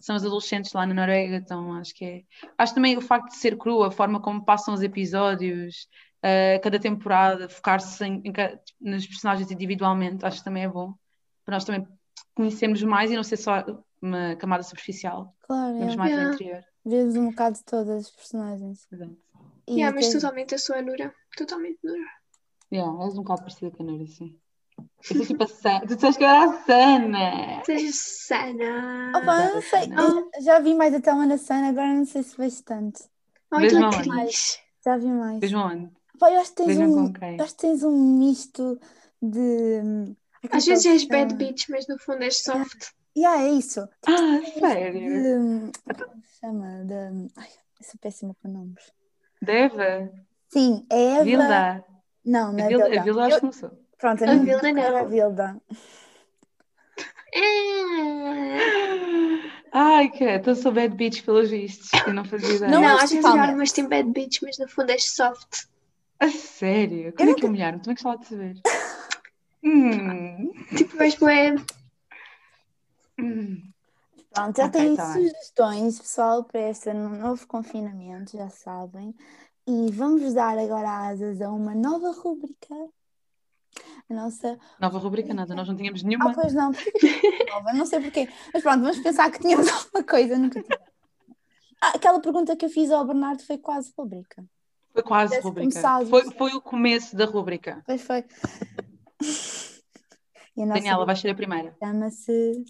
são 0.00 0.16
os 0.16 0.24
adolescentes 0.24 0.72
lá 0.72 0.86
na 0.86 0.94
Noruega, 0.94 1.36
então 1.36 1.74
acho 1.74 1.94
que 1.94 2.04
é. 2.04 2.22
Acho 2.58 2.74
também 2.74 2.96
o 2.96 3.02
facto 3.02 3.28
de 3.28 3.36
ser 3.36 3.56
crua, 3.58 3.88
a 3.88 3.90
forma 3.90 4.18
como 4.20 4.42
passam 4.44 4.72
os 4.74 4.82
episódios, 4.82 5.86
eh, 6.26 6.58
cada 6.60 6.78
temporada, 6.80 7.48
focar-se 7.50 8.02
em, 8.02 8.22
em 8.24 8.32
nos 8.80 9.06
personagens 9.06 9.50
individualmente, 9.50 10.24
acho 10.24 10.38
que 10.38 10.44
também 10.44 10.64
é 10.64 10.68
bom. 10.68 10.94
Para 11.44 11.56
nós 11.56 11.64
também 11.66 11.86
conhecermos 12.34 12.82
mais 12.82 13.10
e 13.10 13.16
não 13.16 13.22
ser 13.22 13.36
só 13.36 13.62
uma 14.00 14.34
camada 14.36 14.62
superficial, 14.62 15.34
Claro, 15.46 15.78
vemos 15.78 15.92
é. 15.94 15.96
mais 15.96 16.10
Yeah. 16.12 16.30
o 16.30 16.34
interior. 16.34 16.64
Vemos 16.86 17.16
um 17.16 17.28
bocado 17.30 17.56
de 17.56 17.64
todas 17.64 18.06
as 18.06 18.10
personagens. 18.10 18.86
Exato. 18.90 19.16
E 19.68 19.72
Yeah, 19.74 19.94
mas 19.94 20.08
tens- 20.08 20.22
totalmente 20.22 20.54
a 20.54 20.82
Nura. 20.82 21.14
Totalmente 21.36 21.78
Nura. 21.84 22.08
Yeah, 22.72 23.04
és 23.04 23.14
um 23.14 23.22
bocado 23.22 23.40
parecida 23.42 23.70
com 23.70 23.82
a 23.82 23.86
Nura, 23.86 24.06
sim. 24.06 24.38
Eu 24.78 25.16
sou 25.16 25.26
tipo 25.26 25.44
a 25.44 25.46
Sana. 25.46 25.80
Tu 25.86 25.94
disseste 25.94 26.18
que 26.18 26.24
eu 26.24 26.28
era 26.28 26.44
a 26.50 26.52
Sana! 26.64 27.62
Seja 27.64 27.90
sana. 27.92 29.12
Opa, 29.18 29.44
eu 29.46 29.54
não 29.54 29.62
sei, 29.62 30.42
já 30.42 30.58
vi 30.60 30.74
mais 30.74 30.94
a 30.94 31.00
Thelma 31.00 31.26
na 31.26 31.36
Sana, 31.38 31.68
agora 31.68 31.92
não 31.94 32.04
sei 32.06 32.22
se 32.22 32.36
vejo 32.36 32.62
tanto. 32.64 33.00
Olha? 33.52 33.68
Cris. 33.90 34.58
Já 34.84 34.96
vi 34.96 35.06
mais. 35.06 35.40
Vejam 35.40 35.60
onde? 35.66 35.90
Pá, 36.18 36.30
eu 36.30 36.40
acho 36.40 36.50
que 36.50 36.56
tens 36.56 36.66
Vejam 36.68 36.90
um, 36.92 37.06
com 37.12 37.12
quem? 37.12 37.36
eu 37.38 37.44
acho 37.44 37.54
que 37.54 37.60
tens 37.60 37.82
um 37.82 38.18
misto 38.18 38.80
de. 39.20 39.80
hum, 39.82 40.16
Às 40.50 40.66
é 40.66 40.70
vezes 40.70 40.86
és 40.86 41.04
bad 41.04 41.32
chama? 41.32 41.38
bitch, 41.38 41.68
mas 41.68 41.86
no 41.88 41.98
fundo 41.98 42.22
és 42.22 42.42
soft. 42.42 42.90
Yeah, 43.16 43.42
é 43.42 43.48
isso. 43.50 43.88
Ah, 44.06 44.38
De, 44.40 44.58
sério? 44.60 45.40
hum, 45.40 45.70
como 45.96 46.22
se 46.22 46.40
chama? 46.40 46.84
De, 46.84 47.30
ai, 47.36 47.48
eu 47.80 47.84
sou 47.84 47.98
péssima 48.00 48.34
com 48.42 48.48
nomes. 48.48 48.92
Deva? 49.40 50.10
Sim, 50.48 50.86
é 50.90 51.16
Eva. 51.16 51.24
Vilda? 51.24 51.84
Não, 52.24 52.52
não 52.52 52.64
é 52.64 52.68
Vilda, 52.68 52.84
Vilda. 52.86 53.00
a 53.00 53.04
Vilda 53.04 53.22
acho 53.26 53.38
que 53.38 53.44
não 53.44 53.52
sou. 53.52 53.70
Pronto, 53.98 54.24
a, 54.24 54.30
A 54.30 54.34
minha 54.34 54.44
Vilda 54.44 54.72
não. 54.72 54.82
era 54.82 55.00
a 55.00 55.04
Vilda. 55.04 55.62
Ah. 57.36 57.40
Ai, 59.76 60.08
que 60.08 60.24
então 60.24 60.54
sou 60.54 60.70
bad 60.70 60.94
bitch 60.94 61.24
pelos 61.24 61.50
vistos. 61.50 61.90
Eu 62.06 62.14
não 62.14 62.24
fazia 62.24 62.54
ideia. 62.54 62.70
Não 62.70 62.80
Não, 62.82 62.96
às 62.96 63.10
vezes 63.10 63.24
mas 63.56 63.72
tem 63.72 63.88
bad 63.88 64.08
bitch, 64.10 64.38
mas 64.42 64.56
no 64.58 64.68
fundo 64.68 64.90
és 64.90 65.12
soft. 65.12 65.64
A 66.20 66.28
sério? 66.30 67.12
Como 67.14 67.30
é 67.30 67.34
que 67.34 67.44
humilharam? 67.46 67.78
Também 67.78 67.94
gostava 67.94 68.18
de 68.18 68.26
saber. 68.26 68.60
Hum. 69.62 70.52
Tipo, 70.76 71.02
és 71.02 71.14
bué. 71.16 71.54
Hum. 73.18 73.70
Pronto, 74.32 74.56
já 74.56 74.66
Ok, 74.66 74.72
têm 74.80 74.96
tá 74.96 75.14
bem. 75.14 75.28
sugestões, 75.28 76.00
pessoal, 76.00 76.44
para 76.44 76.70
este 76.70 76.92
novo 76.92 77.46
confinamento, 77.46 78.36
já 78.36 78.48
sabem. 78.50 79.14
E 79.66 79.90
vamos 79.92 80.34
dar 80.34 80.58
agora 80.58 81.08
asas 81.08 81.40
a 81.40 81.50
uma 81.50 81.74
nova 81.74 82.10
rúbrica. 82.12 82.74
A 84.10 84.14
nossa. 84.14 84.58
Nova 84.80 84.98
rubrica, 84.98 85.32
nada, 85.32 85.54
nós 85.54 85.66
não 85.68 85.76
tínhamos 85.76 86.02
Ah, 86.02 86.06
nenhuma. 86.06 86.34
pois 86.34 86.52
não, 86.52 86.70
é 86.72 87.50
nova, 87.50 87.72
não 87.72 87.86
sei 87.86 88.00
porquê. 88.00 88.28
Mas 88.52 88.62
pronto, 88.62 88.80
vamos 88.82 88.98
pensar 88.98 89.30
que 89.30 89.38
tínhamos 89.38 89.66
alguma 89.72 90.04
coisa, 90.04 90.36
nunca 90.36 90.60
tivemos. 90.62 90.84
Ah, 91.80 91.92
aquela 91.94 92.20
pergunta 92.20 92.56
que 92.56 92.64
eu 92.66 92.70
fiz 92.70 92.90
ao 92.90 93.04
Bernardo 93.06 93.42
foi 93.44 93.58
quase 93.58 93.92
rúbrica. 93.96 94.44
Foi 94.94 95.02
quase 95.02 95.40
rubrica. 95.40 96.06
Foi, 96.08 96.30
foi 96.30 96.52
o 96.52 96.60
começo 96.60 97.16
da 97.16 97.24
rubrica. 97.24 97.82
Pois 97.84 98.00
foi. 98.00 98.24
E 100.56 100.62
a 100.62 100.66
nossa 100.66 100.78
Daniela, 100.78 101.04
vais 101.04 101.18
ser 101.18 101.30
a 101.30 101.34
primeira. 101.34 101.76
chama-se. 101.80 102.64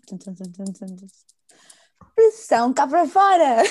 Pressão 2.15 2.73
cá 2.73 2.87
para 2.87 3.07
fora! 3.07 3.63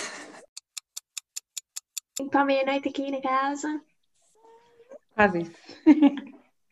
Para 2.30 2.41
a 2.41 2.45
meia-noite 2.45 2.89
aqui 2.89 3.10
na 3.10 3.20
casa. 3.22 3.82
Faz 5.16 5.34
isso. 5.34 5.51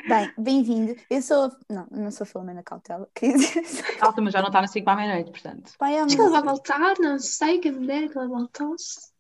Bem, 0.08 0.34
bem-vindo. 0.38 0.96
Eu 1.10 1.22
sou. 1.24 1.52
Não, 1.68 1.88
não 1.90 2.12
sou 2.12 2.26
a 2.26 2.28
Filomena 2.28 2.62
Cautela. 2.62 3.10
Alta, 4.02 4.22
mas 4.22 4.34
já 4.34 4.42
não 4.42 4.50
está 4.50 4.62
na 4.62 4.68
5 4.68 4.86
para 4.86 4.94
a 4.94 4.96
meia-noite, 4.98 5.32
portanto. 5.32 5.74
pai, 5.80 5.98
Acho 5.98 6.16
que 6.16 6.22
ele 6.22 6.30
vai 6.30 6.44
voltar, 6.44 7.00
não 7.00 7.18
sei, 7.18 7.58
que 7.58 7.72
dera 7.72 8.08
que 8.08 8.20
ele 8.20 8.28
voltasse. 8.28 9.11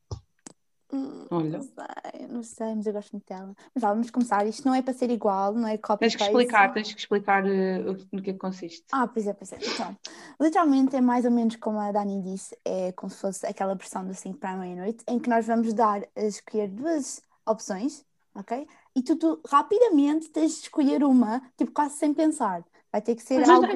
Hum, 0.94 1.28
Olha. 1.30 1.58
Não 1.58 1.64
sei, 1.64 2.28
não 2.28 2.44
sei, 2.44 2.76
mas 2.76 2.88
eu 2.88 2.94
gosto 2.94 3.12
muito 3.14 3.26
dela. 3.28 3.56
Mas 3.74 3.82
vá, 3.82 3.90
vamos 3.94 4.10
começar. 4.12 4.46
Isto 4.48 4.66
não 4.68 4.76
é 4.76 4.82
para 4.82 4.94
ser 4.94 5.10
igual, 5.10 5.54
não 5.54 5.68
é 5.68 5.78
copy 5.78 6.06
Tens 6.06 6.16
que 6.16 6.22
explicar, 6.24 6.74
tens 6.74 6.92
que 6.94 7.00
explicar 7.00 7.46
o- 7.46 8.08
no 8.12 8.22
que 8.22 8.32
é 8.32 8.34
que 8.34 8.40
consiste. 8.40 8.94
Ah, 8.94 9.08
pois 9.08 9.26
é, 9.26 9.34
pois 9.34 9.52
é. 9.54 9.60
Então, 9.66 9.98
literalmente 10.40 10.96
é 10.96 11.02
mais 11.02 11.24
ou 11.24 11.32
menos 11.32 11.56
como 11.56 11.80
a 11.80 11.92
Dani 11.94 12.22
disse, 12.22 12.58
é 12.66 12.92
como 12.92 13.10
se 13.10 13.20
fosse 13.22 13.46
aquela 13.46 13.74
versão 13.76 14.06
do 14.06 14.14
5 14.14 14.38
para 14.40 14.52
a 14.52 14.58
meia-noite, 14.58 15.04
em 15.08 15.18
que 15.20 15.30
nós 15.30 15.46
vamos 15.48 15.74
dar 15.74 16.04
a 16.16 16.22
escolher 16.24 16.68
duas 16.68 17.22
opções, 17.46 18.06
ok? 18.36 18.68
E 18.96 19.02
tu, 19.02 19.16
tu 19.16 19.42
rapidamente 19.48 20.30
tens 20.30 20.56
de 20.56 20.64
escolher 20.64 21.04
uma, 21.06 21.40
tipo 21.58 21.72
quase 21.72 21.96
sem 21.98 22.14
pensar. 22.14 22.66
Vai 22.92 23.02
ter 23.02 23.16
que 23.16 23.24
ser 23.24 23.40
Mas, 23.40 23.50
algo. 23.50 23.68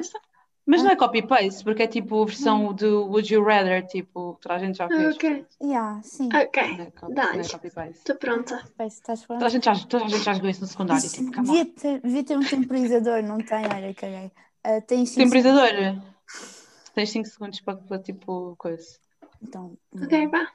Mas 0.66 0.82
não 0.82 0.90
é 0.90 0.96
copy-paste, 0.96 1.62
porque 1.64 1.84
é 1.84 1.86
tipo 1.86 2.22
a 2.22 2.26
versão 2.26 2.74
do 2.74 3.06
Would 3.06 3.32
You 3.32 3.42
Rather, 3.44 3.86
tipo, 3.86 4.36
toda 4.40 4.56
a 4.56 4.58
gente 4.58 4.76
já 4.78 4.86
Ah, 4.86 4.88
fez. 4.88 5.14
ok, 5.14 5.46
Yeah, 5.62 6.02
sim. 6.02 6.28
Não 6.28 6.40
ok. 6.40 6.62
é, 6.62 6.90
copy, 6.90 7.14
não 7.14 7.22
é 7.22 7.26
Dá-lhe. 7.26 7.48
copy-paste. 7.48 7.98
Estou 7.98 8.16
pronta. 8.16 8.64
Que 8.76 8.82
estás 8.84 9.22
Toda 9.22 9.46
a 9.46 9.48
gente 9.48 9.64
já, 9.64 9.74
toda 9.86 10.04
a 10.04 10.08
gente 10.08 10.24
já 10.24 10.34
jogou 10.34 10.50
isso 10.50 10.60
no 10.60 10.66
secundário, 10.66 11.04
Isso 11.06 11.16
tipo, 11.16 11.32
come 11.32 11.48
on. 11.48 11.52
devia 11.52 11.64
ter, 11.66 12.00
devia 12.00 12.24
ter 12.24 12.36
um 12.36 12.44
temporizador, 12.44 13.22
não 13.22 13.38
tem? 13.38 13.64
Olha, 13.66 13.94
caguei. 13.94 14.30
Ah, 14.64 14.80
tens 14.80 15.10
cinco 15.10 15.24
Temporizador. 15.30 16.02
Tens 16.94 17.10
5 17.10 17.28
segundos 17.28 17.60
para, 17.60 17.76
para 17.76 17.98
tipo 17.98 18.56
coisa. 18.56 18.98
Então, 19.42 19.76
Ok, 19.94 20.28
vá. 20.28 20.50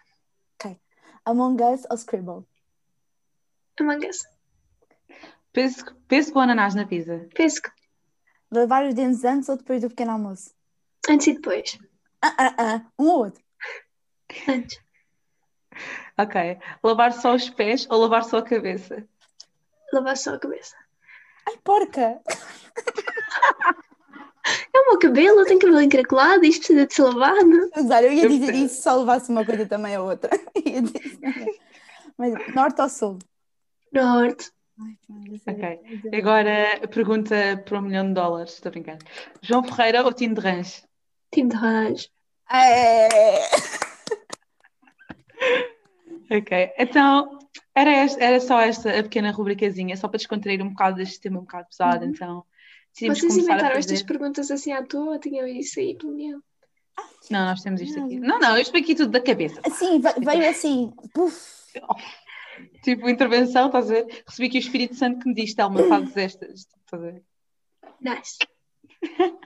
Among 1.24 1.62
Us 1.62 1.86
ou 1.90 1.96
Scribble? 1.98 2.44
Among 3.80 4.08
Us. 4.10 4.26
Penso, 5.54 5.86
penso 6.08 6.34
com 6.34 6.40
o 6.40 6.42
ananás 6.42 6.74
na 6.74 6.88
pizza. 6.88 7.28
Penso 7.36 7.62
que 7.62 7.70
Lavar 8.52 8.86
os 8.86 8.94
dentes 8.94 9.24
antes 9.24 9.48
ou 9.50 9.58
depois 9.58 9.82
do 9.82 9.90
pequeno 9.90 10.12
almoço? 10.12 10.52
antes 11.10 11.28
e 11.28 11.34
depois. 11.34 11.80
Ah, 12.22 12.36
ah, 12.38 12.56
ah, 12.58 12.86
um 13.00 13.08
ou 13.08 13.20
outro. 13.26 13.44
Antes. 14.48 14.80
Ok. 16.18 16.60
Lavar 16.84 17.14
só 17.14 17.34
os 17.34 17.50
pés 17.50 17.88
ou 17.90 18.00
lavar 18.00 18.24
só 18.24 18.38
a 18.38 18.44
cabeça? 18.44 19.04
Lavar 19.94 20.18
só 20.18 20.36
a 20.36 20.40
cabeça. 20.40 20.76
Ai, 21.48 21.58
porca! 21.64 22.22
É 24.74 24.80
o 24.80 24.90
meu 24.90 25.00
cabelo, 25.00 25.40
eu 25.40 25.46
tenho 25.46 25.60
cabelo 25.60 25.82
encaracolado, 25.82 26.46
isto 26.46 26.62
precisa 26.62 26.88
de 26.88 26.94
ser 26.94 27.04
lavado. 27.04 27.70
Mas 27.76 27.90
olha, 27.90 28.06
eu 28.08 28.14
ia 28.14 28.28
dizer 28.28 28.56
isso 28.56 28.76
se 28.76 28.82
só 28.82 28.98
levasse 28.98 29.30
uma 29.30 29.46
coisa 29.46 29.66
também 29.66 29.96
a 29.96 30.02
outra. 30.02 30.30
Mas 32.18 32.56
norte 32.56 32.82
ou 32.82 32.90
sul? 32.90 33.20
Norte. 33.92 34.52
Ok. 35.48 35.80
Agora, 36.14 36.88
pergunta 36.90 37.36
para 37.66 37.80
um 37.80 37.82
milhão 37.84 38.08
de 38.08 38.14
dólares. 38.14 38.54
Estou 38.54 38.70
a 38.70 38.72
brincar. 38.72 38.98
João 39.42 39.64
Ferreira 39.64 40.04
ou 40.04 40.14
Tino 40.14 40.36
de 40.36 40.42
Range? 40.42 40.84
Time 41.32 41.50
de 41.50 41.56
rancho. 41.56 42.10
É. 42.52 43.08
Ok. 46.30 46.72
Então, 46.78 47.40
era, 47.76 47.92
esta- 47.92 48.24
era 48.24 48.40
só 48.40 48.62
esta 48.62 48.98
a 48.98 49.04
pequena 49.04 49.32
rubricazinha, 49.32 49.98
só 49.98 50.08
para 50.08 50.18
descontrair 50.18 50.62
um 50.62 50.70
bocado 50.70 50.96
deste 50.98 51.20
tema 51.20 51.40
um 51.40 51.42
bocado 51.42 51.68
pesado. 51.68 52.06
Então, 52.06 52.46
decidimos 52.94 53.20
Vocês 53.20 53.38
inventaram 53.38 53.66
fazer... 53.68 53.80
estas 53.80 54.04
perguntas 54.04 54.50
assim 54.50 54.72
à 54.72 54.82
toa? 54.82 55.20
Tinham 55.20 55.46
isso 55.48 55.80
aí 55.80 55.94
pelo 55.98 56.14
meu. 56.16 56.42
Não, 57.30 57.46
nós 57.48 57.62
temos 57.62 57.82
isto 57.82 58.00
aqui. 58.02 58.20
Não, 58.20 58.40
não, 58.40 58.56
eu 58.56 58.62
expliquei 58.62 58.96
tudo 58.96 59.12
da 59.12 59.20
cabeça. 59.22 59.60
Assim, 59.66 60.00
ve- 60.00 60.20
veio 60.26 60.50
assim. 60.50 60.94
Puf. 61.14 61.62
Tipo, 62.82 63.10
intervenção, 63.10 63.68
estás 63.68 63.90
a 63.90 63.94
ver? 63.94 64.24
Recebi 64.28 64.48
aqui 64.48 64.58
o 64.58 64.60
Espírito 64.60 64.96
Santo 64.96 65.20
que 65.20 65.28
me 65.28 65.36
diz, 65.36 65.54
Telma, 65.54 65.84
fazes 65.84 66.18
estas. 66.18 66.60
Estás 66.60 66.94
a 66.94 66.98
ver? 66.98 67.24
Nice. 68.02 68.38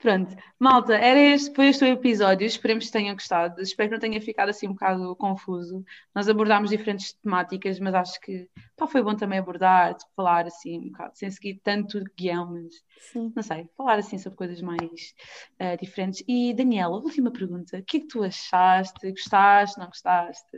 Pronto, 0.00 0.34
malta, 0.58 0.94
era 0.94 1.18
este, 1.18 1.54
foi 1.54 1.68
este 1.68 1.84
o 1.84 1.88
episódio. 1.88 2.46
Esperemos 2.46 2.86
que 2.86 2.92
tenham 2.92 3.14
gostado. 3.14 3.60
Espero 3.60 3.88
que 3.88 3.94
não 3.94 4.00
tenha 4.00 4.20
ficado 4.20 4.48
assim 4.48 4.68
um 4.68 4.72
bocado 4.72 5.14
confuso. 5.16 5.84
Nós 6.14 6.28
abordámos 6.28 6.70
diferentes 6.70 7.12
temáticas, 7.14 7.78
mas 7.78 7.94
acho 7.94 8.20
que 8.20 8.48
pá, 8.76 8.86
foi 8.86 9.02
bom 9.02 9.14
também 9.14 9.38
abordar, 9.38 9.96
falar 10.16 10.46
assim 10.46 10.78
um 10.78 10.90
bocado, 10.90 11.16
sem 11.16 11.30
seguir 11.30 11.60
tanto 11.62 12.02
guião, 12.16 12.50
mas 12.52 12.74
Sim. 13.12 13.32
não 13.34 13.42
sei, 13.42 13.68
falar 13.76 13.98
assim 13.98 14.18
sobre 14.18 14.38
coisas 14.38 14.60
mais 14.62 15.14
eh, 15.58 15.76
diferentes. 15.76 16.22
E 16.26 16.54
Daniela, 16.54 16.96
última 16.96 17.30
pergunta: 17.30 17.78
o 17.78 17.84
que 17.84 17.98
é 17.98 18.00
que 18.00 18.08
tu 18.08 18.22
achaste? 18.22 19.10
Gostaste? 19.10 19.78
Não 19.78 19.86
gostaste? 19.86 20.56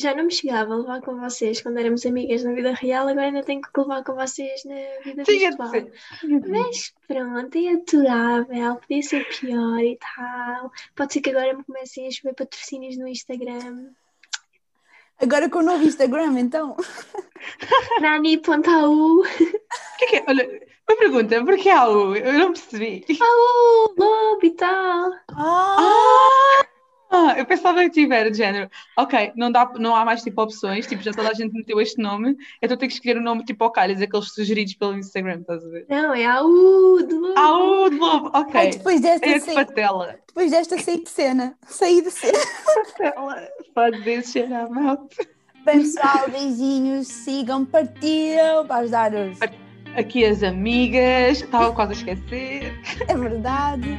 Já 0.00 0.14
não 0.14 0.24
me 0.24 0.32
chegava 0.32 0.72
a 0.72 0.76
levar 0.78 1.02
com 1.02 1.20
vocês 1.20 1.60
quando 1.60 1.78
éramos 1.78 2.06
amigas 2.06 2.42
na 2.42 2.54
vida 2.54 2.72
real, 2.72 3.06
agora 3.06 3.26
ainda 3.26 3.42
tenho 3.42 3.60
que 3.60 3.68
levar 3.78 4.02
com 4.02 4.14
vocês 4.14 4.64
na 4.64 4.74
vida 5.04 5.24
Tinha 5.24 5.50
virtual. 5.50 5.70
de 5.70 5.80
ser. 5.80 6.48
Mas 6.48 6.94
pronto, 7.06 7.58
é 7.58 7.74
aturável, 7.74 8.76
podia 8.76 9.02
ser 9.02 9.28
pior 9.28 9.78
e 9.80 9.98
tal. 9.98 10.72
Pode 10.96 11.12
ser 11.12 11.20
que 11.20 11.28
agora 11.28 11.54
me 11.54 11.64
comecem 11.64 12.06
a 12.06 12.10
chover 12.10 12.34
patrocínios 12.34 12.96
no 12.96 13.06
Instagram. 13.06 13.90
Agora 15.18 15.50
com 15.50 15.58
o 15.58 15.62
novo 15.62 15.84
Instagram, 15.84 16.38
então. 16.40 16.74
Nani.au 18.00 19.20
O 19.20 19.22
que 19.98 20.04
é 20.04 20.06
que 20.08 20.16
é? 20.16 20.24
Olha, 20.26 20.60
uma 20.88 20.96
pergunta: 20.96 21.44
porquê 21.44 21.68
há 21.68 21.86
o? 21.90 22.16
Eu 22.16 22.32
não 22.38 22.52
percebi. 22.54 23.04
Au, 23.20 23.94
lobo 23.98 24.46
e 24.46 24.50
tal. 24.52 25.12
Ah! 25.32 25.76
Ah! 25.78 26.59
Ah, 27.10 27.34
eu 27.38 27.44
pensava 27.44 27.82
que 27.82 27.90
tivera 27.90 28.30
de 28.30 28.38
género. 28.38 28.70
Ok, 28.96 29.32
não, 29.34 29.50
dá, 29.50 29.70
não 29.78 29.96
há 29.96 30.04
mais 30.04 30.22
tipo 30.22 30.40
opções, 30.40 30.86
tipo, 30.86 31.02
já 31.02 31.12
toda 31.12 31.28
a 31.28 31.34
gente 31.34 31.52
meteu 31.52 31.80
este 31.80 32.00
nome, 32.00 32.36
então 32.62 32.76
tenho 32.76 32.88
que 32.88 32.94
escolher 32.94 33.16
o 33.16 33.20
um 33.20 33.24
nome 33.24 33.44
tipo 33.44 33.64
ao 33.64 33.70
calhas, 33.70 34.00
aqueles 34.00 34.32
sugeridos 34.32 34.74
pelo 34.74 34.96
Instagram, 34.96 35.40
estás 35.40 35.64
a 35.64 35.68
ver? 35.68 35.86
Não, 35.88 36.14
é 36.14 36.24
Aúde 36.24 37.12
Lobo. 37.14 37.38
Aúde 37.38 37.96
Lobo, 37.96 38.30
ok. 38.34 38.60
Ai, 38.60 38.70
depois 38.70 39.00
desta 39.00 39.26
É 39.26 39.34
de 39.34 39.40
saí, 39.40 39.54
patela. 39.54 40.18
depois 40.26 40.50
desta 40.50 40.78
saí 40.78 41.02
de 41.02 41.08
cena. 41.08 41.58
Saí 41.66 42.02
de 42.02 42.10
cena. 42.10 42.38
Patela. 42.64 43.48
Pode 43.74 43.98
dizer 43.98 44.24
shut 44.24 44.52
up 44.52 44.72
mouth. 44.72 45.08
Bem, 45.64 45.80
pessoal, 45.80 46.28
beijinhos, 46.30 47.06
sigam, 47.08 47.66
partilham 47.66 48.66
para 48.66 48.82
ajudar 48.82 49.12
os. 49.14 49.38
Aqui 49.94 50.24
as 50.24 50.42
amigas, 50.42 51.42
estava 51.42 51.72
quase 51.72 51.92
a 51.92 51.96
esquecer. 51.96 52.80
É 53.08 53.16
verdade. 53.16 53.98